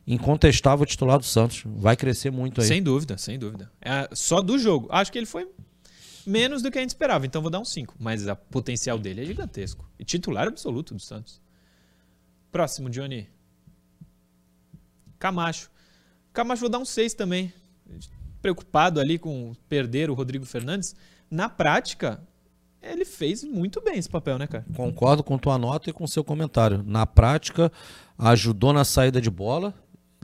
incontestável 0.07 0.87
titular 0.87 1.19
do 1.19 1.25
Santos. 1.25 1.63
Vai 1.67 1.97
crescer 1.97 2.31
muito 2.31 2.61
aí. 2.61 2.67
Sem 2.67 2.83
dúvida, 2.83 3.19
sem 3.19 3.39
dúvida. 3.39 3.71
É, 3.81 4.09
só 4.13 4.41
do 4.41 4.59
jogo. 4.59 4.87
Acho 4.91 5.11
que 5.11 5.19
ele 5.19 5.27
foi 5.27 5.49
menos 6.27 6.63
do 6.63 6.71
que 6.71 6.79
a 6.79 6.81
gente 6.81 6.91
esperava, 6.91 7.27
então 7.27 7.43
vou 7.43 7.51
dar 7.51 7.61
um 7.61 7.65
5. 7.65 7.95
Mas 7.99 8.27
o 8.27 8.37
potencial 8.37 8.99
dele 8.99 9.23
é 9.23 9.25
gigantesco. 9.25 9.89
E 9.99 10.05
titular 10.05 10.47
absoluto 10.47 10.95
do 10.95 11.01
Santos. 11.01 11.41
Próximo, 12.51 12.89
Johnny. 12.89 13.29
Camacho. 15.19 15.71
Camacho 16.33 16.61
vou 16.61 16.71
dar 16.71 16.79
um 16.79 16.85
6 16.85 17.15
também. 17.15 17.53
Preocupado 18.41 19.01
ali 19.01 19.19
com 19.19 19.55
perder 19.69 20.11
o 20.11 20.15
Rodrigo 20.15 20.45
Fernandes. 20.45 20.95
Na 21.31 21.49
prática, 21.49 22.23
ele 22.83 23.05
fez 23.05 23.43
muito 23.43 23.81
bem 23.81 23.99
esse 23.99 24.09
papel, 24.09 24.39
né, 24.39 24.47
cara? 24.47 24.65
Concordo 24.75 25.23
com 25.23 25.39
tua 25.39 25.59
nota 25.59 25.91
e 25.91 25.93
com 25.93 26.07
seu 26.07 26.23
comentário. 26.23 26.83
Na 26.87 27.07
prática, 27.07 27.73
ajudou 28.19 28.73
na 28.73 28.85
saída 28.85 29.21
de 29.21 29.31
bola, 29.31 29.75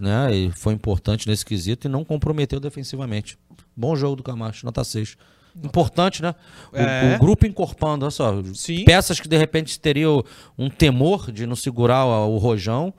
né? 0.03 0.35
E 0.35 0.51
foi 0.51 0.75
importante 0.75 1.29
nesse 1.29 1.45
quesito 1.45 1.87
e 1.87 1.91
não 1.91 2.05
comprometeu 2.05 2.59
defensivamente. 2.61 3.39
Bom 3.77 3.95
jogo 3.97 4.17
do 4.17 4.23
Camacho, 4.23 4.67
nota 4.67 4.83
6. 4.85 5.17
Importante, 5.63 6.23
né? 6.23 6.35
O, 6.73 6.77
É. 6.77 7.17
o 7.17 7.19
grupo 7.19 7.47
encorpando, 7.47 8.05
olha 8.05 8.11
só. 8.11 8.43
Sim. 8.55 8.85
Peças 8.85 9.21
que 9.21 9.29
de 9.29 9.37
repente 9.37 9.79
teriam 9.79 10.25
um 10.59 10.69
temor 10.71 11.31
de 11.31 11.47
não 11.47 11.55
segurar 11.57 12.05
o, 12.07 12.35
o 12.35 12.39
rojão 12.39 12.93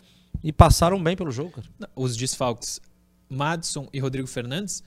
e 0.44 0.52
passaram 0.54 1.02
bem 1.02 1.16
pelo 1.16 1.32
jogo, 1.32 1.52
cara. 1.52 1.68
Os 1.96 2.16
desfalques 2.16 2.80
Madison 3.30 3.88
e 3.92 4.00
Rodrigo 4.00 4.28
Fernandes, 4.28 4.84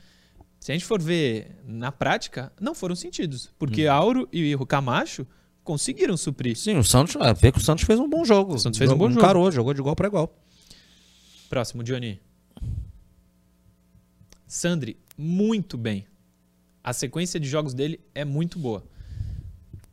se 0.60 0.70
a 0.70 0.74
gente 0.74 0.84
for 0.84 1.00
ver 1.02 1.56
na 1.66 1.90
prática, 1.90 2.52
não 2.60 2.74
foram 2.74 2.94
sentidos. 2.94 3.50
Porque 3.58 3.86
Auro 3.86 4.28
e 4.32 4.54
o 4.54 4.64
Camacho 4.64 5.26
conseguiram 5.64 6.16
suprir. 6.16 6.56
Sim, 6.56 6.78
o 6.78 6.84
Santos, 6.84 7.16
é, 7.16 7.34
vê 7.34 7.50
que 7.50 7.58
o 7.58 7.60
Santos 7.60 7.84
fez 7.84 7.98
um 7.98 8.08
bom 8.08 8.24
jogo. 8.24 8.54
O 8.54 8.58
Santos 8.58 8.78
fez 8.78 8.90
um 8.90 8.96
bom 8.96 9.08
jogo. 9.08 9.20
Encarou, 9.20 9.50
jogou 9.50 9.74
de 9.74 9.80
igual 9.80 9.96
para 9.96 10.06
igual. 10.06 10.32
Próximo, 11.48 11.82
Johnny. 11.82 12.20
Sandri, 14.46 14.96
muito 15.16 15.76
bem. 15.76 16.06
A 16.82 16.92
sequência 16.92 17.40
de 17.40 17.48
jogos 17.48 17.74
dele 17.74 18.00
é 18.14 18.24
muito 18.24 18.58
boa. 18.58 18.84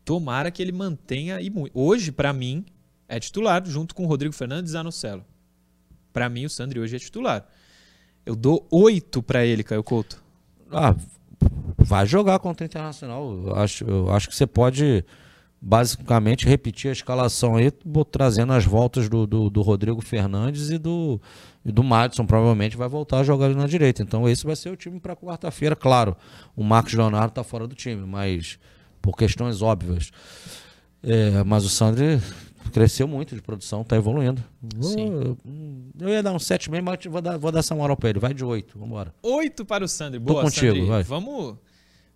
Tomara 0.05 0.51
que 0.51 0.61
ele 0.61 0.71
mantenha 0.71 1.39
muito. 1.49 1.77
Hoje, 1.77 2.11
pra 2.11 2.33
mim, 2.33 2.65
é 3.07 3.19
titular, 3.19 3.65
junto 3.65 3.95
com 3.95 4.03
o 4.03 4.07
Rodrigo 4.07 4.33
Fernandes 4.33 4.71
e 4.71 4.73
Zanocelo. 4.73 5.25
Pra 6.11 6.29
mim, 6.29 6.45
o 6.45 6.49
Sandri 6.49 6.79
hoje 6.79 6.95
é 6.95 6.99
titular. 6.99 7.47
Eu 8.25 8.35
dou 8.35 8.67
oito 8.69 9.23
pra 9.23 9.45
ele, 9.45 9.63
Caio 9.63 9.83
Couto. 9.83 10.23
Ah, 10.71 10.95
vai 11.77 12.05
jogar 12.05 12.39
contra 12.39 12.63
o 12.63 12.67
Internacional. 12.67 13.31
Eu 13.31 13.55
acho, 13.55 13.83
eu 13.85 14.11
acho 14.11 14.29
que 14.29 14.35
você 14.35 14.45
pode 14.45 15.03
basicamente 15.65 16.45
repetir 16.45 16.89
a 16.89 16.91
escalação 16.91 17.55
aí, 17.55 17.71
trazendo 18.11 18.51
as 18.51 18.65
voltas 18.65 19.07
do, 19.07 19.25
do, 19.25 19.49
do 19.49 19.61
Rodrigo 19.61 20.01
Fernandes 20.01 20.69
e 20.69 20.77
do, 20.77 21.21
e 21.63 21.71
do 21.71 21.81
Madison. 21.81 22.25
Provavelmente 22.25 22.75
vai 22.75 22.89
voltar 22.89 23.19
a 23.19 23.23
jogar 23.23 23.45
ali 23.45 23.55
na 23.55 23.65
direita. 23.65 24.03
Então 24.03 24.27
esse 24.27 24.45
vai 24.45 24.57
ser 24.57 24.69
o 24.69 24.75
time 24.75 24.99
para 24.99 25.15
quarta-feira. 25.15 25.73
Claro, 25.73 26.17
o 26.53 26.63
Marcos 26.65 26.93
Leonardo 26.93 27.29
está 27.29 27.45
fora 27.45 27.65
do 27.65 27.73
time, 27.73 28.05
mas 28.05 28.59
por 29.01 29.15
questões 29.15 29.61
óbvias. 29.61 30.11
É, 31.01 31.43
mas 31.45 31.63
o 31.63 31.69
Sandri 31.69 32.21
cresceu 32.73 33.07
muito 33.07 33.33
de 33.33 33.41
produção, 33.41 33.81
está 33.81 33.95
evoluindo. 33.95 34.43
Sim. 34.81 35.37
Eu 35.97 36.09
ia 36.09 36.21
dar 36.21 36.33
um 36.33 36.37
7,5, 36.37 36.81
mas 36.81 36.99
vou 37.05 37.21
dar, 37.21 37.37
vou 37.37 37.51
dar 37.53 37.59
essa 37.59 37.73
moral 37.73 37.95
para 37.95 38.09
ele. 38.09 38.19
Vai 38.19 38.33
de 38.33 38.43
8, 38.43 38.73
vamos 38.73 38.89
embora. 38.89 39.15
Oito 39.23 39.63
para 39.63 39.85
o 39.85 39.87
Sandri. 39.87 40.19
Boa, 40.19 40.41
contigo, 40.41 40.73
Sandri. 40.73 40.85
vai. 40.89 41.03
Vamos, 41.03 41.55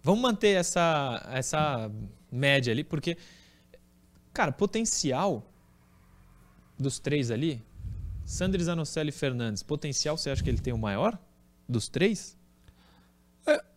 vamos 0.03 0.21
manter 0.21 0.57
essa, 0.57 1.25
essa 1.33 1.89
média 2.29 2.73
ali, 2.73 2.83
porque, 2.83 3.17
cara, 4.37 4.51
potencial 4.51 5.51
dos 6.77 6.99
três 6.99 7.31
ali, 7.31 7.59
Sandri, 8.23 8.63
Zanocelli 8.63 9.09
e 9.09 9.11
Fernandes, 9.11 9.63
potencial 9.63 10.15
você 10.15 10.29
acha 10.29 10.43
que 10.43 10.49
ele 10.49 10.59
tem 10.59 10.71
o 10.71 10.77
maior 10.77 11.17
dos 11.67 11.89
três? 11.89 12.37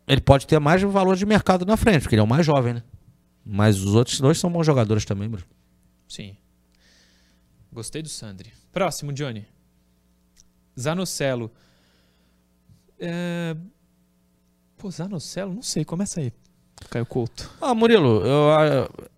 Ele 0.06 0.20
pode 0.20 0.46
ter 0.46 0.58
mais 0.58 0.82
valor 0.82 1.16
de 1.16 1.24
mercado 1.24 1.64
na 1.64 1.78
frente, 1.78 2.02
porque 2.02 2.14
ele 2.14 2.20
é 2.20 2.24
o 2.24 2.28
mais 2.28 2.44
jovem, 2.44 2.74
né? 2.74 2.82
Mas 3.42 3.80
os 3.80 3.94
outros 3.94 4.20
dois 4.20 4.38
são 4.38 4.52
bons 4.52 4.66
jogadores 4.66 5.06
também, 5.06 5.30
Bruno. 5.30 5.46
Sim. 6.06 6.36
Gostei 7.72 8.02
do 8.02 8.10
Sandri. 8.10 8.52
Próximo, 8.70 9.14
Johnny. 9.14 9.46
Zanocelo. 10.78 11.50
É... 12.98 13.56
Pô, 14.76 14.90
Zanocelo, 14.90 15.54
não 15.54 15.62
sei, 15.62 15.86
começa 15.86 16.20
aí. 16.20 16.30
Caio 16.90 17.06
Couto. 17.06 17.50
Ah, 17.62 17.74
Murilo, 17.74 18.26
eu, 18.26 18.50
ah, 18.52 18.66
eu 18.66 19.09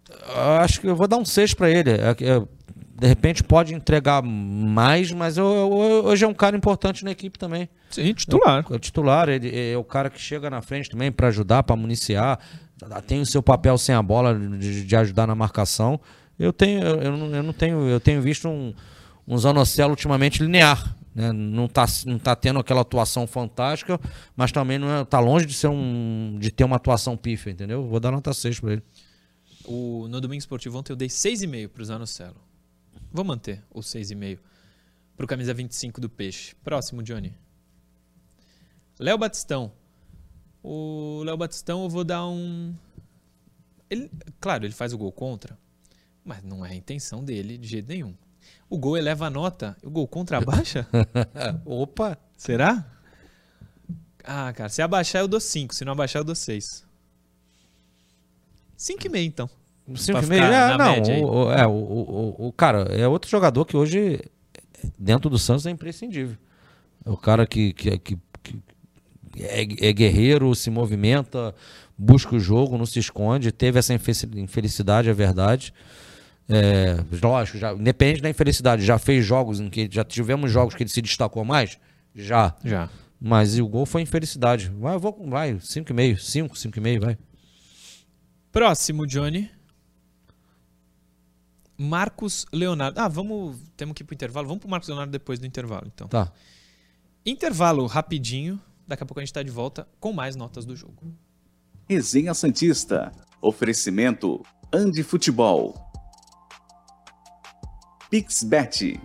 acho 0.61 0.81
que 0.81 0.87
eu 0.87 0.97
vou 0.97 1.07
dar 1.09 1.17
um 1.17 1.25
6 1.25 1.55
pra 1.55 1.71
ele. 1.71 1.91
É 1.91 2.15
que, 2.15 2.25
é, 2.25 2.41
de 2.41 3.07
repente 3.07 3.43
pode 3.43 3.75
entregar 3.75 4.23
mais, 4.23 5.11
mas 5.13 5.37
eu- 5.37 5.45
eu- 5.45 6.05
hoje 6.07 6.25
é 6.25 6.29
um 6.29 6.35
cara 6.35 6.57
importante 6.57 7.05
na 7.05 7.11
equipe 7.11 7.39
também. 7.39 7.69
Sim, 7.91 8.13
titular. 8.15 8.65
É 8.71 8.75
o 8.75 8.79
titular, 8.79 9.29
ele 9.29 9.51
é 9.73 9.77
o 9.77 9.85
cara 9.85 10.09
que 10.09 10.21
chega 10.21 10.49
na 10.49 10.63
frente 10.63 10.89
também 10.91 11.11
pra 11.11 11.29
ajudar, 11.29 11.63
pra 11.63 11.75
municiar. 11.77 12.39
Tem 13.07 13.21
o 13.21 13.27
seu 13.27 13.43
papel 13.43 13.77
sem 13.79 13.95
a 13.95 14.03
bola 14.03 14.35
de, 14.39 14.85
de 14.85 14.97
ajudar 14.97 15.27
na 15.27 15.35
marcação. 15.35 16.01
Eu 16.39 16.53
tenho, 16.53 16.83
eu, 16.83 16.97
eu 17.03 17.17
não, 17.17 17.27
eu 17.37 17.43
não 17.43 17.53
tenho, 17.53 17.89
eu 17.89 18.01
tenho 18.01 18.21
visto 18.21 18.49
um, 18.49 18.73
um 19.27 19.39
Zanocelo 19.39 19.91
ultimamente 19.91 20.43
linear. 20.43 20.97
Né? 21.15 21.31
Não, 21.31 21.69
tá, 21.69 21.85
não 22.07 22.19
tá 22.19 22.35
tendo 22.35 22.59
aquela 22.59 22.81
atuação 22.81 23.27
fantástica, 23.27 24.01
mas 24.35 24.51
também 24.51 24.79
não 24.79 24.91
é, 25.01 25.05
tá 25.05 25.21
longe 25.21 25.45
de 25.47 25.53
ser 25.53 25.69
um 25.69 26.37
de 26.41 26.51
ter 26.51 26.65
uma 26.65 26.77
atuação 26.77 27.17
pífia, 27.17 27.51
entendeu? 27.51 27.87
Vou 27.87 28.01
dar 28.01 28.11
nota 28.11 28.33
6 28.33 28.59
pra 28.59 28.73
ele. 28.73 28.83
O, 29.65 30.07
no 30.09 30.21
Domingo 30.21 30.41
Esportivo 30.41 30.79
ontem 30.79 30.93
eu 30.93 30.97
dei 30.97 31.09
6,5 31.09 31.69
pro 31.69 31.85
Zanocelo. 31.85 32.41
Vou 33.11 33.25
manter 33.25 33.63
o 33.71 33.81
6,5 33.81 34.39
pro 35.17 35.27
camisa 35.27 35.55
25 35.55 36.01
do 36.01 36.09
Peixe. 36.09 36.55
Próximo, 36.65 37.03
Johnny. 37.03 37.35
Léo 38.99 39.19
Batistão. 39.19 39.73
O 40.63 41.23
Léo 41.25 41.37
Batistão 41.37 41.83
eu 41.83 41.89
vou 41.89 42.05
dar 42.05 42.27
um... 42.27 42.75
Ele, 43.91 44.11
claro, 44.41 44.65
ele 44.65 44.73
faz 44.73 44.93
o 44.93 44.99
gol 44.99 45.13
contra, 45.13 45.59
mas 46.25 46.43
não 46.43 46.65
é 46.65 46.71
a 46.71 46.75
intenção 46.75 47.23
dele 47.23 47.59
de 47.59 47.69
jeito 47.69 47.89
nenhum. 47.89 48.15
O 48.71 48.79
gol 48.79 48.97
eleva 48.97 49.27
a 49.27 49.31
nota, 49.31 49.77
o 49.83 49.91
gol 49.91 50.09
contra 50.09 50.39
abaixa? 50.39 50.87
Opa! 51.67 52.17
Será? 52.37 52.91
Ah, 54.25 54.53
cara, 54.53 54.69
se 54.69 54.81
abaixar 54.81 55.21
eu 55.21 55.29
dou 55.29 55.41
5, 55.41 55.75
se 55.75 55.85
não 55.85 55.93
abaixar 55.93 56.21
eu 56.21 56.25
dou 56.25 56.35
6. 56.35 56.87
5,5 58.83 59.17
então. 59.25 59.51
5,5? 59.91 60.23
ficar 60.23 60.35
É, 60.37 60.51
na 60.51 60.79
não. 60.79 60.93
média 60.93 61.15
aí. 61.15 61.21
O, 61.23 61.27
o- 61.27 61.53
é, 61.53 61.67
o, 61.67 61.71
o, 61.71 62.47
o 62.49 62.53
cara 62.53 62.83
é 62.95 63.07
outro 63.07 63.31
jogador 63.31 63.65
que 63.65 63.77
hoje, 63.77 64.21
dentro 64.99 65.29
do 65.31 65.39
Santos, 65.39 65.67
é 65.67 65.71
imprescindível. 65.71 66.37
É 67.05 67.11
o 67.11 67.17
cara 67.17 67.47
que, 67.47 67.73
que, 67.73 67.99
que, 67.99 68.19
que 68.43 68.59
é, 69.39 69.63
é 69.89 69.93
guerreiro, 69.93 70.55
se 70.55 70.71
movimenta, 70.71 71.55
busca 71.99 72.35
o 72.37 72.41
jogo, 72.41 72.79
não 72.79 72.87
se 72.87 72.99
esconde. 72.99 73.51
Teve 73.53 73.79
essa 73.79 73.93
infelici- 73.93 74.29
infelicidade, 74.37 75.09
é 75.09 75.13
verdade. 75.13 75.73
É, 76.49 76.97
lógico, 77.23 77.57
já, 77.59 77.73
independente 77.73 78.21
da 78.23 78.29
infelicidade, 78.31 78.85
já 78.85 78.99
fez 78.99 79.25
jogos 79.25 79.61
em 79.61 79.71
que 79.71 79.89
já 79.91 80.05
tivemos 80.05 80.51
jogos 80.51 80.75
que 80.75 80.83
ele 80.83 80.91
se 80.91 81.01
destacou 81.01 81.45
mais? 81.45 81.79
Já. 82.15 82.55
Já. 82.65 82.89
Mas 83.21 83.59
o 83.59 83.67
gol 83.67 83.87
foi 83.87 84.03
infelicidade. 84.03 84.71
Vai, 84.79 84.99
vou, 84.99 85.17
vai, 85.29 85.55
5,5, 85.55 86.19
5, 86.19 86.55
5,5, 86.57 87.01
vai. 87.01 87.17
Próximo, 88.53 89.07
Johnny. 89.07 89.51
Marcos 91.77 92.47
Leonardo. 92.53 93.01
Ah, 93.01 93.09
vamos. 93.09 93.59
Temos 93.77 93.95
que 93.95 94.03
ir 94.03 94.07
pro 94.07 94.15
intervalo. 94.15 94.47
Vamos 94.47 94.61
pro 94.61 94.71
Marcos 94.71 94.89
Leonardo 94.89 95.11
depois 95.11 95.39
do 95.39 95.47
intervalo, 95.47 95.91
então. 95.93 96.07
Tá. 96.07 96.31
Intervalo 97.25 97.87
rapidinho. 97.87 98.61
Daqui 98.87 99.03
a 99.03 99.07
pouco 99.07 99.21
a 99.21 99.25
gente 99.25 99.33
tá 99.33 99.43
de 99.43 99.51
volta 99.51 99.89
com 99.99 100.13
mais 100.13 100.37
notas 100.37 100.67
do 100.67 100.77
jogo. 100.77 101.03
Resenha 101.89 102.35
Santista. 102.35 103.11
Oferecimento 103.41 104.45
Andi 104.73 105.03
Futebol. 105.03 105.75
Pixbet. 108.11 109.01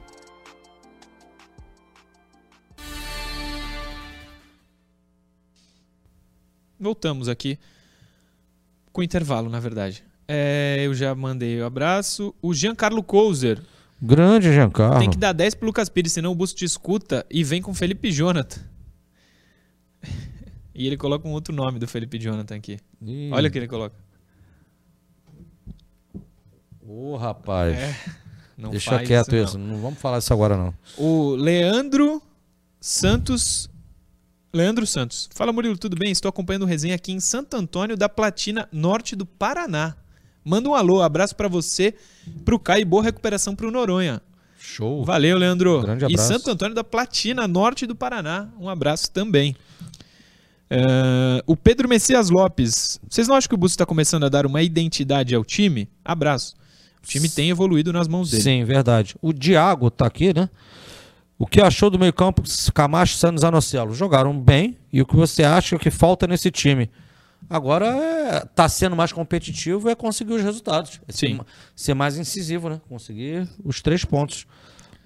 Voltamos 6.79 7.27
aqui 7.29 7.57
com 8.97 9.03
intervalo, 9.03 9.47
na 9.47 9.59
verdade. 9.59 10.03
É, 10.27 10.77
eu 10.81 10.91
já 10.91 11.13
mandei 11.13 11.61
o 11.61 11.65
abraço. 11.67 12.33
O 12.41 12.51
Giancarlo 12.51 13.03
Couser. 13.03 13.61
Grande, 14.01 14.51
Giancarlo. 14.51 14.97
Tem 14.97 15.11
que 15.11 15.17
dar 15.19 15.33
10 15.33 15.53
pro 15.53 15.67
Lucas 15.67 15.87
Pires, 15.87 16.13
senão 16.13 16.31
o 16.31 16.35
Busto 16.35 16.57
te 16.57 16.65
escuta 16.65 17.23
e 17.29 17.43
vem 17.43 17.61
com 17.61 17.75
Felipe 17.75 18.11
Jonathan. 18.11 18.59
e 20.73 20.87
ele 20.87 20.97
coloca 20.97 21.27
um 21.27 21.31
outro 21.31 21.53
nome 21.53 21.77
do 21.77 21.87
Felipe 21.87 22.17
Jonathan 22.17 22.55
aqui. 22.55 22.79
Ih, 22.99 23.29
Olha 23.31 23.49
o 23.49 23.51
que 23.51 23.59
ele 23.59 23.67
coloca. 23.67 23.95
Ô, 26.81 27.17
rapaz. 27.17 27.77
É, 27.77 27.95
Deixa 28.71 28.97
quieto 29.03 29.31
não. 29.33 29.43
isso. 29.43 29.57
Não 29.59 29.77
vamos 29.79 29.99
falar 29.99 30.17
isso 30.17 30.33
agora, 30.33 30.57
não. 30.57 30.73
O 30.97 31.35
Leandro 31.35 32.19
Santos. 32.81 33.69
Leandro 34.57 34.87
Santos. 34.87 35.29
Fala, 35.33 35.53
Murilo, 35.53 35.77
tudo 35.77 35.95
bem? 35.95 36.11
Estou 36.11 36.27
acompanhando 36.27 36.63
o 36.63 36.65
resenha 36.65 36.95
aqui 36.95 37.11
em 37.11 37.19
Santo 37.19 37.55
Antônio 37.55 37.95
da 37.95 38.09
Platina, 38.09 38.67
norte 38.71 39.15
do 39.15 39.25
Paraná. 39.25 39.95
Manda 40.43 40.67
um 40.67 40.73
alô, 40.73 41.01
abraço 41.01 41.35
pra 41.35 41.47
você, 41.47 41.93
pro 42.43 42.57
Caio 42.57 42.81
e 42.81 42.85
boa 42.85 43.03
recuperação 43.03 43.55
pro 43.55 43.69
Noronha. 43.69 44.21
Show. 44.59 45.05
Valeu, 45.05 45.37
Leandro. 45.37 45.81
Grande 45.81 46.05
E 46.05 46.07
abraço. 46.07 46.27
Santo 46.27 46.49
Antônio 46.49 46.73
da 46.73 46.83
Platina, 46.83 47.47
norte 47.47 47.85
do 47.85 47.95
Paraná. 47.95 48.49
Um 48.59 48.67
abraço 48.67 49.11
também. 49.11 49.55
É, 50.69 51.43
o 51.45 51.55
Pedro 51.55 51.87
Messias 51.87 52.29
Lopes. 52.29 52.99
Vocês 53.09 53.27
não 53.27 53.35
acham 53.35 53.47
que 53.47 53.55
o 53.55 53.57
Busto 53.57 53.75
está 53.75 53.85
começando 53.85 54.25
a 54.25 54.29
dar 54.29 54.45
uma 54.45 54.61
identidade 54.63 55.35
ao 55.35 55.45
time? 55.45 55.87
Abraço. 56.03 56.55
O 57.03 57.07
time 57.07 57.29
tem 57.29 57.49
evoluído 57.49 57.93
nas 57.93 58.07
mãos 58.07 58.31
dele. 58.31 58.43
Sim, 58.43 58.65
verdade. 58.65 59.15
O 59.21 59.31
Diago 59.31 59.89
tá 59.91 60.07
aqui, 60.07 60.33
né? 60.33 60.49
O 61.39 61.45
que 61.45 61.61
achou 61.61 61.89
do 61.89 61.99
meio-campo 61.99 62.41
Camacho, 62.73 63.15
Santos 63.15 63.43
Anocelo? 63.43 63.93
Jogaram 63.93 64.37
bem. 64.37 64.77
E 64.91 65.01
o 65.01 65.05
que 65.05 65.15
você 65.15 65.43
acha 65.43 65.77
que 65.77 65.91
falta 65.91 66.25
nesse 66.25 66.49
time? 66.49 66.89
Agora 67.49 67.85
é, 67.85 68.39
tá 68.55 68.67
sendo 68.67 68.95
mais 68.95 69.13
competitivo 69.13 69.87
é 69.89 69.95
conseguir 69.95 70.33
os 70.33 70.41
resultados. 70.41 70.99
É 71.07 71.11
ser, 71.11 71.27
Sim. 71.27 71.39
ser 71.75 71.93
mais 71.93 72.17
incisivo, 72.17 72.69
né? 72.69 72.81
Conseguir 72.89 73.47
os 73.63 73.81
três 73.81 74.03
pontos. 74.03 74.47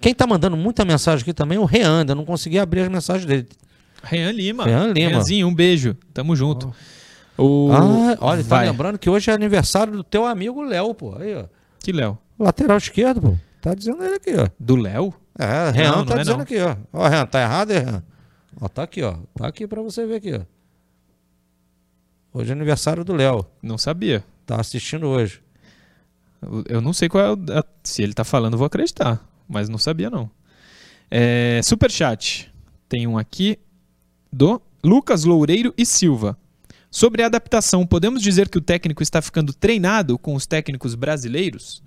Quem 0.00 0.14
tá 0.14 0.26
mandando 0.26 0.56
muita 0.56 0.84
mensagem 0.84 1.22
aqui 1.22 1.34
também 1.34 1.58
é 1.58 1.60
o 1.60 1.64
Rean. 1.64 2.00
Ainda 2.00 2.14
não 2.14 2.24
consegui 2.24 2.58
abrir 2.58 2.80
as 2.80 2.88
mensagens 2.88 3.26
dele. 3.26 3.48
Rean 4.02 4.32
Lima. 4.32 4.64
Rean 4.64 4.86
Lima. 4.88 5.10
Reanzinho, 5.10 5.46
um 5.46 5.54
beijo. 5.54 5.96
Tamo 6.12 6.34
junto. 6.34 6.74
O... 7.38 7.70
Ah, 7.72 8.16
olha, 8.20 8.42
tá 8.42 8.56
Vai. 8.56 8.66
lembrando 8.66 8.98
que 8.98 9.08
hoje 9.08 9.30
é 9.30 9.34
aniversário 9.34 9.92
do 9.92 10.02
teu 10.02 10.26
amigo 10.26 10.62
Léo, 10.62 10.94
pô. 10.94 11.16
Aí, 11.16 11.34
ó. 11.34 11.44
Que 11.78 11.92
Léo? 11.92 12.18
Lateral 12.38 12.78
esquerdo, 12.78 13.20
pô. 13.20 13.36
Tá 13.60 13.74
dizendo 13.74 14.02
ele 14.02 14.16
aqui, 14.16 14.34
ó. 14.34 14.48
Do 14.58 14.74
Léo? 14.74 15.14
É, 15.38 15.70
Rean 15.70 15.92
Não, 15.96 16.04
tá 16.04 16.14
não 16.14 16.20
é 16.20 16.22
dizendo 16.24 16.36
não. 16.36 16.42
aqui, 16.42 16.58
ó. 16.60 16.76
Ó, 16.92 17.08
Rean, 17.08 17.26
tá 17.26 17.40
errado, 17.40 17.70
é, 17.72 17.78
Rean? 17.78 18.02
Ó, 18.60 18.68
tá 18.68 18.82
aqui, 18.82 19.02
ó. 19.02 19.16
Tá 19.34 19.46
aqui 19.48 19.66
pra 19.66 19.80
você 19.82 20.06
ver 20.06 20.16
aqui, 20.16 20.34
ó. 20.34 20.40
Hoje 22.34 22.50
é 22.50 22.52
aniversário 22.54 23.04
do 23.04 23.12
Léo. 23.14 23.44
Não 23.62 23.76
sabia. 23.76 24.24
Tá 24.46 24.60
assistindo 24.60 25.06
hoje. 25.06 25.42
Eu- 26.68 26.80
não 26.80 26.92
sei 26.92 27.08
qual 27.08 27.24
é 27.24 27.30
o. 27.32 27.58
a- 27.58 27.64
Se 27.84 28.02
ele 28.02 28.14
tá 28.14 28.24
falando, 28.24 28.54
eu 28.54 28.58
vou 28.58 28.66
acreditar. 28.66 29.20
Mas 29.48 29.68
não 29.68 29.78
sabia, 29.78 30.08
não. 30.10 30.30
É, 31.10 31.60
Superchat. 31.62 32.52
Tem 32.88 33.06
um 33.06 33.18
aqui 33.18 33.58
do 34.32 34.60
Lucas 34.82 35.24
Loureiro 35.24 35.72
e 35.76 35.84
Silva. 35.86 36.36
Sobre 36.90 37.22
a 37.22 37.26
adaptação, 37.26 37.86
podemos 37.86 38.22
dizer 38.22 38.48
que 38.48 38.58
o 38.58 38.62
técnico 38.62 39.02
está 39.02 39.22
ficando 39.22 39.52
treinado 39.54 40.18
com 40.18 40.34
os 40.34 40.46
técnicos 40.46 40.94
brasileiros? 40.94 41.82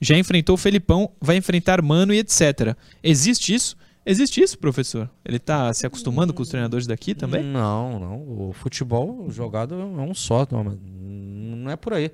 Já 0.00 0.16
enfrentou 0.16 0.54
o 0.54 0.58
Felipão, 0.58 1.10
vai 1.20 1.36
enfrentar 1.36 1.82
Mano 1.82 2.14
e 2.14 2.18
etc. 2.18 2.76
Existe 3.02 3.54
isso? 3.54 3.76
Existe 4.06 4.40
isso, 4.40 4.58
professor? 4.58 5.10
Ele 5.24 5.36
está 5.36 5.72
se 5.74 5.86
acostumando 5.86 6.32
com 6.32 6.40
os 6.40 6.48
treinadores 6.48 6.86
daqui 6.86 7.14
também? 7.14 7.42
Não, 7.42 7.98
não. 7.98 8.48
O 8.48 8.52
futebol 8.54 9.30
jogado 9.30 9.74
é 9.74 9.84
um 9.84 10.14
só. 10.14 10.46
Não, 10.50 11.70
é 11.70 11.76
por 11.76 11.92
aí. 11.92 12.10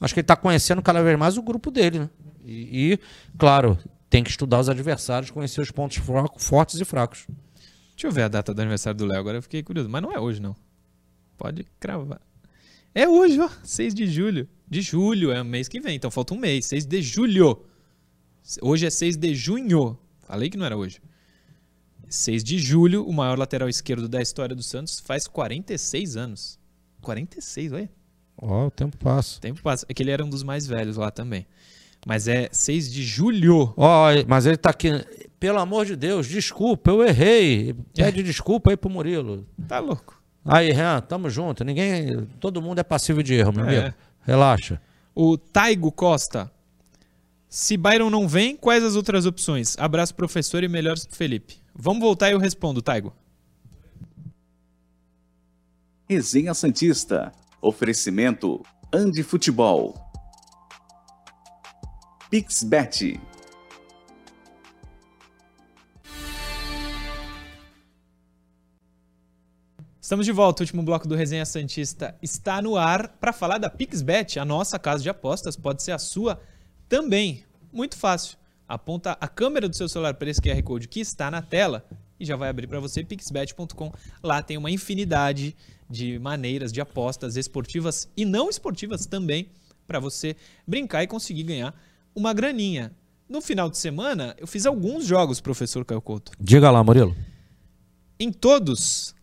Acho 0.00 0.12
que 0.12 0.20
ele 0.20 0.26
tá 0.26 0.36
conhecendo 0.36 0.82
cada 0.82 1.02
vez 1.02 1.18
mais 1.18 1.38
o 1.38 1.42
grupo 1.42 1.70
dele, 1.70 2.00
né? 2.00 2.10
E, 2.44 2.92
e, 2.92 3.00
claro, 3.38 3.78
tem 4.10 4.22
que 4.22 4.30
estudar 4.30 4.60
os 4.60 4.68
adversários, 4.68 5.30
conhecer 5.30 5.60
os 5.60 5.70
pontos 5.70 5.98
fortes 6.36 6.78
e 6.80 6.84
fracos. 6.84 7.26
Deixa 7.92 8.06
eu 8.06 8.12
ver 8.12 8.22
a 8.22 8.28
data 8.28 8.52
do 8.52 8.60
aniversário 8.60 8.98
do 8.98 9.06
Léo, 9.06 9.18
agora 9.18 9.38
eu 9.38 9.42
fiquei 9.42 9.62
curioso. 9.62 9.88
Mas 9.88 10.02
não 10.02 10.12
é 10.12 10.20
hoje, 10.20 10.40
não. 10.40 10.54
Pode 11.36 11.66
cravar. 11.80 12.20
É 12.94 13.08
hoje, 13.08 13.40
ó. 13.40 13.48
6 13.64 13.94
de 13.94 14.06
julho. 14.06 14.48
De 14.70 14.80
julho, 14.82 15.30
é 15.32 15.40
o 15.40 15.44
mês 15.44 15.68
que 15.68 15.80
vem. 15.80 15.96
Então 15.96 16.10
falta 16.10 16.34
um 16.34 16.38
mês. 16.38 16.66
6 16.66 16.86
de 16.86 17.00
julho. 17.02 17.62
Hoje 18.62 18.86
é 18.86 18.90
6 18.90 19.16
de 19.16 19.34
junho. 19.34 19.98
Falei 20.26 20.50
que 20.50 20.56
não 20.56 20.66
era 20.66 20.76
hoje. 20.76 21.00
6 22.08 22.42
de 22.42 22.58
julho, 22.58 23.04
o 23.06 23.12
maior 23.12 23.38
lateral 23.38 23.68
esquerdo 23.68 24.08
da 24.08 24.20
história 24.22 24.54
do 24.56 24.62
Santos 24.62 24.98
faz 25.00 25.26
46 25.26 26.16
anos. 26.16 26.58
46, 27.02 27.72
olha. 27.72 27.90
Ó, 28.40 28.66
o 28.66 28.70
tempo 28.70 28.96
passa. 28.96 29.38
O 29.38 29.40
tempo 29.40 29.62
passa. 29.62 29.84
É 29.88 29.94
que 29.94 30.02
ele 30.02 30.10
era 30.10 30.24
um 30.24 30.30
dos 30.30 30.42
mais 30.42 30.66
velhos 30.66 30.96
lá 30.96 31.10
também. 31.10 31.46
Mas 32.06 32.28
é 32.28 32.48
6 32.52 32.92
de 32.92 33.02
julho. 33.02 33.74
Ó, 33.76 34.06
mas 34.26 34.46
ele 34.46 34.56
tá 34.56 34.70
aqui. 34.70 34.88
Pelo 35.40 35.58
amor 35.58 35.84
de 35.86 35.96
Deus, 35.96 36.26
desculpa, 36.26 36.90
eu 36.90 37.02
errei. 37.04 37.74
Pede 37.94 38.22
desculpa 38.22 38.70
aí 38.70 38.76
pro 38.76 38.88
Murilo. 38.90 39.46
Tá 39.66 39.78
louco. 39.78 40.20
Aí, 40.44 40.72
Renan, 40.72 41.00
tamo 41.02 41.28
junto. 41.28 41.62
Ninguém. 41.64 42.26
Todo 42.40 42.62
mundo 42.62 42.78
é 42.78 42.82
passivo 42.84 43.22
de 43.22 43.34
erro, 43.34 43.52
meu 43.52 43.64
É. 43.66 43.78
amigo. 43.78 43.94
Relaxa. 44.28 44.78
O 45.14 45.38
Taigo 45.38 45.90
Costa. 45.90 46.52
Se 47.48 47.78
Byron 47.78 48.10
não 48.10 48.28
vem, 48.28 48.58
quais 48.58 48.84
as 48.84 48.94
outras 48.94 49.24
opções? 49.24 49.74
Abraço, 49.78 50.14
professor, 50.14 50.62
e 50.62 50.68
melhores 50.68 51.06
pro 51.06 51.16
Felipe. 51.16 51.62
Vamos 51.74 52.02
voltar 52.02 52.28
e 52.28 52.32
eu 52.32 52.38
respondo, 52.38 52.82
Taigo. 52.82 53.16
Resenha 56.06 56.52
Santista. 56.52 57.32
Oferecimento 57.62 58.62
Andi 58.92 59.22
Futebol. 59.22 59.94
Pixbet. 62.28 63.18
Estamos 70.08 70.24
de 70.24 70.32
volta. 70.32 70.62
O 70.62 70.64
último 70.64 70.82
bloco 70.82 71.06
do 71.06 71.14
Resenha 71.14 71.44
Santista 71.44 72.16
está 72.22 72.62
no 72.62 72.78
ar 72.78 73.08
para 73.20 73.30
falar 73.30 73.58
da 73.58 73.68
PixBet, 73.68 74.38
a 74.38 74.44
nossa 74.46 74.78
casa 74.78 75.02
de 75.02 75.10
apostas. 75.10 75.54
Pode 75.54 75.82
ser 75.82 75.92
a 75.92 75.98
sua 75.98 76.40
também. 76.88 77.44
Muito 77.70 77.94
fácil. 77.94 78.38
Aponta 78.66 79.18
a 79.20 79.28
câmera 79.28 79.68
do 79.68 79.76
seu 79.76 79.86
celular 79.86 80.14
para 80.14 80.30
esse 80.30 80.40
QR 80.40 80.62
Code 80.62 80.88
que 80.88 81.00
está 81.00 81.30
na 81.30 81.42
tela 81.42 81.86
e 82.18 82.24
já 82.24 82.36
vai 82.36 82.48
abrir 82.48 82.66
para 82.66 82.80
você 82.80 83.04
pixbet.com. 83.04 83.92
Lá 84.22 84.42
tem 84.42 84.56
uma 84.56 84.70
infinidade 84.70 85.54
de 85.90 86.18
maneiras 86.18 86.72
de 86.72 86.80
apostas 86.80 87.36
esportivas 87.36 88.10
e 88.16 88.24
não 88.24 88.48
esportivas 88.48 89.04
também 89.04 89.50
para 89.86 90.00
você 90.00 90.34
brincar 90.66 91.02
e 91.02 91.06
conseguir 91.06 91.42
ganhar 91.42 91.78
uma 92.16 92.32
graninha. 92.32 92.92
No 93.28 93.42
final 93.42 93.68
de 93.68 93.76
semana, 93.76 94.34
eu 94.38 94.46
fiz 94.46 94.64
alguns 94.64 95.04
jogos, 95.04 95.38
professor 95.38 95.84
Caio 95.84 96.00
Couto. 96.00 96.32
Diga 96.40 96.70
lá, 96.70 96.82
Murilo. 96.82 97.14
Em 98.18 98.32
todos, 98.32 99.14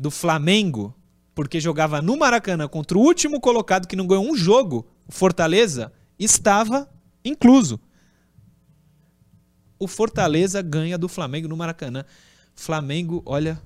do 0.00 0.10
Flamengo, 0.10 0.94
porque 1.34 1.60
jogava 1.60 2.00
no 2.00 2.16
Maracanã 2.16 2.66
contra 2.66 2.96
o 2.96 3.02
último 3.02 3.38
colocado 3.38 3.86
que 3.86 3.94
não 3.94 4.06
ganhou 4.06 4.24
um 4.24 4.34
jogo, 4.34 4.88
o 5.06 5.12
Fortaleza, 5.12 5.92
estava 6.18 6.90
incluso. 7.22 7.78
O 9.78 9.86
Fortaleza 9.86 10.62
ganha 10.62 10.96
do 10.96 11.06
Flamengo 11.06 11.48
no 11.48 11.56
Maracanã. 11.56 12.02
Flamengo, 12.54 13.22
olha, 13.26 13.60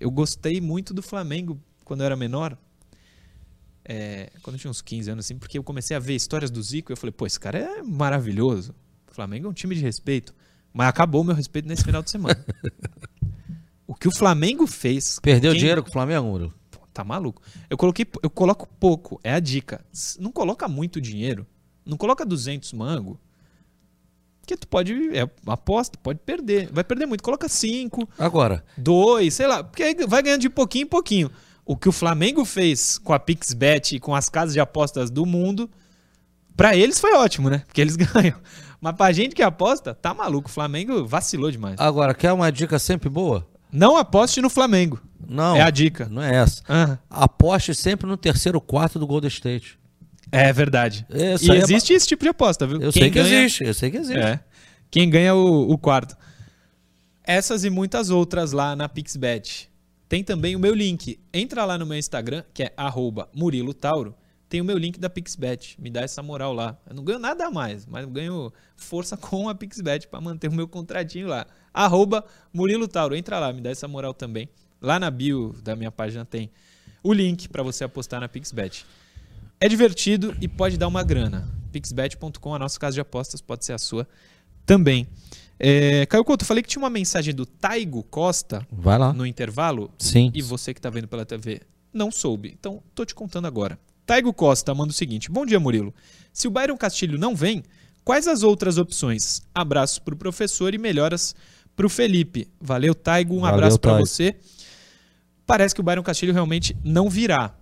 eu 0.00 0.10
gostei 0.10 0.62
muito 0.62 0.94
do 0.94 1.02
Flamengo 1.02 1.60
quando 1.84 2.00
eu 2.00 2.06
era 2.06 2.16
menor. 2.16 2.56
É, 3.84 4.32
quando 4.42 4.56
eu 4.56 4.60
tinha 4.60 4.70
uns 4.70 4.80
15 4.80 5.10
anos, 5.10 5.26
assim, 5.26 5.38
porque 5.38 5.58
eu 5.58 5.62
comecei 5.62 5.94
a 5.94 6.00
ver 6.00 6.14
histórias 6.14 6.50
do 6.50 6.62
Zico 6.62 6.90
e 6.90 6.94
eu 6.94 6.96
falei, 6.96 7.12
pô, 7.12 7.26
esse 7.26 7.38
cara 7.38 7.58
é 7.58 7.82
maravilhoso. 7.82 8.74
O 9.10 9.14
Flamengo 9.14 9.46
é 9.46 9.50
um 9.50 9.54
time 9.54 9.74
de 9.74 9.82
respeito. 9.82 10.34
Mas 10.72 10.88
acabou 10.88 11.20
o 11.20 11.24
meu 11.24 11.34
respeito 11.34 11.68
nesse 11.68 11.84
final 11.84 12.02
de 12.02 12.10
semana. 12.10 12.42
o 13.96 13.98
que 13.98 14.08
o 14.08 14.14
Flamengo 14.16 14.66
fez. 14.66 15.18
Perdeu 15.20 15.50
quem- 15.52 15.58
dinheiro 15.60 15.82
com 15.82 15.88
o 15.88 15.92
Flamengo, 15.92 16.26
Murilo? 16.28 16.54
Tá 16.92 17.04
maluco. 17.04 17.42
Eu 17.68 17.76
coloquei, 17.76 18.06
eu 18.22 18.30
coloco 18.30 18.66
pouco, 18.80 19.20
é 19.22 19.32
a 19.32 19.40
dica. 19.40 19.84
Não 20.18 20.32
coloca 20.32 20.66
muito 20.68 21.00
dinheiro. 21.00 21.46
Não 21.84 21.96
coloca 21.96 22.24
200 22.24 22.72
mango. 22.72 23.20
Que 24.46 24.56
tu 24.56 24.66
pode, 24.68 24.92
é 25.16 25.28
aposta, 25.46 25.98
pode 26.02 26.20
perder. 26.20 26.70
Vai 26.72 26.84
perder 26.84 27.04
muito. 27.06 27.22
Coloca 27.22 27.48
5, 27.48 28.08
Agora, 28.18 28.64
2, 28.78 29.34
sei 29.34 29.46
lá, 29.46 29.62
porque 29.64 29.82
aí 29.82 29.94
vai 30.06 30.22
ganhando 30.22 30.40
de 30.42 30.48
pouquinho 30.48 30.84
em 30.84 30.88
pouquinho. 30.88 31.30
O 31.64 31.76
que 31.76 31.88
o 31.88 31.92
Flamengo 31.92 32.44
fez 32.44 32.96
com 32.96 33.12
a 33.12 33.18
PixBet 33.18 33.96
e 33.96 34.00
com 34.00 34.14
as 34.14 34.28
casas 34.28 34.52
de 34.54 34.60
apostas 34.60 35.10
do 35.10 35.26
mundo, 35.26 35.68
pra 36.56 36.76
eles 36.76 37.00
foi 37.00 37.12
ótimo, 37.14 37.50
né? 37.50 37.64
Porque 37.66 37.80
eles 37.80 37.96
ganham. 37.98 38.38
Mas 38.80 38.94
pra 38.94 39.10
gente 39.12 39.34
que 39.34 39.42
aposta, 39.42 39.92
tá 39.94 40.14
maluco. 40.14 40.48
O 40.48 40.52
Flamengo 40.52 41.04
vacilou 41.04 41.50
demais. 41.50 41.74
agora, 41.80 42.14
quer 42.14 42.32
uma 42.32 42.50
dica 42.52 42.78
sempre 42.78 43.08
boa? 43.08 43.44
Não 43.76 43.96
aposte 43.96 44.40
no 44.40 44.48
Flamengo. 44.48 45.00
Não. 45.28 45.56
É 45.56 45.62
a 45.62 45.70
dica. 45.70 46.08
Não 46.08 46.22
é 46.22 46.34
essa. 46.36 46.62
Ah, 46.68 46.98
Aposte 47.10 47.74
sempre 47.74 48.06
no 48.06 48.16
terceiro 48.16 48.60
quarto 48.60 48.98
do 48.98 49.06
Golden 49.06 49.28
State. 49.28 49.78
é 50.32 50.52
verdade. 50.52 51.06
Isso 51.10 51.52
e 51.52 51.56
é 51.56 51.58
existe 51.58 51.92
esse 51.92 52.06
tipo 52.06 52.22
de 52.22 52.28
aposta, 52.30 52.66
viu? 52.66 52.76
Eu 52.80 52.92
Quem 52.92 53.02
sei 53.02 53.10
que 53.10 53.22
ganha- 53.22 53.40
existe, 53.40 53.64
eu 53.64 53.74
sei 53.74 53.90
que 53.90 53.96
existe. 53.98 54.18
É. 54.18 54.40
Quem 54.90 55.10
ganha 55.10 55.34
o, 55.34 55.70
o 55.70 55.76
quarto. 55.76 56.16
Essas 57.24 57.64
e 57.64 57.70
muitas 57.70 58.08
outras 58.08 58.52
lá 58.52 58.74
na 58.76 58.88
PixBet. 58.88 59.68
Tem 60.08 60.22
também 60.22 60.54
o 60.54 60.58
meu 60.60 60.74
link. 60.74 61.18
Entra 61.34 61.64
lá 61.64 61.76
no 61.76 61.84
meu 61.84 61.98
Instagram, 61.98 62.44
que 62.54 62.62
é 62.62 62.72
Murilo 63.34 63.74
Tauro. 63.74 64.14
Tem 64.48 64.60
o 64.60 64.64
meu 64.64 64.78
link 64.78 64.98
da 64.98 65.10
PixBet. 65.10 65.80
Me 65.80 65.90
dá 65.90 66.02
essa 66.02 66.22
moral 66.22 66.52
lá. 66.52 66.78
Eu 66.88 66.94
não 66.94 67.02
ganho 67.02 67.18
nada 67.18 67.46
a 67.46 67.50
mais, 67.50 67.84
mas 67.84 68.04
eu 68.04 68.10
ganho 68.10 68.52
força 68.76 69.16
com 69.18 69.48
a 69.48 69.54
PixBet 69.54 70.06
para 70.08 70.20
manter 70.20 70.48
o 70.48 70.52
meu 70.52 70.68
contratinho 70.68 71.26
lá. 71.26 71.46
Arroba 71.74 72.24
Murilo 72.52 72.86
Tauro. 72.86 73.16
Entra 73.16 73.38
lá, 73.38 73.52
me 73.52 73.60
dá 73.60 73.70
essa 73.70 73.88
moral 73.88 74.14
também. 74.14 74.48
Lá 74.80 75.00
na 75.00 75.10
bio 75.10 75.54
da 75.64 75.74
minha 75.74 75.90
página 75.90 76.24
tem 76.24 76.50
o 77.02 77.12
link 77.12 77.48
para 77.48 77.62
você 77.62 77.84
apostar 77.84 78.20
na 78.20 78.28
PixBet. 78.28 78.86
É 79.60 79.68
divertido 79.68 80.36
e 80.40 80.46
pode 80.46 80.76
dar 80.76 80.86
uma 80.86 81.02
grana. 81.02 81.48
Pixbet.com, 81.72 82.54
a 82.54 82.58
nossa 82.58 82.78
casa 82.78 82.94
de 82.94 83.00
apostas, 83.00 83.40
pode 83.40 83.64
ser 83.64 83.72
a 83.72 83.78
sua 83.78 84.06
também. 84.64 85.06
É, 85.58 86.04
Caio 86.06 86.24
Couto, 86.24 86.44
falei 86.44 86.62
que 86.62 86.68
tinha 86.68 86.82
uma 86.82 86.90
mensagem 86.90 87.34
do 87.34 87.46
Taigo 87.46 88.02
Costa 88.02 88.66
Vai 88.70 88.98
lá. 88.98 89.12
no 89.12 89.24
intervalo 89.24 89.90
Sim. 89.98 90.30
e 90.34 90.42
você 90.42 90.74
que 90.74 90.78
está 90.78 90.90
vendo 90.90 91.08
pela 91.08 91.24
TV 91.24 91.62
não 91.92 92.10
soube. 92.10 92.54
Então, 92.58 92.82
tô 92.94 93.04
te 93.04 93.14
contando 93.14 93.46
agora. 93.46 93.78
Taigo 94.06 94.32
Costa 94.32 94.72
manda 94.72 94.90
o 94.90 94.94
seguinte: 94.94 95.30
Bom 95.30 95.44
dia, 95.44 95.58
Murilo. 95.58 95.92
Se 96.32 96.46
o 96.46 96.50
Byron 96.50 96.76
Castilho 96.76 97.18
não 97.18 97.34
vem, 97.34 97.64
quais 98.04 98.28
as 98.28 98.42
outras 98.42 98.78
opções? 98.78 99.42
Abraços 99.52 99.98
pro 99.98 100.16
professor 100.16 100.72
e 100.72 100.78
melhoras 100.78 101.34
pro 101.74 101.88
Felipe. 101.88 102.48
Valeu, 102.60 102.94
Taigo. 102.94 103.34
Um 103.34 103.40
Valeu, 103.40 103.54
abraço 103.54 103.80
para 103.80 103.98
você. 103.98 104.36
Parece 105.44 105.74
que 105.74 105.80
o 105.80 105.84
Byron 105.84 106.02
Castilho 106.02 106.32
realmente 106.32 106.76
não 106.84 107.10
virá. 107.10 107.54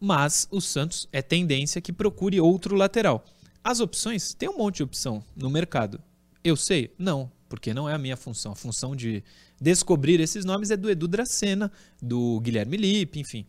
Mas 0.00 0.46
o 0.50 0.60
Santos 0.60 1.08
é 1.12 1.20
tendência 1.20 1.80
que 1.80 1.92
procure 1.92 2.40
outro 2.40 2.76
lateral. 2.76 3.24
As 3.62 3.80
opções, 3.80 4.34
tem 4.34 4.48
um 4.48 4.58
monte 4.58 4.76
de 4.76 4.82
opção 4.82 5.24
no 5.34 5.48
mercado. 5.48 6.00
Eu 6.42 6.54
sei? 6.56 6.92
Não, 6.98 7.32
porque 7.48 7.72
não 7.72 7.88
é 7.88 7.94
a 7.94 7.98
minha 7.98 8.16
função. 8.16 8.52
A 8.52 8.56
função 8.56 8.94
de 8.94 9.24
descobrir 9.60 10.20
esses 10.20 10.44
nomes 10.44 10.70
é 10.70 10.76
do 10.76 10.90
Edu 10.90 11.08
Dracena, 11.08 11.72
do 12.02 12.38
Guilherme 12.40 12.76
Lippe, 12.76 13.18
enfim. 13.18 13.46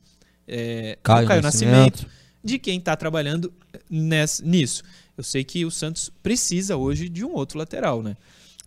É, 0.48 0.98
Caio 1.04 1.28
Caio 1.28 1.42
Nascimento. 1.42 1.76
Nascimento, 2.04 2.08
de 2.44 2.60
quem 2.60 2.78
está 2.78 2.96
trabalhando 2.96 3.52
ness- 3.90 4.42
nisso. 4.42 4.84
Eu 5.18 5.24
sei 5.24 5.44
que 5.44 5.66
o 5.66 5.72
Santos 5.72 6.12
precisa 6.22 6.76
hoje 6.78 7.10
de 7.10 7.24
um 7.26 7.34
outro 7.34 7.58
lateral, 7.58 8.04
né? 8.04 8.16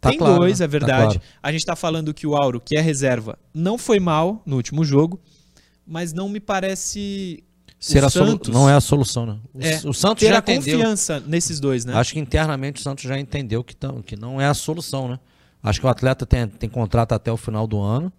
Tá 0.00 0.10
Tem 0.10 0.18
claro, 0.18 0.36
dois, 0.36 0.60
né? 0.60 0.64
é 0.64 0.68
Tá 0.68 0.70
verdade. 0.72 1.02
claro. 1.18 1.20
A 1.42 1.50
gente 1.52 1.60
está 1.60 1.76
falando 1.76 2.14
que 2.14 2.26
o 2.26 2.34
Auro, 2.36 2.60
que 2.60 2.76
é 2.76 2.80
reserva, 2.80 3.38
não 3.52 3.76
foi 3.76 3.98
mal 4.00 4.42
no 4.46 4.56
último 4.56 4.84
jogo, 4.84 5.20
mas 5.86 6.12
não 6.12 6.28
me 6.28 6.40
parece 6.40 7.42
Ser 7.80 8.02
o 8.02 8.10
Santos 8.10 8.52
Não 8.52 8.68
é 8.68 8.74
a 8.74 8.80
solução, 8.80 9.24
né? 9.24 9.38
O, 9.54 9.60
É, 9.62 9.80
o 9.84 9.92
Santos 9.94 10.20
ter 10.20 10.28
já 10.30 10.36
a 10.36 10.38
entendeu. 10.38 10.78
confiança 10.78 11.20
nesses 11.20 11.60
dois, 11.60 11.84
né? 11.84 11.94
Acho 11.94 12.12
que 12.12 12.18
internamente 12.18 12.80
o 12.80 12.82
Santos 12.82 13.04
já 13.04 13.18
entendeu 13.18 13.62
que, 13.62 13.74
tão- 13.76 14.02
que 14.02 14.16
não 14.16 14.40
é 14.40 14.46
a 14.46 14.54
solução, 14.54 15.06
né? 15.08 15.18
Acho 15.62 15.78
que 15.80 15.86
o 15.86 15.88
atleta 15.88 16.26
tem, 16.26 16.46
tem 16.48 16.68
contrato 16.68 17.12
até 17.12 17.30
o 17.30 17.36
final 17.36 17.66
do 17.68 17.80
ano. 17.80 18.12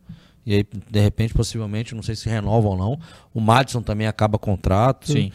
E 0.50 0.56
aí, 0.56 0.66
de 0.89 1.00
repente, 1.00 1.32
possivelmente, 1.32 1.93
não 1.93 2.02
sei 2.02 2.16
se 2.16 2.28
renova 2.28 2.70
ou 2.70 2.76
não. 2.76 3.00
O 3.32 3.39
Madison 3.39 3.84
também 3.84 4.08
acaba 4.08 4.39
contrato. 4.39 5.12
Sim. 5.12 5.32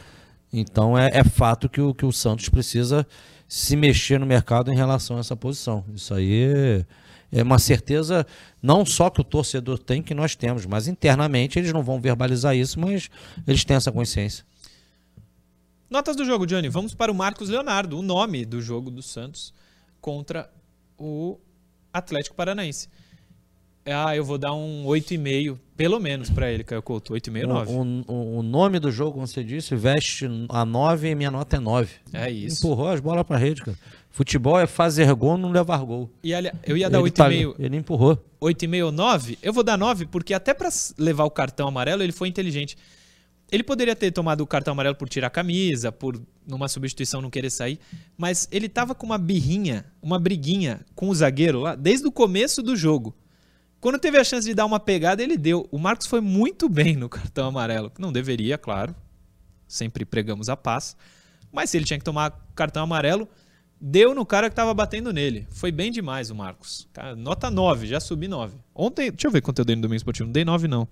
Então 0.53 0.99
é, 0.99 1.09
é 1.13 1.23
fato 1.23 1.69
que 1.69 1.81
o, 1.81 1.95
que 1.95 2.05
o 2.05 2.11
Santos 2.11 2.49
precisa 2.49 3.07
se 3.47 3.77
mexer 3.77 4.19
no 4.19 4.27
mercado 4.27 4.73
em 4.73 4.75
relação 4.75 5.17
a 5.17 5.21
essa 5.21 5.37
posição. 5.37 5.85
Isso 5.95 6.13
aí 6.13 6.43
é, 6.53 6.87
é 7.31 7.43
uma 7.45 7.61
certeza, 7.61 8.27
não 8.61 8.85
só 8.85 9.09
que 9.09 9.21
o 9.21 9.25
torcedor 9.25 9.79
tem, 9.79 10.03
que 10.03 10.15
nós 10.15 10.35
temos, 10.35 10.67
mas 10.67 10.89
internamente 10.89 11.61
eles 11.61 11.73
não 11.73 11.85
vão 11.85 12.01
verbalizar 12.01 12.57
isso, 12.57 12.81
mas 12.81 13.09
eles 13.47 13.65
têm 13.65 13.77
essa 13.77 13.93
consciência. 13.93 14.45
Notas 15.89 16.17
do 16.17 16.25
jogo, 16.25 16.45
Johnny. 16.45 16.69
Vamos 16.69 16.93
para 16.93 17.13
o 17.13 17.15
Marcos 17.15 17.49
Leonardo, 17.49 17.97
o 17.97 18.03
nome 18.03 18.45
do 18.45 18.61
jogo 18.61 18.91
do 18.91 19.01
Santos 19.01 19.55
contra 20.01 20.51
o 20.99 21.39
Atlético 21.93 22.35
Paranaense. 22.35 22.89
Ah, 23.87 24.17
eu 24.17 24.25
vou 24.25 24.39
dar 24.39 24.55
um 24.55 24.85
8,5, 24.87 25.59
pelo 25.77 26.01
menos, 26.01 26.31
para 26.31 26.51
ele, 26.51 26.65
Caio 26.65 26.83
Couto. 26.83 27.13
8,5, 27.13 27.47
9. 27.47 27.73
O, 27.73 28.13
o, 28.13 28.39
o 28.39 28.43
nome 28.43 28.79
do 28.79 28.91
jogo, 28.91 29.13
como 29.13 29.27
você 29.27 29.45
disse, 29.45 29.77
veste 29.77 30.27
a 30.49 30.65
9 30.65 31.11
e 31.11 31.15
minha 31.15 31.31
nota 31.31 31.57
é 31.57 31.61
9. 31.61 31.91
É 32.13 32.31
isso. 32.31 32.65
Empurrou 32.67 32.89
as 32.89 33.01
bolas 33.01 33.25
pra 33.25 33.37
rede, 33.37 33.63
cara. 33.63 33.77
Futebol 34.09 34.59
é 34.59 34.67
fazer 34.67 35.13
gol, 35.15 35.37
não 35.37 35.51
levar 35.51 35.79
gol. 35.85 36.09
E 36.23 36.33
ali- 36.33 36.51
eu 36.65 36.77
ia 36.79 36.89
dar 36.89 37.01
ele, 37.01 37.11
tá- 37.11 37.25
8,5 37.29 37.57
ele 37.59 37.77
empurrou. 37.77 38.25
8,5 38.41 38.85
ou 38.87 38.93
9, 38.93 39.39
eu 39.43 39.53
vou 39.53 39.63
dar 39.65 39.77
9, 39.77 40.07
porque 40.07 40.33
até 40.33 40.55
pra 40.55 40.69
s- 40.69 40.95
levar 40.97 41.25
o 41.25 41.31
cartão 41.31 41.69
amarelo, 41.69 42.03
ele 42.03 42.13
foi 42.13 42.29
inteligente. 42.29 42.79
Ele 43.53 43.63
poderia 43.63 43.95
ter 43.95 44.11
tomado 44.13 44.41
o 44.41 44.47
cartão 44.47 44.73
amarelo 44.73 44.95
por 44.95 45.09
tirar 45.09 45.27
a 45.27 45.31
camisa, 45.31 45.93
por 45.93 46.19
numa 46.47 46.69
substituição 46.69 47.21
não 47.21 47.29
querer 47.29 47.51
sair, 47.51 47.79
mas 48.17 48.49
ele 48.51 48.69
tava 48.69 48.95
com 48.95 49.05
uma 49.05 49.19
birrinha, 49.19 49.85
uma 50.03 50.19
briguinha 50.19 50.81
com 50.95 51.09
o 51.11 51.15
zagueiro 51.15 51.61
lá 51.61 51.75
desde 51.75 52.07
o 52.07 52.13
começo 52.13 52.63
do 52.63 52.75
jogo. 52.77 53.15
Quando 53.85 53.99
teve 53.99 54.17
a 54.17 54.25
chance 54.25 54.49
de 54.49 54.55
dar 54.55 54.65
uma 54.65 54.81
pegada, 54.81 55.23
ele 55.23 55.37
deu. 55.37 55.69
O 55.71 55.79
Marcos 55.79 56.07
foi 56.07 56.23
muito 56.23 56.71
bem 56.71 56.97
no 56.97 57.07
cartão 57.07 57.49
amarelo. 57.49 57.93
Não 57.99 58.11
deveria, 58.11 58.57
claro. 58.57 58.97
Sempre 59.69 60.07
pregamos 60.07 60.49
a 60.49 60.57
paz. 60.57 60.97
Mas 61.53 61.69
se 61.69 61.77
ele 61.77 61.85
tinha 61.85 61.99
que 61.99 62.05
tomar 62.05 62.31
cartão 62.55 62.83
amarelo, 62.83 63.29
deu 63.79 64.15
no 64.15 64.25
cara 64.25 64.49
que 64.49 64.57
tava 64.57 64.73
batendo 64.73 65.13
nele. 65.13 65.47
Foi 65.51 65.71
bem 65.71 65.93
demais 65.93 66.31
o 66.31 66.35
Marcos. 66.35 66.89
Cara, 66.95 67.15
nota 67.15 67.51
9, 67.51 67.87
já 67.87 68.01
subi 68.01 68.27
9. 68.27 68.57
Ontem, 68.75 69.11
deixa 69.11 69.27
eu 69.27 69.31
ver 69.31 69.43
quanto 69.43 69.59
eu 69.59 69.67
dei 69.67 69.77
no 69.77 69.83
Domingo 69.83 69.99
Esportivo. 69.99 70.29
Não 70.29 70.33
dei 70.33 70.47
9, 70.47 70.67
não. 70.67 70.89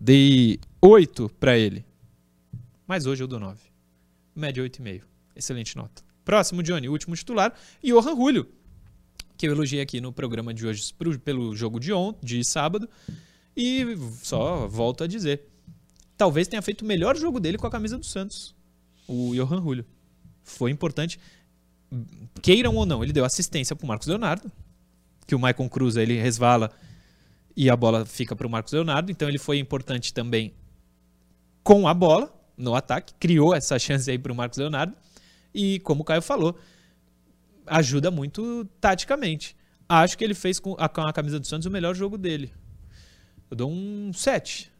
Dei 0.00 0.60
8 0.80 1.28
pra 1.40 1.58
ele. 1.58 1.84
Mas 2.86 3.04
hoje 3.04 3.24
eu 3.24 3.26
dou 3.26 3.40
9. 3.40 3.58
Média 4.32 4.62
8,5. 4.62 5.02
Excelente 5.34 5.76
nota. 5.76 6.04
Próximo, 6.24 6.62
Johnny, 6.62 6.88
último 6.88 7.16
titular. 7.16 7.52
Johan 7.82 8.14
Julio, 8.14 8.46
que 9.36 9.46
eu 9.46 9.52
elogiei 9.52 9.80
aqui 9.80 10.00
no 10.00 10.12
programa 10.12 10.54
de 10.54 10.66
hoje 10.66 10.92
pro- 10.94 11.18
pelo 11.18 11.54
jogo 11.54 11.80
de 11.80 11.92
ontem, 11.92 12.24
de 12.26 12.44
sábado. 12.44 12.88
E 13.56 13.96
só 14.22 14.66
volto 14.66 15.04
a 15.04 15.06
dizer. 15.06 15.48
Talvez 16.16 16.46
tenha 16.48 16.62
feito 16.62 16.82
o 16.82 16.84
melhor 16.84 17.16
jogo 17.16 17.40
dele 17.40 17.58
com 17.58 17.66
a 17.66 17.70
camisa 17.70 17.98
do 17.98 18.04
Santos. 18.06 18.54
O 19.06 19.32
Johan 19.34 19.60
Julio. 19.62 19.84
Foi 20.42 20.70
importante. 20.70 21.18
Queiram 22.42 22.74
ou 22.74 22.84
não, 22.86 23.02
ele 23.02 23.12
deu 23.12 23.24
assistência 23.24 23.74
pro 23.76 23.86
Marcos 23.86 24.06
Leonardo. 24.06 24.50
Que 25.26 25.34
o 25.34 25.38
Maicon 25.38 25.68
Cruz 25.68 25.96
ele 25.96 26.20
resvala 26.20 26.70
e 27.56 27.70
a 27.70 27.76
bola 27.76 28.04
fica 28.04 28.36
pro 28.36 28.48
Marcos 28.50 28.72
Leonardo. 28.72 29.10
Então 29.10 29.28
ele 29.28 29.38
foi 29.38 29.58
importante 29.58 30.12
também 30.12 30.52
com 31.62 31.88
a 31.88 31.94
bola 31.94 32.32
no 32.56 32.74
ataque. 32.74 33.14
Criou 33.18 33.54
essa 33.54 33.78
chance 33.78 34.10
aí 34.10 34.18
pro 34.18 34.34
Marcos 34.34 34.58
Leonardo. 34.58 34.94
E 35.54 35.78
como 35.80 36.02
o 36.02 36.04
Caio 36.04 36.20
falou, 36.20 36.58
ajuda 37.66 38.10
muito 38.10 38.66
taticamente. 38.80 39.56
Acho 39.88 40.16
que 40.16 40.24
ele 40.24 40.34
fez 40.34 40.58
com 40.58 40.74
a, 40.78 40.88
com 40.88 41.02
a 41.02 41.12
camisa 41.12 41.38
do 41.38 41.46
Santos 41.46 41.66
o 41.66 41.70
melhor 41.70 41.94
jogo 41.94 42.16
dele. 42.16 42.50
Eu 43.50 43.56
dou 43.56 43.70
um 43.70 44.10
7. 44.14 44.72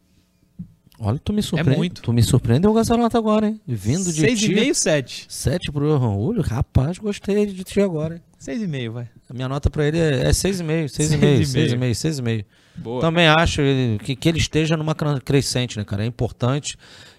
Olha, 0.99 1.19
tu 1.19 1.33
me 1.33 1.43
surpreende. 1.43 1.77
muito. 1.77 2.03
Tu 2.03 2.13
me 2.13 2.23
surpreendeu 2.23 2.73
com 2.73 2.79
essa 2.79 2.97
nota 2.97 3.19
agora, 3.19 3.49
hein? 3.49 3.61
Vindo 3.67 4.13
de 4.13 4.35
ti. 4.37 4.47
6,5, 4.55 4.75
7. 4.75 5.27
7 5.29 5.73
pro 5.73 5.99
Julio? 5.99 6.41
Rapaz, 6.41 6.99
gostei 6.99 7.47
de 7.47 7.65
ti 7.65 7.81
agora, 7.81 8.15
hein? 8.15 8.23
6,5, 8.41 8.91
vai. 8.91 9.09
A 9.29 9.35
minha 9.35 9.49
nota 9.49 9.69
pra 9.69 9.87
ele 9.87 9.99
é 9.99 10.31
6,5, 10.31 10.85
6,5, 10.87 11.41
6,5, 11.43 11.91
6,5. 11.91 12.45
Boa. 12.77 13.01
Também 13.01 13.27
acho 13.27 13.61
que, 14.05 14.15
que 14.15 14.29
ele 14.29 14.39
esteja 14.39 14.77
numa 14.77 14.95
crescente, 14.95 15.77
né, 15.79 15.85
cara? 15.85 16.05
É 16.05 16.07
importante. 16.07 16.77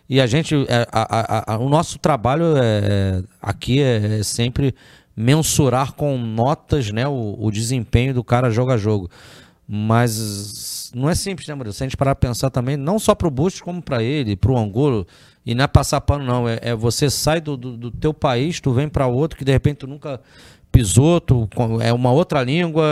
E 0.07 0.21
a 0.21 0.27
gente, 0.27 0.55
é, 0.69 0.87
a- 0.91 1.43
a- 1.51 1.53
a- 1.55 1.57
o 1.57 1.67
nosso 1.67 1.97
trabalho 1.99 2.55
é, 2.57 3.23
aqui 3.41 3.81
é, 3.81 4.21
sempre 4.23 4.73
mensurar 5.15 5.93
com 5.93 6.17
notas, 6.17 6.91
né, 6.91 7.07
o, 7.07 7.35
o 7.39 7.51
desempenho 7.51 8.13
do 8.13 8.23
cara 8.23 8.49
jogo 8.49 8.71
a 8.71 8.77
jogo. 8.77 9.09
Mas 9.67 10.91
não 10.93 11.09
é 11.09 11.15
simples, 11.15 11.47
né, 11.47 11.55
Murilo? 11.55 11.73
Se 11.73 11.83
a 11.83 11.87
gente 11.87 11.97
parar 11.97 12.13
pra 12.15 12.29
pensar 12.29 12.49
também, 12.49 12.77
não 12.77 12.99
só 12.99 13.15
pro 13.15 13.31
Bustos, 13.31 13.61
como 13.61 13.81
pra 13.81 14.03
ele, 14.03 14.35
pro 14.35 14.57
Angulo, 14.57 15.07
e 15.45 15.55
não 15.55 15.63
é 15.63 15.67
passar 15.67 16.01
pano, 16.01 16.23
não. 16.23 16.47
É, 16.47 16.59
é 16.61 16.75
você 16.75 17.09
sai 17.09 17.41
do, 17.41 17.57
do, 17.57 17.75
do 17.75 17.91
teu 17.91 18.13
país, 18.13 18.59
tu 18.59 18.71
vem 18.71 18.87
pra 18.87 19.07
outro 19.07 19.37
que 19.37 19.45
de 19.45 19.51
repente 19.51 19.77
tu 19.77 19.87
nunca 19.87 20.19
pisou, 20.71 21.21
tu, 21.21 21.47
é 21.81 21.93
uma 21.93 22.11
outra 22.11 22.43
língua, 22.43 22.85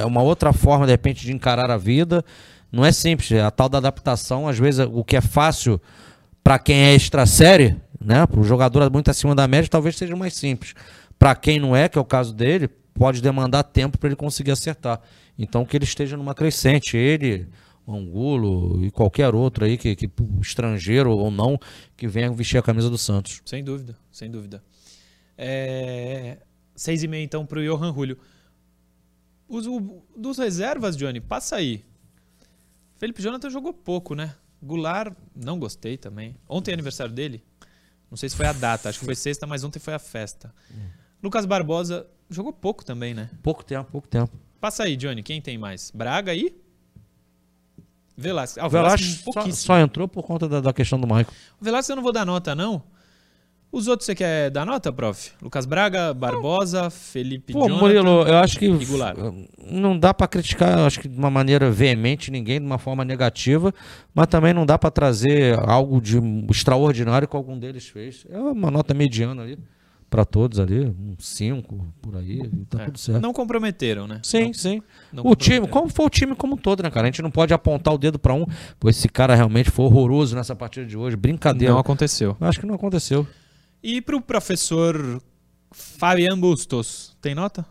é 0.00 0.04
uma 0.06 0.22
outra 0.22 0.52
forma, 0.52 0.86
de 0.86 0.92
repente, 0.92 1.24
de 1.24 1.32
encarar 1.32 1.70
a 1.70 1.76
vida. 1.76 2.24
Não 2.72 2.84
é 2.84 2.92
simples. 2.92 3.30
A 3.32 3.50
tal 3.50 3.68
da 3.68 3.78
adaptação, 3.78 4.48
às 4.48 4.58
vezes, 4.58 4.86
o 4.90 5.04
que 5.04 5.16
é 5.16 5.20
fácil 5.20 5.80
para 6.42 6.58
quem 6.58 6.76
é 6.76 6.94
extra 6.94 7.26
série, 7.26 7.76
né? 8.00 8.26
Para 8.26 8.40
o 8.40 8.44
jogador 8.44 8.90
muito 8.90 9.10
acima 9.10 9.34
da 9.34 9.46
média, 9.46 9.68
talvez 9.68 9.96
seja 9.96 10.16
mais 10.16 10.34
simples. 10.34 10.74
Para 11.20 11.34
quem 11.36 11.60
não 11.60 11.76
é, 11.76 11.86
que 11.86 11.98
é 11.98 12.00
o 12.00 12.04
caso 12.04 12.32
dele, 12.34 12.66
pode 12.66 13.20
demandar 13.20 13.62
tempo 13.62 13.98
para 13.98 14.08
ele 14.08 14.16
conseguir 14.16 14.50
acertar. 14.52 15.00
Então 15.38 15.66
que 15.66 15.76
ele 15.76 15.84
esteja 15.84 16.16
numa 16.16 16.34
crescente, 16.34 16.96
ele, 16.96 17.46
o 17.86 17.94
Angulo 17.94 18.82
e 18.84 18.90
qualquer 18.90 19.34
outro 19.34 19.66
aí 19.66 19.76
que, 19.76 19.94
que 19.94 20.10
estrangeiro 20.40 21.10
ou 21.12 21.30
não 21.30 21.60
que 21.94 22.08
venha 22.08 22.32
vestir 22.32 22.56
a 22.56 22.62
camisa 22.62 22.88
do 22.88 22.96
Santos. 22.96 23.42
Sem 23.44 23.62
dúvida, 23.62 23.94
sem 24.10 24.30
dúvida. 24.30 24.64
É... 25.36 26.38
6,5 26.74 27.14
então 27.22 27.44
pro 27.44 27.62
Johan 27.62 27.92
Julio. 27.92 28.18
Os, 29.46 29.66
o- 29.66 30.02
dos 30.16 30.38
reservas, 30.38 30.96
Johnny, 30.96 31.20
passa 31.20 31.56
aí. 31.56 31.84
Felipe 32.96 33.20
Jonathan 33.22 33.50
jogou 33.50 33.74
pouco, 33.74 34.14
né? 34.14 34.34
Goulart, 34.62 35.14
não 35.36 35.58
gostei 35.58 35.98
também. 35.98 36.34
Ontem 36.48 36.70
é 36.70 36.74
aniversário 36.74 37.12
dele. 37.12 37.42
Não 38.10 38.16
sei 38.16 38.28
se 38.28 38.36
foi 38.36 38.46
a 38.46 38.52
data, 38.52 38.88
acho 38.88 38.98
que 39.00 39.04
foi 39.04 39.14
sexta, 39.14 39.46
mas 39.46 39.62
ontem 39.64 39.78
foi 39.78 39.94
a 39.94 39.98
festa. 39.98 40.52
Lucas 41.22 41.44
Barbosa 41.46 42.06
jogou 42.28 42.52
pouco 42.52 42.84
também, 42.84 43.12
né? 43.14 43.30
Pouco 43.42 43.64
tempo, 43.64 43.90
pouco 43.90 44.08
tempo. 44.08 44.30
Passa 44.60 44.84
aí, 44.84 44.96
Johnny, 44.96 45.22
quem 45.22 45.40
tem 45.40 45.58
mais? 45.58 45.90
Braga 45.90 46.32
aí? 46.32 46.54
Velasquez. 48.16 48.58
Ah, 48.62 48.64
o 48.64 48.66
O 48.66 48.70
Velasquez 48.70 49.22
Velasquez 49.24 49.58
só, 49.58 49.74
só 49.74 49.78
entrou 49.80 50.06
por 50.06 50.22
conta 50.22 50.48
da, 50.48 50.60
da 50.60 50.72
questão 50.72 51.00
do 51.00 51.06
Michael. 51.06 51.26
O 51.60 51.64
Velasquez 51.64 51.90
eu 51.90 51.96
não 51.96 52.02
vou 52.02 52.12
dar 52.12 52.26
nota, 52.26 52.54
não. 52.54 52.82
Os 53.72 53.86
outros 53.86 54.04
você 54.06 54.16
quer 54.16 54.50
dar 54.50 54.66
nota, 54.66 54.92
prof? 54.92 55.30
Lucas 55.40 55.64
Braga, 55.64 56.12
Barbosa, 56.12 56.90
Felipe 56.90 57.52
Pô, 57.52 57.68
Jonathan 57.68 57.80
Murilo, 57.80 58.22
eu 58.26 58.38
acho 58.38 58.58
que 58.58 58.68
Goulart. 58.68 59.16
não 59.64 59.96
dá 59.96 60.12
pra 60.12 60.26
criticar, 60.26 60.80
acho 60.80 60.98
que 60.98 61.08
de 61.08 61.16
uma 61.16 61.30
maneira 61.30 61.70
veemente 61.70 62.32
ninguém 62.32 62.58
de 62.58 62.66
uma 62.66 62.78
forma 62.78 63.04
negativa, 63.04 63.72
mas 64.12 64.26
também 64.26 64.52
não 64.52 64.66
dá 64.66 64.76
pra 64.76 64.90
trazer 64.90 65.56
algo 65.60 66.00
de 66.00 66.18
extraordinário 66.50 67.28
que 67.28 67.36
algum 67.36 67.56
deles 67.56 67.86
fez. 67.86 68.26
É 68.28 68.38
uma 68.38 68.72
nota 68.72 68.92
mediana 68.92 69.42
ali 69.42 69.56
pra 70.10 70.24
todos 70.24 70.58
ali, 70.58 70.80
um 70.86 71.14
5 71.18 71.94
por 72.02 72.16
aí, 72.16 72.46
tá 72.68 72.82
É. 72.82 72.84
tudo 72.86 72.98
certo. 72.98 73.22
Não 73.22 73.32
comprometeram, 73.32 74.08
né? 74.08 74.20
Sim, 74.24 74.46
Não- 74.46 74.52
sim. 74.54 74.82
não 75.12 75.24
o 75.26 75.36
time, 75.36 75.68
como 75.68 75.88
foi 75.88 76.04
o 76.06 76.10
time 76.10 76.34
como 76.34 76.54
um 76.54 76.56
todo, 76.56 76.82
né, 76.82 76.90
cara? 76.90 77.06
A 77.06 77.10
gente 77.10 77.22
não 77.22 77.30
pode 77.30 77.54
apontar 77.54 77.94
o 77.94 77.98
dedo 77.98 78.18
pra 78.18 78.34
um, 78.34 78.44
pô, 78.80 78.90
esse 78.90 79.08
cara 79.08 79.34
realmente 79.36 79.70
foi 79.70 79.84
horroroso 79.84 80.34
nessa 80.34 80.56
partida 80.56 80.84
de 80.84 80.96
hoje, 80.98 81.14
brincadeira. 81.16 81.72
Não 81.72 81.80
aconteceu. 81.80 82.36
Eu 82.40 82.46
Acho 82.48 82.58
que 82.58 82.66
não 82.66 82.74
aconteceu. 82.74 83.24
E 83.82 84.02
pro 84.02 84.20
professor 84.20 85.22
Fabian 85.70 86.38
Bustos, 86.38 87.16
tem 87.22 87.34
nota? 87.34 87.64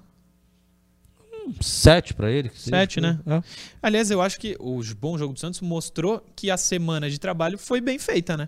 Sete 1.62 2.14
pra 2.14 2.32
ele. 2.32 2.50
que 2.50 2.58
seja. 2.60 2.78
Sete, 2.78 3.02
né? 3.02 3.20
É. 3.26 3.42
Aliás, 3.82 4.12
eu 4.12 4.22
acho 4.22 4.40
que 4.40 4.56
o 4.60 4.82
bom 5.00 5.18
jogo 5.18 5.34
do 5.34 5.40
Santos 5.40 5.62
mostrou 5.62 6.24
que 6.36 6.50
a 6.52 6.58
semana 6.58 7.10
de 7.10 7.20
trabalho 7.20 7.58
foi 7.58 7.82
bem 7.82 7.98
feita, 7.98 8.38
né? 8.38 8.48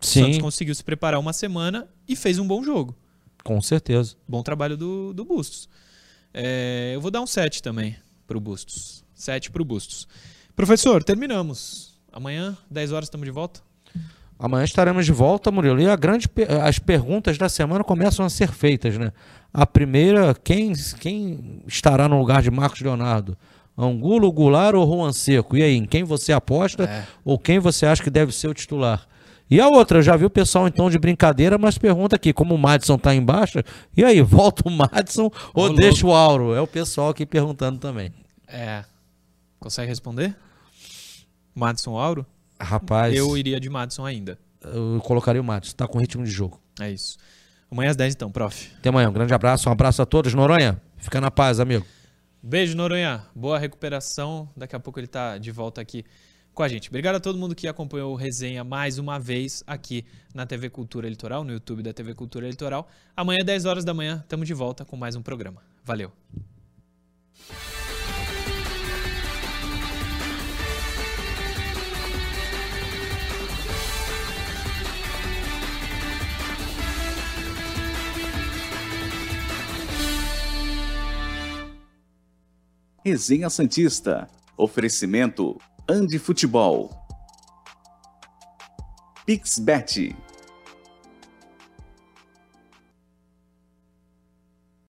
O 0.00 0.06
Santos 0.06 0.36
Sim, 0.36 0.40
conseguiu 0.40 0.74
se 0.74 0.84
preparar 0.84 1.18
uma 1.18 1.32
semana 1.32 1.88
e 2.08 2.14
fez 2.14 2.38
um 2.38 2.46
bom 2.46 2.62
jogo. 2.62 2.94
Com 3.46 3.60
certeza. 3.62 4.16
Bom 4.26 4.42
trabalho 4.42 4.76
do, 4.76 5.14
do 5.14 5.24
Bustos. 5.24 5.68
É, 6.34 6.90
eu 6.94 7.00
vou 7.00 7.12
dar 7.12 7.20
um 7.20 7.26
7 7.28 7.62
também 7.62 7.94
pro 8.26 8.40
Bustos. 8.40 9.04
7 9.14 9.52
pro 9.52 9.64
Bustos. 9.64 10.08
Professor, 10.56 11.02
terminamos. 11.04 11.94
Amanhã, 12.12 12.56
10 12.68 12.90
horas, 12.90 13.06
estamos 13.06 13.24
de 13.24 13.30
volta? 13.30 13.60
Amanhã 14.36 14.64
estaremos 14.64 15.06
de 15.06 15.12
volta, 15.12 15.50
Murilo. 15.52 15.80
E 15.80 15.88
a 15.88 15.94
grande, 15.94 16.28
as 16.62 16.80
perguntas 16.80 17.38
da 17.38 17.48
semana 17.48 17.84
começam 17.84 18.26
a 18.26 18.28
ser 18.28 18.50
feitas, 18.50 18.98
né? 18.98 19.12
A 19.54 19.64
primeira, 19.64 20.34
quem, 20.34 20.72
quem 21.00 21.62
estará 21.68 22.08
no 22.08 22.18
lugar 22.18 22.42
de 22.42 22.50
Marcos 22.50 22.80
Leonardo? 22.80 23.38
Angulo, 23.78 24.32
Goulart 24.32 24.74
ou 24.74 24.86
Juan 24.86 25.12
Seco? 25.12 25.56
E 25.56 25.62
aí, 25.62 25.76
em 25.76 25.86
quem 25.86 26.02
você 26.02 26.32
aposta 26.32 26.82
É. 26.84 27.06
ou 27.24 27.38
quem 27.38 27.60
você 27.60 27.86
acha 27.86 28.02
que 28.02 28.10
deve 28.10 28.32
ser 28.32 28.48
o 28.48 28.54
titular? 28.54 29.06
E 29.48 29.60
a 29.60 29.68
outra, 29.68 29.98
eu 29.98 30.02
já 30.02 30.16
vi 30.16 30.24
o 30.24 30.30
pessoal 30.30 30.66
então 30.66 30.90
de 30.90 30.98
brincadeira, 30.98 31.56
mas 31.56 31.78
pergunta 31.78 32.16
aqui, 32.16 32.32
como 32.32 32.54
o 32.54 32.58
Madison 32.58 32.98
tá 32.98 33.14
embaixo, 33.14 33.60
e 33.96 34.04
aí, 34.04 34.20
volta 34.22 34.68
o 34.68 34.70
Madison 34.70 35.30
ou 35.54 35.66
Ô, 35.66 35.68
deixa 35.70 36.06
o 36.06 36.12
Auro? 36.12 36.54
É 36.54 36.60
o 36.60 36.66
pessoal 36.66 37.10
aqui 37.10 37.24
perguntando 37.24 37.78
também. 37.78 38.12
É. 38.48 38.84
Consegue 39.60 39.88
responder? 39.88 40.36
Madison 41.54 41.96
Auro? 41.96 42.26
Rapaz, 42.60 43.14
Eu 43.14 43.28
eu, 43.30 43.38
iria 43.38 43.60
de 43.60 43.70
Madison 43.70 44.04
ainda. 44.04 44.38
colocaria 45.02 45.40
o 45.40 45.44
Madison, 45.44 45.76
tá 45.76 45.86
com 45.86 45.98
ritmo 45.98 46.24
de 46.24 46.30
jogo. 46.30 46.60
É 46.80 46.90
isso. 46.90 47.16
Amanhã 47.70 47.90
às 47.90 47.96
10 47.96 48.14
então, 48.14 48.30
prof. 48.30 48.70
Até 48.78 48.88
amanhã, 48.88 49.08
um 49.08 49.12
grande 49.12 49.32
abraço, 49.34 49.68
um 49.68 49.72
abraço 49.72 50.02
a 50.02 50.06
todos. 50.06 50.32
Noronha, 50.34 50.80
fica 50.96 51.20
na 51.20 51.30
paz, 51.30 51.60
amigo. 51.60 51.84
Beijo, 52.42 52.76
Noronha. 52.76 53.24
Boa 53.34 53.58
recuperação. 53.58 54.48
Daqui 54.56 54.76
a 54.76 54.80
pouco 54.80 55.00
ele 55.00 55.08
tá 55.08 55.36
de 55.36 55.50
volta 55.50 55.80
aqui 55.80 56.04
com 56.56 56.62
a 56.62 56.68
gente. 56.68 56.88
Obrigado 56.88 57.16
a 57.16 57.20
todo 57.20 57.38
mundo 57.38 57.54
que 57.54 57.68
acompanhou 57.68 58.14
o 58.14 58.16
resenha 58.16 58.64
mais 58.64 58.96
uma 58.96 59.18
vez 59.18 59.62
aqui 59.66 60.06
na 60.34 60.46
TV 60.46 60.70
Cultura 60.70 61.06
Litoral, 61.06 61.44
no 61.44 61.52
YouTube 61.52 61.82
da 61.82 61.92
TV 61.92 62.14
Cultura 62.14 62.48
Litoral. 62.48 62.88
Amanhã, 63.14 63.44
10 63.44 63.66
horas 63.66 63.84
da 63.84 63.92
manhã, 63.92 64.20
estamos 64.22 64.48
de 64.48 64.54
volta 64.54 64.82
com 64.82 64.96
mais 64.96 65.14
um 65.14 65.22
programa. 65.22 65.62
Valeu. 65.84 66.10
Resenha 83.04 83.50
Santista. 83.50 84.26
Oferecimento 84.56 85.60
Andi 85.88 86.18
Futebol. 86.18 86.90
Pixbet. 89.24 90.25